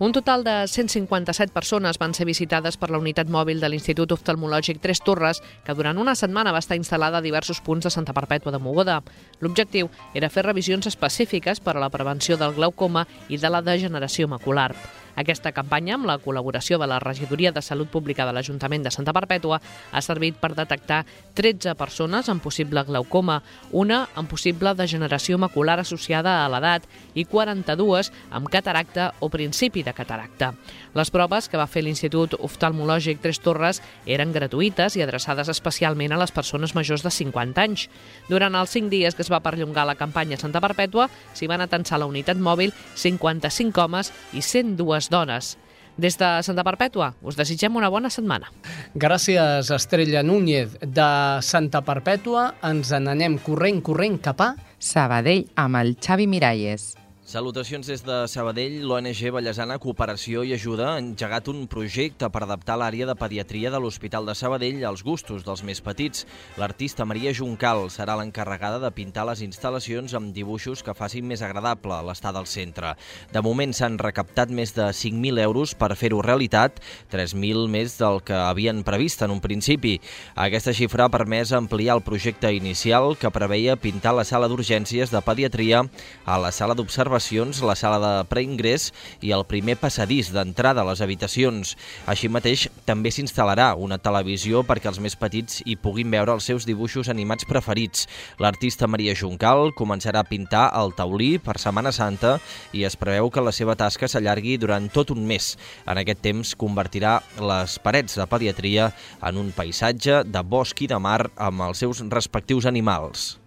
Un 0.00 0.10
total 0.10 0.42
de 0.42 0.66
157 0.66 1.52
persones 1.54 2.00
van 2.02 2.14
ser 2.18 2.26
visitades 2.26 2.74
per 2.76 2.88
la 2.90 2.98
unitat 2.98 3.28
mòbil 3.30 3.60
de 3.62 3.68
l'Institut 3.70 4.10
Oftalmològic 4.10 4.80
Tres 4.82 4.98
Torres, 5.06 5.38
que 5.62 5.76
durant 5.78 6.00
una 6.02 6.16
setmana 6.18 6.50
va 6.50 6.58
estar 6.58 6.74
instal·lada 6.74 7.20
a 7.20 7.22
diversos 7.22 7.60
punts 7.62 7.86
de 7.86 7.94
Santa 7.94 8.16
Perpètua 8.16 8.50
de 8.50 8.58
Mogoda. 8.58 8.98
L'objectiu 9.38 9.92
era 10.12 10.32
fer 10.34 10.42
revisions 10.48 10.90
específiques 10.90 11.62
per 11.62 11.76
a 11.76 11.84
la 11.86 11.92
prevenció 11.94 12.34
del 12.36 12.58
glaucoma 12.58 13.06
i 13.28 13.38
de 13.38 13.54
la 13.54 13.62
degeneració 13.62 14.26
macular. 14.26 14.72
Aquesta 15.16 15.52
campanya, 15.54 15.94
amb 15.94 16.08
la 16.08 16.18
col·laboració 16.18 16.78
de 16.80 16.88
la 16.90 16.98
Regidoria 17.02 17.52
de 17.54 17.62
Salut 17.62 17.90
Pública 17.90 18.26
de 18.26 18.32
l'Ajuntament 18.34 18.82
de 18.82 18.90
Santa 18.90 19.14
Perpètua, 19.14 19.60
ha 19.92 20.02
servit 20.02 20.36
per 20.40 20.54
detectar 20.58 21.04
13 21.38 21.74
persones 21.78 22.28
amb 22.28 22.42
possible 22.42 22.82
glaucoma, 22.84 23.40
una 23.70 24.04
amb 24.18 24.30
possible 24.30 24.74
degeneració 24.74 25.38
macular 25.38 25.78
associada 25.80 26.40
a 26.42 26.48
l'edat 26.50 26.88
i 27.14 27.24
42 27.24 28.10
amb 28.34 28.50
cataracta 28.50 29.12
o 29.20 29.30
principi 29.30 29.84
de 29.86 29.94
cataracta. 29.94 30.52
Les 30.94 31.10
proves 31.10 31.48
que 31.48 31.58
va 31.58 31.68
fer 31.70 31.84
l'Institut 31.84 32.36
Oftalmològic 32.38 33.22
Tres 33.22 33.40
Torres 33.42 33.80
eren 34.06 34.34
gratuïtes 34.34 34.98
i 34.98 35.02
adreçades 35.02 35.50
especialment 35.50 36.14
a 36.14 36.20
les 36.20 36.34
persones 36.34 36.74
majors 36.74 37.02
de 37.06 37.10
50 37.10 37.62
anys. 37.62 37.88
Durant 38.28 38.54
els 38.58 38.74
5 38.74 38.90
dies 38.90 39.14
que 39.14 39.22
es 39.22 39.30
va 39.30 39.42
perllongar 39.42 39.86
la 39.86 39.98
campanya 39.98 40.38
Santa 40.40 40.62
Perpètua, 40.62 41.08
s'hi 41.34 41.50
van 41.50 41.62
atensar 41.64 41.98
la 42.02 42.10
unitat 42.10 42.38
mòbil 42.38 42.74
55 42.98 43.82
homes 43.82 44.12
i 44.32 44.42
102 44.42 45.03
dones. 45.10 45.54
Des 45.96 46.16
de 46.18 46.28
Santa 46.42 46.64
Perpètua 46.66 47.12
us 47.22 47.36
desitgem 47.38 47.76
una 47.78 47.90
bona 47.92 48.10
setmana. 48.10 48.50
Gràcies, 48.98 49.70
Estrella 49.70 50.24
Núñez. 50.26 50.74
De 50.82 51.10
Santa 51.46 51.84
Perpètua 51.86 52.48
ens 52.66 52.90
n'anem 52.98 53.38
corrent, 53.38 53.82
corrent 53.84 54.18
cap 54.22 54.42
a... 54.42 54.54
Sabadell 54.84 55.46
amb 55.56 55.78
el 55.80 55.94
Xavi 56.02 56.26
Miralles. 56.28 56.92
Salutacions 57.34 57.88
des 57.90 58.02
de 58.06 58.16
Sabadell. 58.30 58.76
L'ONG 58.86 59.32
Vallesana 59.34 59.80
Cooperació 59.82 60.44
i 60.46 60.52
Ajuda 60.54 60.92
ha 60.92 60.98
engegat 61.00 61.48
un 61.50 61.64
projecte 61.66 62.28
per 62.30 62.44
adaptar 62.44 62.76
l'àrea 62.78 63.08
de 63.08 63.16
pediatria 63.18 63.72
de 63.74 63.80
l'Hospital 63.82 64.28
de 64.28 64.36
Sabadell 64.38 64.84
als 64.86 65.02
gustos 65.02 65.42
dels 65.42 65.64
més 65.66 65.80
petits. 65.82 66.28
L'artista 66.62 67.02
Maria 67.02 67.32
Juncal 67.34 67.88
serà 67.90 68.14
l'encarregada 68.20 68.78
de 68.78 68.90
pintar 68.94 69.24
les 69.26 69.42
instal·lacions 69.42 70.14
amb 70.14 70.30
dibuixos 70.36 70.84
que 70.86 70.94
facin 70.94 71.26
més 71.26 71.42
agradable 71.42 71.96
l'estada 72.06 72.38
al 72.38 72.46
centre. 72.46 72.92
De 73.34 73.42
moment 73.42 73.74
s'han 73.74 73.98
recaptat 73.98 74.54
més 74.54 74.70
de 74.78 74.86
5.000 74.94 75.42
euros 75.42 75.74
per 75.74 75.90
fer-ho 75.98 76.22
realitat, 76.22 76.78
3.000 77.10 77.66
més 77.66 77.98
del 77.98 78.22
que 78.22 78.38
havien 78.44 78.84
previst 78.86 79.26
en 79.26 79.34
un 79.34 79.42
principi. 79.42 79.96
Aquesta 80.36 80.70
xifra 80.70 81.08
ha 81.08 81.14
permès 81.16 81.50
ampliar 81.50 81.98
el 81.98 82.06
projecte 82.06 82.54
inicial 82.54 83.18
que 83.18 83.34
preveia 83.34 83.74
pintar 83.74 84.14
la 84.14 84.22
sala 84.22 84.46
d'urgències 84.46 85.10
de 85.10 85.26
pediatria 85.26 85.82
a 86.22 86.38
la 86.38 86.54
sala 86.54 86.78
d'observació 86.78 87.23
observacions, 87.24 87.62
la 87.62 87.74
sala 87.74 87.98
de 87.98 88.24
preingrés 88.28 88.92
i 89.22 89.32
el 89.32 89.44
primer 89.48 89.76
passadís 89.80 90.30
d'entrada 90.32 90.82
a 90.82 90.88
les 90.88 91.00
habitacions. 91.00 91.76
Així 92.06 92.28
mateix, 92.28 92.68
també 92.84 93.10
s'instal·larà 93.10 93.74
una 93.76 93.98
televisió 93.98 94.62
perquè 94.62 94.88
els 94.90 95.00
més 95.00 95.16
petits 95.16 95.62
hi 95.64 95.76
puguin 95.76 96.10
veure 96.10 96.34
els 96.34 96.44
seus 96.44 96.66
dibuixos 96.66 97.08
animats 97.08 97.46
preferits. 97.48 98.06
L'artista 98.38 98.86
Maria 98.86 99.14
Juncal 99.14 99.72
començarà 99.74 100.20
a 100.20 100.28
pintar 100.28 100.70
el 100.76 100.92
taulí 100.92 101.38
per 101.38 101.58
Setmana 101.58 101.92
Santa 101.92 102.38
i 102.72 102.84
es 102.84 102.96
preveu 102.96 103.30
que 103.30 103.44
la 103.44 103.52
seva 103.52 103.76
tasca 103.76 104.08
s'allargui 104.08 104.58
durant 104.58 104.90
tot 104.92 105.10
un 105.10 105.24
mes. 105.24 105.54
En 105.86 105.98
aquest 105.98 106.20
temps 106.20 106.54
convertirà 106.56 107.20
les 107.40 107.78
parets 107.78 108.18
de 108.18 108.26
pediatria 108.26 108.90
en 109.22 109.40
un 109.40 109.54
paisatge 109.56 110.24
de 110.28 110.42
bosc 110.42 110.84
i 110.84 110.90
de 110.90 111.00
mar 111.00 111.30
amb 111.36 111.64
els 111.70 111.80
seus 111.80 112.04
respectius 112.10 112.66
animals. 112.66 113.43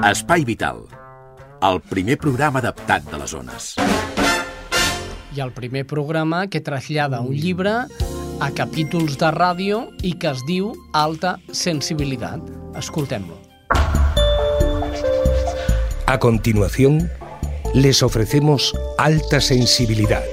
Espai 0.00 0.46
Vital, 0.46 0.78
el 1.60 1.78
primer 1.84 2.16
programa 2.16 2.62
adaptat 2.62 3.04
de 3.12 3.18
les 3.20 3.32
zones. 3.34 3.66
I 5.36 5.42
el 5.44 5.52
primer 5.52 5.82
programa 5.86 6.46
que 6.48 6.62
trasllada 6.64 7.20
un 7.20 7.34
llibre 7.36 7.74
a 8.40 8.48
capítols 8.56 9.18
de 9.20 9.28
ràdio 9.36 9.82
i 10.00 10.14
que 10.16 10.30
es 10.32 10.40
diu 10.48 10.70
Alta 10.96 11.34
Sensibilitat. 11.52 12.40
Escoltem-lo. 12.80 13.36
A 16.06 16.16
continuación, 16.18 17.10
les 17.74 18.02
ofrecemos 18.02 18.72
Alta 18.96 19.42
Sensibilidad, 19.42 20.24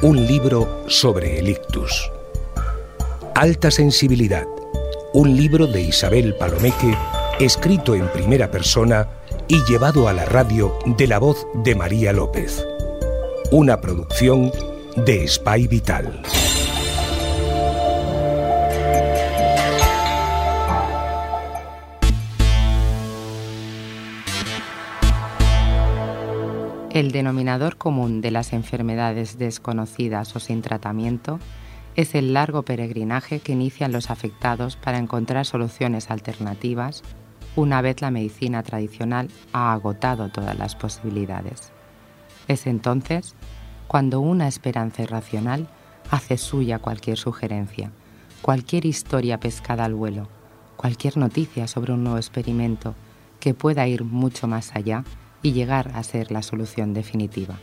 un 0.00 0.24
libro 0.26 0.88
sobre 0.88 1.38
el 1.40 1.50
ictus. 1.50 2.10
Alta 3.34 3.70
Sensibilidad, 3.70 4.48
un 5.12 5.36
libro 5.36 5.66
de 5.66 5.82
Isabel 5.82 6.34
Palomeque 6.36 6.96
escrito 7.40 7.96
en 7.96 8.06
primera 8.12 8.50
persona 8.50 9.08
y 9.48 9.64
llevado 9.64 10.08
a 10.08 10.12
la 10.12 10.24
radio 10.24 10.78
de 10.86 11.08
la 11.08 11.18
voz 11.18 11.46
de 11.54 11.74
María 11.74 12.12
López. 12.12 12.64
una 13.50 13.80
producción 13.80 14.50
de 14.96 15.26
Spy 15.28 15.66
Vital. 15.66 16.22
El 26.90 27.10
denominador 27.10 27.76
común 27.76 28.20
de 28.20 28.30
las 28.30 28.52
enfermedades 28.52 29.38
desconocidas 29.38 30.34
o 30.36 30.40
sin 30.40 30.62
tratamiento 30.62 31.40
es 31.96 32.14
el 32.14 32.32
largo 32.32 32.62
peregrinaje 32.62 33.40
que 33.40 33.52
inician 33.52 33.92
los 33.92 34.10
afectados 34.10 34.76
para 34.76 34.98
encontrar 34.98 35.46
soluciones 35.46 36.10
alternativas 36.10 37.02
una 37.56 37.80
vez 37.82 38.00
la 38.00 38.10
medicina 38.10 38.62
tradicional 38.62 39.28
ha 39.52 39.72
agotado 39.72 40.28
todas 40.28 40.58
las 40.58 40.74
posibilidades. 40.74 41.72
Es 42.48 42.66
entonces 42.66 43.34
cuando 43.86 44.20
una 44.20 44.48
esperanza 44.48 45.02
irracional 45.02 45.68
hace 46.10 46.36
suya 46.36 46.78
cualquier 46.78 47.16
sugerencia, 47.16 47.92
cualquier 48.42 48.86
historia 48.86 49.38
pescada 49.38 49.84
al 49.84 49.94
vuelo, 49.94 50.28
cualquier 50.76 51.16
noticia 51.16 51.68
sobre 51.68 51.92
un 51.92 52.02
nuevo 52.02 52.18
experimento 52.18 52.94
que 53.40 53.54
pueda 53.54 53.86
ir 53.86 54.04
mucho 54.04 54.48
más 54.48 54.74
allá 54.74 55.04
y 55.42 55.52
llegar 55.52 55.92
a 55.94 56.02
ser 56.02 56.32
la 56.32 56.42
solución 56.42 56.92
definitiva. 56.92 57.58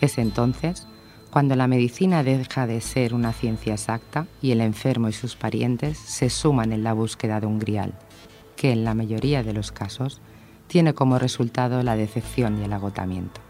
Es 0.00 0.18
entonces 0.18 0.86
cuando 1.30 1.56
la 1.56 1.66
medicina 1.66 2.22
deja 2.22 2.66
de 2.66 2.80
ser 2.82 3.14
una 3.14 3.32
ciencia 3.32 3.72
exacta 3.72 4.26
y 4.42 4.50
el 4.50 4.60
enfermo 4.60 5.08
y 5.08 5.12
sus 5.12 5.36
parientes 5.36 5.96
se 5.96 6.28
suman 6.28 6.72
en 6.72 6.84
la 6.84 6.92
búsqueda 6.92 7.40
de 7.40 7.46
un 7.46 7.58
grial, 7.58 7.94
que 8.62 8.70
en 8.70 8.84
la 8.84 8.94
mayoría 8.94 9.42
de 9.42 9.52
los 9.52 9.72
casos 9.72 10.20
tiene 10.68 10.94
como 10.94 11.18
resultado 11.18 11.82
la 11.82 11.96
decepción 11.96 12.60
y 12.60 12.64
el 12.64 12.72
agotamiento. 12.72 13.40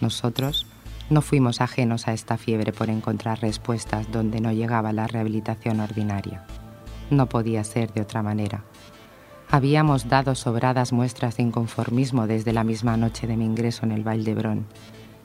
Nosotros 0.00 0.66
no 1.10 1.20
fuimos 1.20 1.60
ajenos 1.60 2.08
a 2.08 2.14
esta 2.14 2.38
fiebre 2.38 2.72
por 2.72 2.88
encontrar 2.88 3.42
respuestas 3.42 4.10
donde 4.10 4.40
no 4.40 4.50
llegaba 4.50 4.94
la 4.94 5.06
rehabilitación 5.06 5.80
ordinaria. 5.80 6.46
No 7.10 7.28
podía 7.28 7.64
ser 7.64 7.92
de 7.92 8.00
otra 8.00 8.22
manera 8.22 8.64
Habíamos 9.50 10.08
dado 10.08 10.34
sobradas 10.34 10.94
muestras 10.94 11.36
de 11.36 11.42
inconformismo 11.42 12.26
desde 12.26 12.54
la 12.54 12.64
misma 12.64 12.96
noche 12.96 13.26
de 13.26 13.36
mi 13.36 13.44
ingreso 13.44 13.84
en 13.84 13.92
el 13.92 14.04
Valdebrón, 14.04 14.64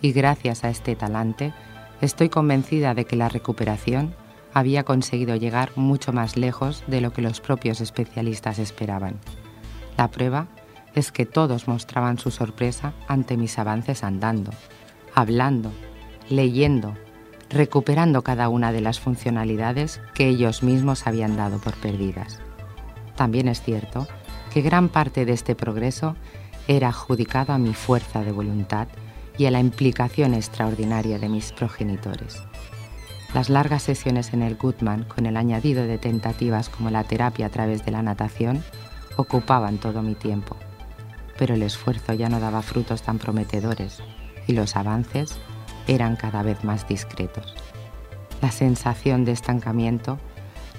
y 0.02 0.12
gracias 0.12 0.66
a 0.66 0.70
este 0.70 0.97
talante 0.97 1.54
estoy 2.02 2.28
convencida 2.28 2.93
de 2.93 3.06
que 3.06 3.16
la 3.16 3.30
recuperación 3.30 4.14
había 4.60 4.84
conseguido 4.84 5.36
llegar 5.36 5.72
mucho 5.76 6.14
más 6.14 6.38
lejos 6.38 6.84
de 6.88 7.01
lo 7.01 7.12
que 7.14 7.22
los 7.22 7.41
propios 7.41 7.82
especialistas 7.82 8.60
esperaban. 8.60 9.20
La 9.97 10.10
prueba 10.10 10.47
es 10.95 11.12
que 11.12 11.26
todos 11.26 11.68
mostraban 11.68 12.18
su 12.18 12.32
sorpresa 12.32 12.93
ante 13.07 13.38
mis 13.38 13.57
avances 13.57 14.03
andando, 14.03 14.51
hablando, 15.16 15.72
leyendo, 16.30 16.93
recuperando 17.49 18.22
cada 18.22 18.49
una 18.49 18.72
de 18.72 18.82
las 18.82 18.99
funcionalidades 18.99 20.01
que 20.14 20.28
ellos 20.28 20.62
mismos 20.64 21.07
habían 21.07 21.36
dado 21.36 21.60
por 21.60 21.76
perdidas. 21.76 22.39
También 23.16 23.47
es 23.47 23.62
cierto 23.62 24.07
que 24.53 24.62
gran 24.62 24.89
parte 24.89 25.26
de 25.26 25.34
este 25.34 25.55
progreso 25.55 26.16
era 26.68 26.89
adjudicado 26.89 27.53
a 27.53 27.57
mi 27.57 27.74
fuerza 27.74 28.24
de 28.24 28.32
voluntad 28.32 28.88
y 29.38 29.45
a 29.45 29.51
la 29.51 29.60
implicación 29.60 30.34
extraordinaria 30.34 31.18
de 31.18 31.30
mis 31.30 31.51
progenitores. 31.51 32.49
Las 33.34 33.49
largas 33.49 33.84
sesiones 33.84 34.34
en 34.34 34.41
el 34.41 34.55
Goodman, 34.55 35.03
con 35.03 35.25
el 35.25 35.38
añadido 35.38 35.86
de 35.86 35.97
tentativas 35.97 36.69
como 36.69 36.89
la 36.89 37.03
terapia 37.03 37.45
a 37.45 37.49
través 37.49 37.86
de 37.86 37.91
la 37.91 38.01
natación, 38.01 38.63
ocupaban 39.17 39.77
todo 39.77 40.01
mi 40.01 40.15
tiempo, 40.15 40.55
pero 41.38 41.53
el 41.53 41.63
esfuerzo 41.63 42.13
ya 42.13 42.30
no 42.30 42.39
daba 42.39 42.61
frutos 42.61 43.01
tan 43.01 43.19
prometedores 43.19 43.99
y 44.47 44.53
los 44.53 44.75
avances 44.75 45.38
eran 45.88 46.15
cada 46.15 46.43
vez 46.43 46.63
más 46.63 46.88
discretos. 46.88 47.55
La 48.41 48.51
sensación 48.51 49.25
de 49.25 49.34
estancamiento 49.34 50.17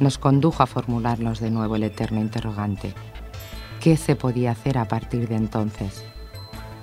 nos 0.00 0.18
condujo 0.18 0.62
a 0.62 0.66
formularnos 0.66 1.40
de 1.40 1.50
nuevo 1.50 1.76
el 1.76 1.84
eterno 1.84 2.20
interrogante 2.20 2.94
¿Qué 3.80 3.96
se 3.96 4.14
podía 4.14 4.50
hacer 4.50 4.76
a 4.76 4.84
partir 4.84 5.26
de 5.26 5.36
entonces? 5.36 6.04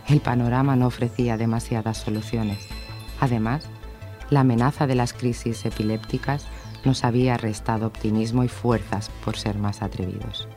El 0.07 0.20
panorama 0.20 0.76
no 0.76 0.88
ofrecía 0.88 1.38
demasiadas 1.38 1.99
soluciones. 1.99 2.68
Además, 3.20 3.70
la 4.30 4.42
amenaza 4.42 4.88
de 4.88 4.96
las 4.96 5.14
crisis 5.14 5.66
epilépticas 5.66 6.46
nos 6.84 7.04
había 7.04 7.38
restado 7.38 7.88
optimismo 7.88 8.44
y 8.44 8.48
fuerzas 8.48 9.10
por 9.24 9.38
ser 9.38 9.58
más 9.58 9.82
atrevidos. 9.82 10.48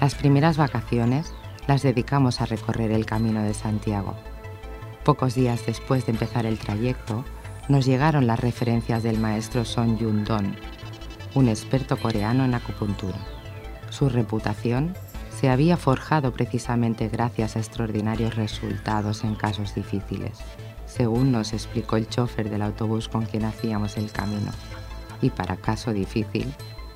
Las 0.00 0.14
primeras 0.14 0.56
vacaciones 0.56 1.32
las 1.66 1.82
dedicamos 1.82 2.40
a 2.40 2.46
recorrer 2.46 2.92
el 2.92 3.04
camino 3.04 3.42
de 3.42 3.54
Santiago. 3.54 4.16
Pocos 5.04 5.34
días 5.34 5.64
después 5.66 6.06
de 6.06 6.12
empezar 6.12 6.46
el 6.46 6.58
trayecto, 6.58 7.24
nos 7.68 7.84
llegaron 7.84 8.26
las 8.26 8.40
referencias 8.40 9.02
del 9.02 9.18
maestro 9.18 9.64
Son 9.64 9.98
Yun-don, 9.98 10.56
un 11.34 11.48
experto 11.48 11.98
coreano 11.98 12.44
en 12.44 12.54
acupuntura. 12.54 13.18
Su 13.90 14.08
reputación 14.08 14.94
se 15.38 15.50
había 15.50 15.76
forjado 15.76 16.32
precisamente 16.32 17.08
gracias 17.08 17.56
a 17.56 17.58
extraordinarios 17.58 18.34
resultados 18.36 19.24
en 19.24 19.34
casos 19.34 19.74
difíciles, 19.74 20.38
según 20.88 21.30
nos 21.30 21.52
explicó 21.52 21.96
el 21.96 22.08
chofer 22.08 22.50
del 22.50 22.62
autobús 22.62 23.08
con 23.08 23.26
quien 23.26 23.44
hacíamos 23.44 23.96
el 23.96 24.10
camino, 24.10 24.50
y 25.20 25.30
para 25.30 25.56
caso 25.56 25.92
difícil, 25.92 26.52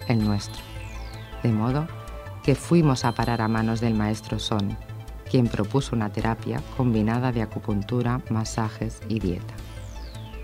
el 0.09 0.25
nuestro. 0.25 0.61
De 1.43 1.53
modo 1.53 1.87
que 2.43 2.55
fuimos 2.55 3.05
a 3.05 3.13
parar 3.13 3.41
a 3.43 3.49
manos 3.49 3.81
del 3.81 3.95
maestro 3.95 4.39
Son, 4.39 4.77
quien 5.31 5.47
propuso 5.47 5.95
una 5.95 6.11
terapia 6.11 6.61
combinada 6.77 7.31
de 7.31 7.43
acupuntura, 7.43 8.21
masajes 8.31 9.01
y 9.09 9.21
dieta. 9.21 9.55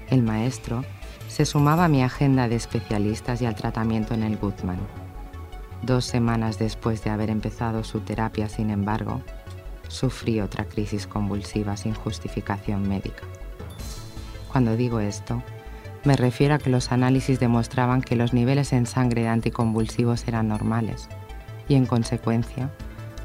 El 0.08 0.22
maestro 0.22 0.84
se 1.28 1.44
sumaba 1.44 1.86
a 1.86 1.88
mi 1.88 2.02
agenda 2.02 2.48
de 2.48 2.56
especialistas 2.56 3.42
y 3.42 3.46
al 3.46 3.54
tratamiento 3.54 4.14
en 4.14 4.22
el 4.22 4.36
Gutman 4.36 4.78
Dos 5.82 6.04
semanas 6.04 6.58
después 6.58 7.04
de 7.04 7.10
haber 7.10 7.30
empezado 7.30 7.84
su 7.84 8.00
terapia, 8.00 8.48
sin 8.48 8.70
embargo, 8.70 9.22
sufrí 9.88 10.40
otra 10.40 10.64
crisis 10.64 11.06
convulsiva 11.06 11.76
sin 11.76 11.94
justificación 11.94 12.88
médica. 12.88 13.24
Cuando 14.50 14.76
digo 14.76 15.00
esto, 15.00 15.42
me 16.04 16.16
refiero 16.16 16.54
a 16.54 16.58
que 16.58 16.70
los 16.70 16.92
análisis 16.92 17.40
demostraban 17.40 18.02
que 18.02 18.16
los 18.16 18.32
niveles 18.32 18.72
en 18.72 18.86
sangre 18.86 19.22
de 19.22 19.28
anticonvulsivos 19.28 20.26
eran 20.28 20.48
normales 20.48 21.08
y, 21.68 21.74
en 21.74 21.86
consecuencia, 21.86 22.70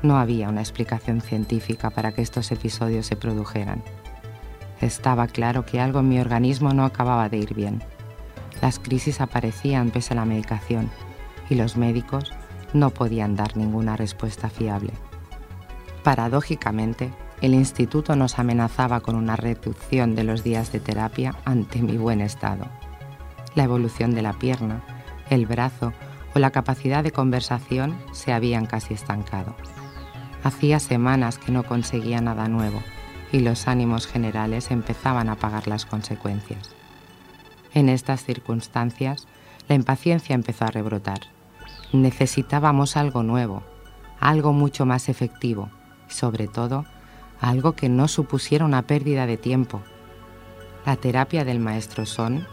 no 0.02 0.18
había 0.18 0.50
una 0.50 0.62
explicación 0.62 1.22
científica 1.22 1.90
para 1.92 2.12
que 2.12 2.22
estos 2.22 2.52
episodios 2.52 3.06
se 3.06 3.16
produjeran. 3.16 3.84
Estaba 4.82 5.28
claro 5.28 5.66
que 5.66 5.80
algo 5.80 6.00
en 6.00 6.10
mi 6.10 6.20
organismo 6.20 6.74
no 6.74 6.84
acababa 6.84 7.30
de 7.30 7.38
ir 7.38 7.54
bien. 7.54 7.82
Las 8.62 8.80
crisis 8.80 9.22
aparecían 9.22 9.92
pese 9.92 10.14
a 10.14 10.18
la 10.18 10.26
medicación 10.26 10.90
y 11.50 11.56
los 11.56 11.78
médicos 11.78 12.34
no 12.74 12.90
podían 12.90 13.36
dar 13.36 13.56
ninguna 13.56 13.96
respuesta 13.96 14.50
fiable. 14.50 14.92
Paradójicamente, 16.04 17.14
el 17.42 17.54
instituto 17.54 18.16
nos 18.16 18.40
amenazaba 18.40 19.00
con 19.00 19.16
una 19.16 19.36
reducción 19.36 20.16
de 20.16 20.24
los 20.24 20.44
días 20.44 20.72
de 20.72 20.80
terapia 20.80 21.36
ante 21.46 21.82
mi 21.82 21.98
buen 21.98 22.22
estado. 22.22 22.66
La 23.56 23.64
evolución 23.64 24.14
de 24.14 24.22
la 24.22 24.34
pierna, 24.34 24.82
el 25.30 25.46
brazo 25.46 25.94
o 26.36 26.40
la 26.40 26.52
capacidad 26.52 27.04
de 27.04 27.12
conversación 27.12 27.98
se 28.12 28.34
habían 28.34 28.66
casi 28.66 28.94
estancado. 28.94 29.56
Hacía 30.44 30.80
semanas 30.80 31.38
que 31.38 31.52
no 31.52 31.64
conseguía 31.64 32.20
nada 32.20 32.48
nuevo 32.48 32.82
y 33.32 33.40
los 33.40 33.68
ánimos 33.68 34.08
generales 34.08 34.72
empezaban 34.72 35.30
a 35.30 35.36
pagar 35.36 35.68
las 35.68 35.86
consecuencias. 35.86 36.76
En 37.74 37.88
estas 37.88 38.24
circunstancias, 38.24 39.28
la 39.70 39.76
impaciencia 39.76 40.36
empezó 40.36 40.66
a 40.66 40.72
rebrotar 40.72 41.22
necesitábamos 41.94 42.98
algo 42.98 43.24
nuevo, 43.24 43.64
algo 44.20 44.52
mucho 44.52 44.86
más 44.86 45.10
efectivo 45.10 45.70
sobre 46.08 46.48
todo 46.48 46.86
algo 47.40 47.74
que 47.74 47.90
no 47.90 48.08
supusiera 48.08 48.64
una 48.64 48.84
pérdida 48.84 49.26
de 49.26 49.38
tiempo. 49.38 49.82
La 50.86 50.96
terapia 50.96 51.44
del 51.44 51.60
maestro 51.60 52.06
Son 52.06 52.48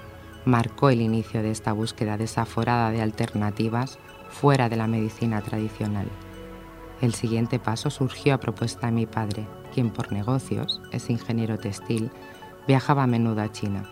marcó 0.45 0.91
el 0.91 1.01
inicio 1.01 1.43
de 1.43 1.51
esta 1.51 1.73
búsqueda 1.73 2.17
desaforada 2.17 2.91
de 2.91 3.03
alternativas 3.03 3.99
fuera 4.31 4.69
de 4.69 4.77
la 4.77 4.87
medicina 4.87 5.43
tradicional. 5.43 6.09
El 7.01 7.15
siguiente 7.15 7.59
paso 7.59 7.91
surgió 7.91 8.35
a 8.35 8.41
propuesta 8.41 8.87
de 8.87 8.93
mi 8.93 9.07
padre, 9.07 9.47
quien 9.73 9.91
por 9.91 10.13
negocios, 10.13 10.81
es 10.93 11.09
ingeniero 11.09 11.59
textil, 11.59 12.11
viajaba 12.67 13.05
a 13.05 13.07
menudo 13.07 13.43
a 13.43 13.53
China. 13.53 13.89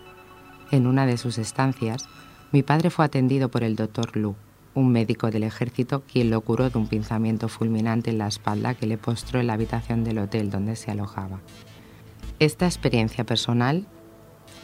En 0.71 0.85
una 0.85 1.05
de 1.05 1.17
sus 1.17 1.37
estancias, 1.37 2.07
mi 2.51 2.61
padre 2.61 2.89
fue 2.89 3.05
atendido 3.05 3.49
por 3.49 3.63
el 3.63 3.75
doctor 3.75 4.15
Lu, 4.15 4.35
un 4.73 4.91
médico 4.91 5.31
del 5.31 5.43
ejército 5.43 6.03
quien 6.11 6.29
lo 6.29 6.41
curó 6.41 6.69
de 6.69 6.77
un 6.77 6.87
pinzamiento 6.87 7.47
fulminante 7.47 8.09
en 8.11 8.17
la 8.17 8.27
espalda 8.27 8.75
que 8.75 8.87
le 8.87 8.97
postró 8.97 9.39
en 9.39 9.47
la 9.47 9.53
habitación 9.53 10.03
del 10.03 10.19
hotel 10.19 10.49
donde 10.49 10.75
se 10.75 10.91
alojaba. 10.91 11.39
Esta 12.39 12.65
experiencia 12.65 13.25
personal 13.25 13.87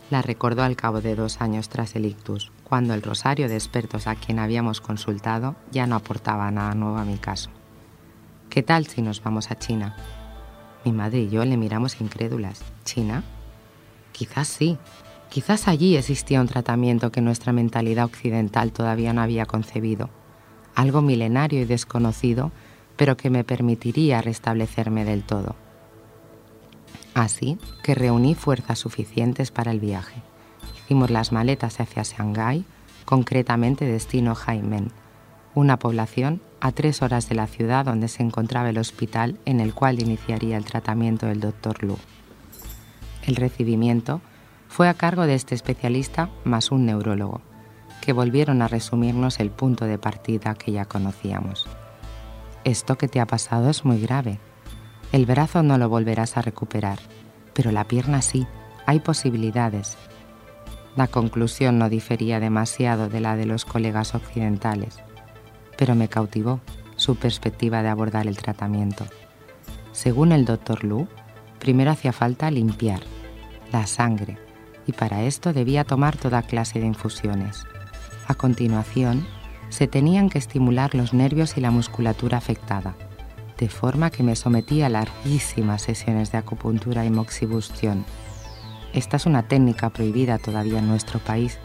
la 0.10 0.22
recordó 0.22 0.64
al 0.64 0.76
cabo 0.76 1.02
de 1.02 1.16
dos 1.16 1.42
años 1.42 1.70
tras 1.70 1.96
el 1.96 2.06
ictus, 2.06 2.52
cuando 2.64 2.94
el 2.94 3.02
rosario 3.02 3.50
de 3.50 3.56
expertos 3.56 4.08
a 4.08 4.16
quien 4.16 4.40
habíamos 4.40 4.82
consultado 4.82 5.56
ya 5.72 5.88
no 5.88 5.96
aportaba 5.96 6.52
nada 6.52 6.76
nuevo 6.76 6.98
a 6.98 7.06
mi 7.06 7.18
caso. 7.18 7.50
¿Qué 8.50 8.64
tal 8.64 8.86
si 8.88 9.02
nos 9.02 9.22
vamos 9.24 9.52
a 9.52 9.58
China? 9.58 9.96
Mi 10.86 10.92
madre 10.92 11.22
y 11.22 11.30
yo 11.30 11.44
le 11.44 11.58
miramos 11.58 12.00
incrédulas. 12.00 12.64
¿China? 12.84 13.24
Quizás 14.12 14.48
sí. 14.48 14.78
Quizás 15.36 15.68
allí 15.68 15.98
existía 15.98 16.40
un 16.40 16.48
tratamiento 16.48 17.12
que 17.12 17.20
nuestra 17.20 17.52
mentalidad 17.52 18.06
occidental 18.06 18.72
todavía 18.72 19.12
no 19.12 19.20
había 19.22 19.46
concebido. 19.46 20.10
Algo 20.76 21.02
milenario 21.02 21.60
y 21.60 21.66
desconocido, 21.66 22.54
pero 22.96 23.18
que 23.18 23.30
me 23.30 23.44
permitiría 23.44 24.22
restablecerme 24.22 25.04
del 25.04 25.24
todo. 25.24 25.58
Así 27.14 27.58
que 27.84 27.96
reuní 27.96 28.34
fuerzas 28.34 28.80
suficientes 28.80 29.52
para 29.52 29.72
el 29.72 29.82
viaje. 29.82 30.22
Hicimos 30.78 31.12
las 31.12 31.34
maletas 31.34 31.82
hacia 31.82 32.04
Shanghái, 32.04 32.64
concretamente 33.04 33.84
destino 33.84 34.38
Haimen, 34.46 34.94
una 35.54 35.78
población 35.78 36.40
a 36.62 36.72
tres 36.72 37.02
horas 37.02 37.28
de 37.28 37.36
la 37.36 37.48
ciudad 37.48 37.84
donde 37.84 38.08
se 38.08 38.24
encontraba 38.24 38.70
el 38.70 38.78
hospital 38.78 39.38
en 39.44 39.60
el 39.60 39.74
cual 39.74 40.00
iniciaría 40.00 40.56
el 40.56 40.64
tratamiento 40.64 41.26
del 41.26 41.42
Dr. 41.42 41.84
Lu. 41.84 41.98
El 43.28 43.36
recibimiento 43.36 44.22
fue 44.76 44.90
a 44.90 44.94
cargo 44.94 45.26
de 45.26 45.36
este 45.36 45.56
especialista 45.56 46.30
más 46.44 46.70
un 46.70 46.86
neurólogo, 46.86 47.40
que 48.02 48.12
volvieron 48.12 48.62
a 48.62 48.68
resumirnos 48.68 49.40
el 49.40 49.50
punto 49.50 49.86
de 49.86 49.98
partida 49.98 50.54
que 50.54 50.74
ya 50.74 50.84
conocíamos. 50.84 51.66
Esto 52.66 52.98
que 52.98 53.08
te 53.08 53.22
ha 53.22 53.26
pasado 53.26 53.70
es 53.70 53.86
muy 53.86 54.02
grave. 54.02 54.38
El 55.14 55.26
brazo 55.26 55.64
no 55.64 55.78
lo 55.78 55.88
volverás 55.88 56.36
a 56.36 56.42
recuperar, 56.42 57.00
pero 57.54 57.72
la 57.72 57.86
pierna 57.86 58.22
sí, 58.22 58.48
hay 58.86 59.00
posibilidades. 59.00 59.96
La 60.98 61.08
conclusión 61.08 61.80
no 61.80 61.88
difería 61.88 62.42
demasiado 62.42 63.08
de 63.08 63.22
la 63.22 63.38
de 63.38 63.46
los 63.46 63.64
colegas 63.64 64.14
occidentales, 64.14 64.98
pero 65.78 65.96
me 65.96 66.10
cautivó 66.10 66.60
su 66.98 67.16
perspectiva 67.16 67.82
de 67.82 67.88
abordar 67.88 68.28
el 68.28 68.36
tratamiento. 68.36 69.06
Según 69.94 70.34
el 70.34 70.44
doctor 70.44 70.84
Lu, 70.84 71.08
primero 71.60 71.92
hacía 71.92 72.12
falta 72.12 72.52
limpiar 72.52 73.00
la 73.72 73.88
sangre 73.88 74.45
y 74.88 74.94
para 74.94 75.24
esto 75.24 75.54
debía 75.54 75.84
tomar 75.84 76.18
toda 76.18 76.42
clase 76.42 76.80
de 76.80 76.86
infusiones. 76.86 77.64
A 78.28 78.34
continuación, 78.34 79.26
se 79.70 79.88
tenían 79.88 80.30
que 80.30 80.38
estimular 80.38 80.96
los 80.96 81.14
nervios 81.14 81.58
y 81.58 81.62
la 81.62 81.72
musculatura 81.72 82.38
afectada, 82.38 82.96
de 83.58 83.70
forma 83.70 84.10
que 84.10 84.24
me 84.24 84.36
sometí 84.36 84.82
a 84.82 84.90
larguísimas 84.90 85.82
sesiones 85.82 86.32
de 86.32 86.38
acupuntura 86.38 87.06
y 87.06 87.10
moxibustión. 87.10 88.06
Esta 88.94 89.18
es 89.18 89.26
una 89.26 89.48
técnica 89.48 89.90
prohibida 89.90 90.38
todavía 90.38 90.80
en 90.80 90.88
nuestro 90.88 91.20
país, 91.20 91.60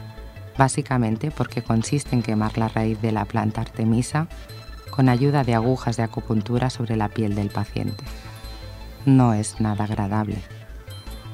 básicamente 0.58 1.30
porque 1.30 1.62
consiste 1.62 2.14
en 2.14 2.22
quemar 2.22 2.58
la 2.58 2.68
raíz 2.68 3.00
de 3.00 3.12
la 3.12 3.24
planta 3.24 3.60
artemisa 3.60 4.28
con 4.90 5.08
ayuda 5.08 5.44
de 5.44 5.54
agujas 5.54 5.96
de 5.96 6.02
acupuntura 6.02 6.68
sobre 6.68 6.96
la 6.96 7.08
piel 7.08 7.34
del 7.34 7.48
paciente. 7.48 8.04
No 9.06 9.32
es 9.32 9.60
nada 9.60 9.84
agradable. 9.84 10.38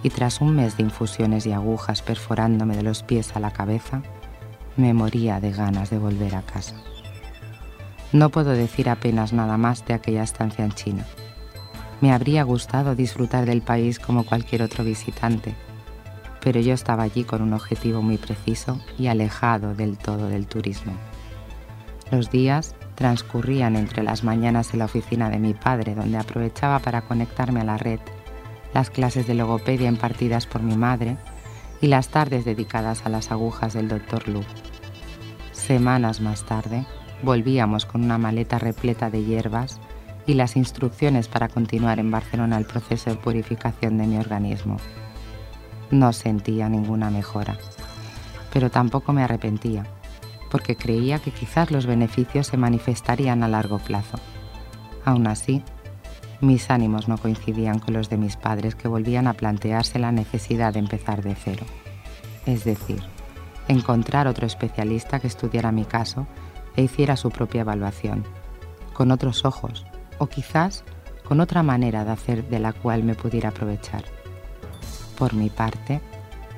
Y 0.07 0.11
tras 0.11 0.41
un 0.41 0.55
mes 0.55 0.77
de 0.77 0.85
infusiones 0.85 1.47
y 1.47 1.53
agujas 1.53 2.01
perforándome 2.01 2.77
de 2.77 2.85
los 2.85 3.03
pies 3.03 3.35
a 3.35 3.41
la 3.41 3.51
cabeza, 3.51 4.05
me 4.77 4.95
moría 4.95 5.41
de 5.41 5.51
ganas 5.51 5.91
de 5.91 5.99
volver 5.99 6.37
a 6.37 6.43
casa. 6.43 6.77
No 8.13 8.29
puedo 8.29 8.51
decir 8.51 8.89
apenas 8.89 9.33
nada 9.33 9.57
más 9.57 9.85
de 9.85 9.95
aquella 9.95 10.23
estancia 10.23 10.65
en 10.65 10.71
China. 10.71 11.05
Me 12.01 12.13
habría 12.13 12.45
gustado 12.45 12.95
disfrutar 12.95 13.47
del 13.47 13.63
país 13.63 13.99
como 13.99 14.25
cualquier 14.25 14.63
otro 14.63 14.85
visitante, 14.85 15.57
pero 16.41 16.61
yo 16.61 16.73
estaba 16.73 17.03
allí 17.03 17.25
con 17.25 17.43
un 17.43 17.53
objetivo 17.53 18.01
muy 18.01 18.17
preciso 18.17 18.81
y 18.97 19.09
alejado 19.09 19.75
del 19.75 19.99
todo 19.99 20.29
del 20.29 20.47
turismo. 20.47 20.93
Los 22.13 22.31
días 22.31 22.77
transcurrían 22.95 23.75
entre 23.75 24.05
las 24.05 24.23
mañanas 24.23 24.73
en 24.73 24.79
la 24.79 24.85
oficina 24.85 25.31
de 25.31 25.41
mi 25.41 25.53
padre, 25.53 25.97
donde 25.97 26.17
aprovechaba 26.17 26.79
para 26.79 27.03
conectarme 27.03 27.63
a 27.63 27.65
la 27.65 27.77
red, 27.77 27.99
las 28.77 28.91
clases 28.91 29.27
de 29.27 29.33
logopedia 29.33 29.89
impartidas 29.89 30.45
por 30.45 30.63
mi 30.63 30.77
madre 30.77 31.17
y 31.81 31.87
las 31.87 32.09
tardes 32.09 32.45
dedicadas 32.45 33.07
a 33.07 33.09
las 33.09 33.33
agujas 33.33 33.73
del 33.73 33.89
doctor 33.89 34.29
Lu. 34.29 34.43
Semanas 35.53 36.21
más 36.21 36.45
tarde, 36.45 36.85
volvíamos 37.23 37.87
con 37.87 38.05
una 38.05 38.19
maleta 38.19 38.59
repleta 38.59 39.09
de 39.09 39.25
hierbas 39.25 39.81
y 40.27 40.35
las 40.35 40.57
instrucciones 40.57 41.27
para 41.27 41.49
continuar 41.49 41.99
en 42.01 42.11
Barcelona 42.11 42.59
el 42.59 42.67
proceso 42.67 43.09
de 43.09 43.17
purificación 43.17 43.97
de 43.97 44.09
mi 44.09 44.19
organismo. 44.19 44.77
No 45.91 46.13
sentía 46.13 46.69
ninguna 46.69 47.09
mejora, 47.09 47.57
pero 48.53 48.71
tampoco 48.71 49.15
me 49.15 49.23
arrepentía, 49.23 49.87
porque 50.51 50.77
creía 50.77 51.19
que 51.19 51.31
quizás 51.31 51.71
los 51.71 51.87
beneficios 51.87 52.49
se 52.49 52.59
manifestarían 52.59 53.43
a 53.43 53.49
largo 53.49 53.79
plazo. 53.79 54.19
Aún 55.03 55.29
así, 55.29 55.63
mis 56.41 56.71
ánimos 56.71 57.09
no 57.09 57.17
coincidían 57.19 57.79
con 57.79 57.95
los 57.95 58.11
de 58.11 58.19
mis 58.19 58.37
padres 58.37 58.75
que 58.75 58.89
volvían 58.89 59.27
a 59.27 59.35
plantearse 59.35 59.99
la 59.99 60.13
necesidad 60.13 60.75
de 60.75 60.81
empezar 60.81 61.23
de 61.23 61.35
cero. 61.35 61.65
Es 62.45 62.65
decir, 62.65 63.03
encontrar 63.69 64.27
otro 64.27 64.47
especialista 64.47 65.19
que 65.19 65.27
estudiara 65.27 65.73
mi 65.73 65.85
caso 65.85 66.27
e 66.77 66.83
hiciera 66.83 67.17
su 67.17 67.31
propia 67.31 67.63
evaluación, 67.63 68.25
con 68.93 69.11
otros 69.11 69.45
ojos, 69.45 69.87
o 70.19 70.27
quizás 70.27 70.85
con 71.25 71.41
otra 71.41 71.63
manera 71.63 72.05
de 72.05 72.13
hacer 72.13 72.49
de 72.49 72.61
la 72.61 72.73
cual 72.73 73.03
me 73.03 73.15
pudiera 73.15 73.49
aprovechar. 73.49 74.05
Por 75.19 75.35
mi 75.35 75.51
parte, 75.51 76.01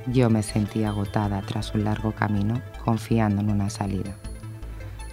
yo 0.06 0.30
me 0.30 0.42
sentía 0.42 0.88
agotada 0.88 1.40
tras 1.42 1.74
un 1.74 1.84
largo 1.84 2.12
camino, 2.12 2.60
confiando 2.84 3.40
en 3.40 3.50
una 3.50 3.70
salida. 3.70 4.16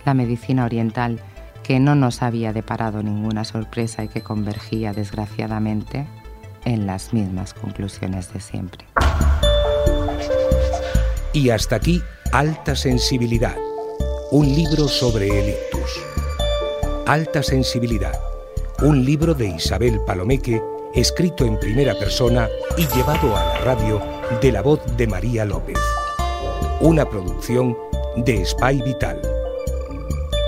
La 0.06 0.14
medicina 0.14 0.66
oriental, 0.66 1.20
que 1.66 1.80
no 1.80 1.96
nos 1.96 2.22
había 2.22 2.54
deparado 2.54 3.02
ninguna 3.02 3.44
sorpresa 3.44 4.04
y 4.04 4.08
que 4.08 4.22
convergía 4.22 4.94
desgraciadamente 4.94 6.06
en 6.64 6.86
las 6.86 7.12
mismas 7.12 7.56
conclusiones 7.56 8.32
de 8.32 8.40
siempre. 8.40 8.86
Y 11.34 11.50
hasta 11.50 11.78
aquí, 11.78 12.02
Alta 12.32 12.76
Sensibilidad, 12.76 13.56
un 14.32 14.46
libro 14.48 14.88
sobre 14.88 15.28
el 15.28 15.50
ictus. 15.50 16.04
Alta 17.08 17.42
Sensibilidad, 17.42 18.14
un 18.84 19.04
libro 19.04 19.34
de 19.34 19.48
Isabel 19.48 20.00
Palomeque, 20.06 20.62
escrito 20.94 21.46
en 21.46 21.60
primera 21.60 21.96
persona 21.96 22.48
y 22.78 22.86
llevado 22.96 23.36
a 23.36 23.44
la 23.44 23.58
radio 23.60 24.02
de 24.40 24.52
la 24.52 24.62
voz 24.62 24.82
de 24.98 25.08
María 25.08 25.46
López. 25.46 25.80
Una 26.80 27.10
producción 27.10 27.76
de 28.18 28.46
Spy 28.46 28.82
Vital. 28.84 29.35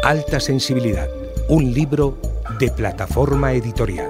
Alta 0.08 0.40
Sensibilidad, 0.40 1.10
un 1.50 1.74
libro 1.74 2.18
de 2.60 2.72
plataforma 2.72 3.52
editorial. 3.52 4.10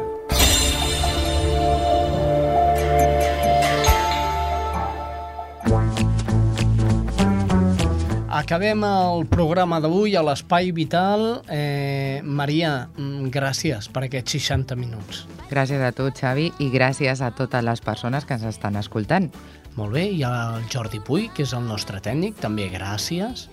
Acabem 8.30 8.84
el 8.86 9.26
programa 9.26 9.82
d'avui 9.82 10.14
a 10.14 10.22
l'Espai 10.22 10.70
Vital. 10.70 11.42
Eh, 11.50 12.22
Maria, 12.22 12.92
mm, 12.94 13.32
gràcies 13.34 13.90
per 13.90 14.04
aquests 14.06 14.38
60 14.38 14.76
minuts. 14.78 15.26
Gràcies 15.50 15.82
a 15.82 15.92
tu, 15.92 16.12
Xavi, 16.14 16.52
i 16.60 16.70
gràcies 16.70 17.26
a 17.26 17.32
totes 17.32 17.64
les 17.64 17.82
persones 17.82 18.24
que 18.24 18.36
ens 18.36 18.44
estan 18.44 18.76
escoltant. 18.76 19.34
Molt 19.74 19.94
bé, 19.94 20.12
i 20.12 20.22
al 20.22 20.62
Jordi 20.70 21.00
Puy, 21.00 21.32
que 21.34 21.42
és 21.42 21.54
el 21.54 21.66
nostre 21.66 21.98
tècnic, 22.02 22.38
també 22.38 22.70
gràcies. 22.70 23.50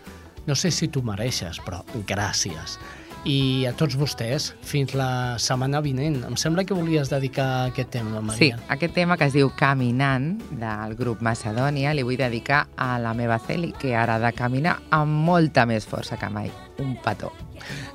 No 0.47 0.55
sé 0.55 0.71
si 0.71 0.89
tu 0.89 1.03
mereixes, 1.03 1.61
però 1.65 1.83
gràcies. 2.07 2.79
I 3.25 3.65
a 3.65 3.71
tots 3.73 3.97
vostès, 3.97 4.51
fins 4.69 4.93
la 4.93 5.39
setmana 5.41 5.81
vinent. 5.81 6.19
Em 6.29 6.35
sembla 6.37 6.67
que 6.69 6.77
volies 6.77 7.09
dedicar 7.09 7.71
aquest 7.71 7.89
tema, 7.95 8.21
Sí, 8.21 8.51
Maria. 8.53 8.59
aquest 8.69 8.93
tema 8.95 9.17
que 9.17 9.25
es 9.25 9.33
diu 9.33 9.49
Caminant, 9.57 10.43
del 10.51 10.95
grup 10.95 11.23
Macedònia, 11.23 11.95
li 11.95 12.03
vull 12.03 12.19
dedicar 12.21 12.67
a 12.77 12.99
la 12.99 13.15
meva 13.15 13.39
Celi, 13.39 13.73
que 13.73 13.95
ara 13.97 14.17
ha 14.17 14.19
de 14.19 14.33
caminar 14.37 14.83
amb 14.91 15.11
molta 15.25 15.65
més 15.65 15.87
força 15.87 16.19
que 16.19 16.29
mai. 16.29 16.53
Un 16.79 16.97
petó. 17.03 17.33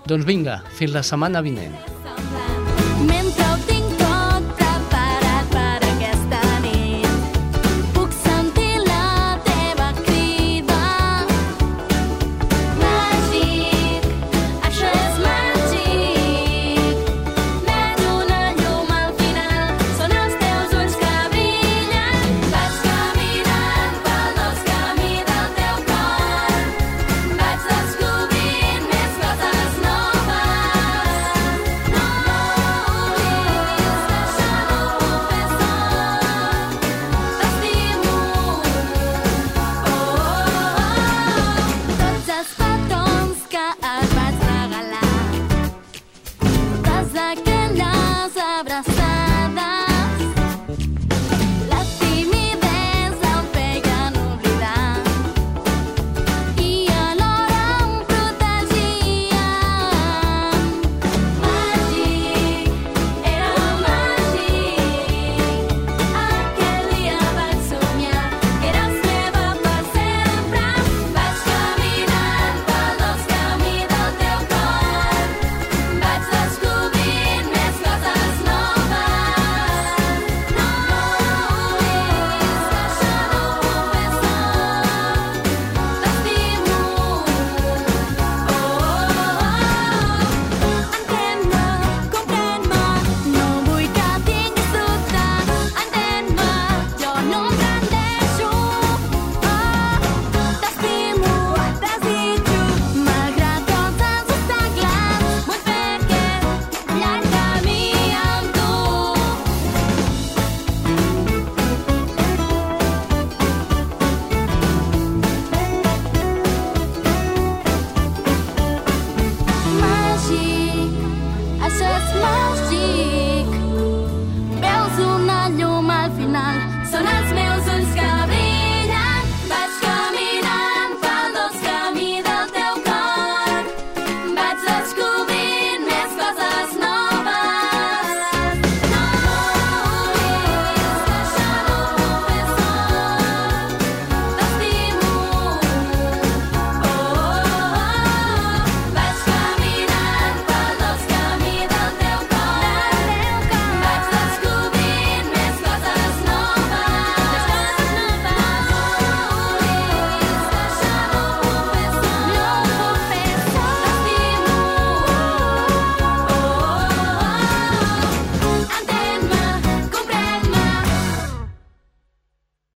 Doncs 0.08 0.26
vinga, 0.26 0.64
fins 0.74 0.94
la 0.94 1.04
setmana 1.04 1.42
vinent. 1.42 1.76
Mentre 2.04 2.49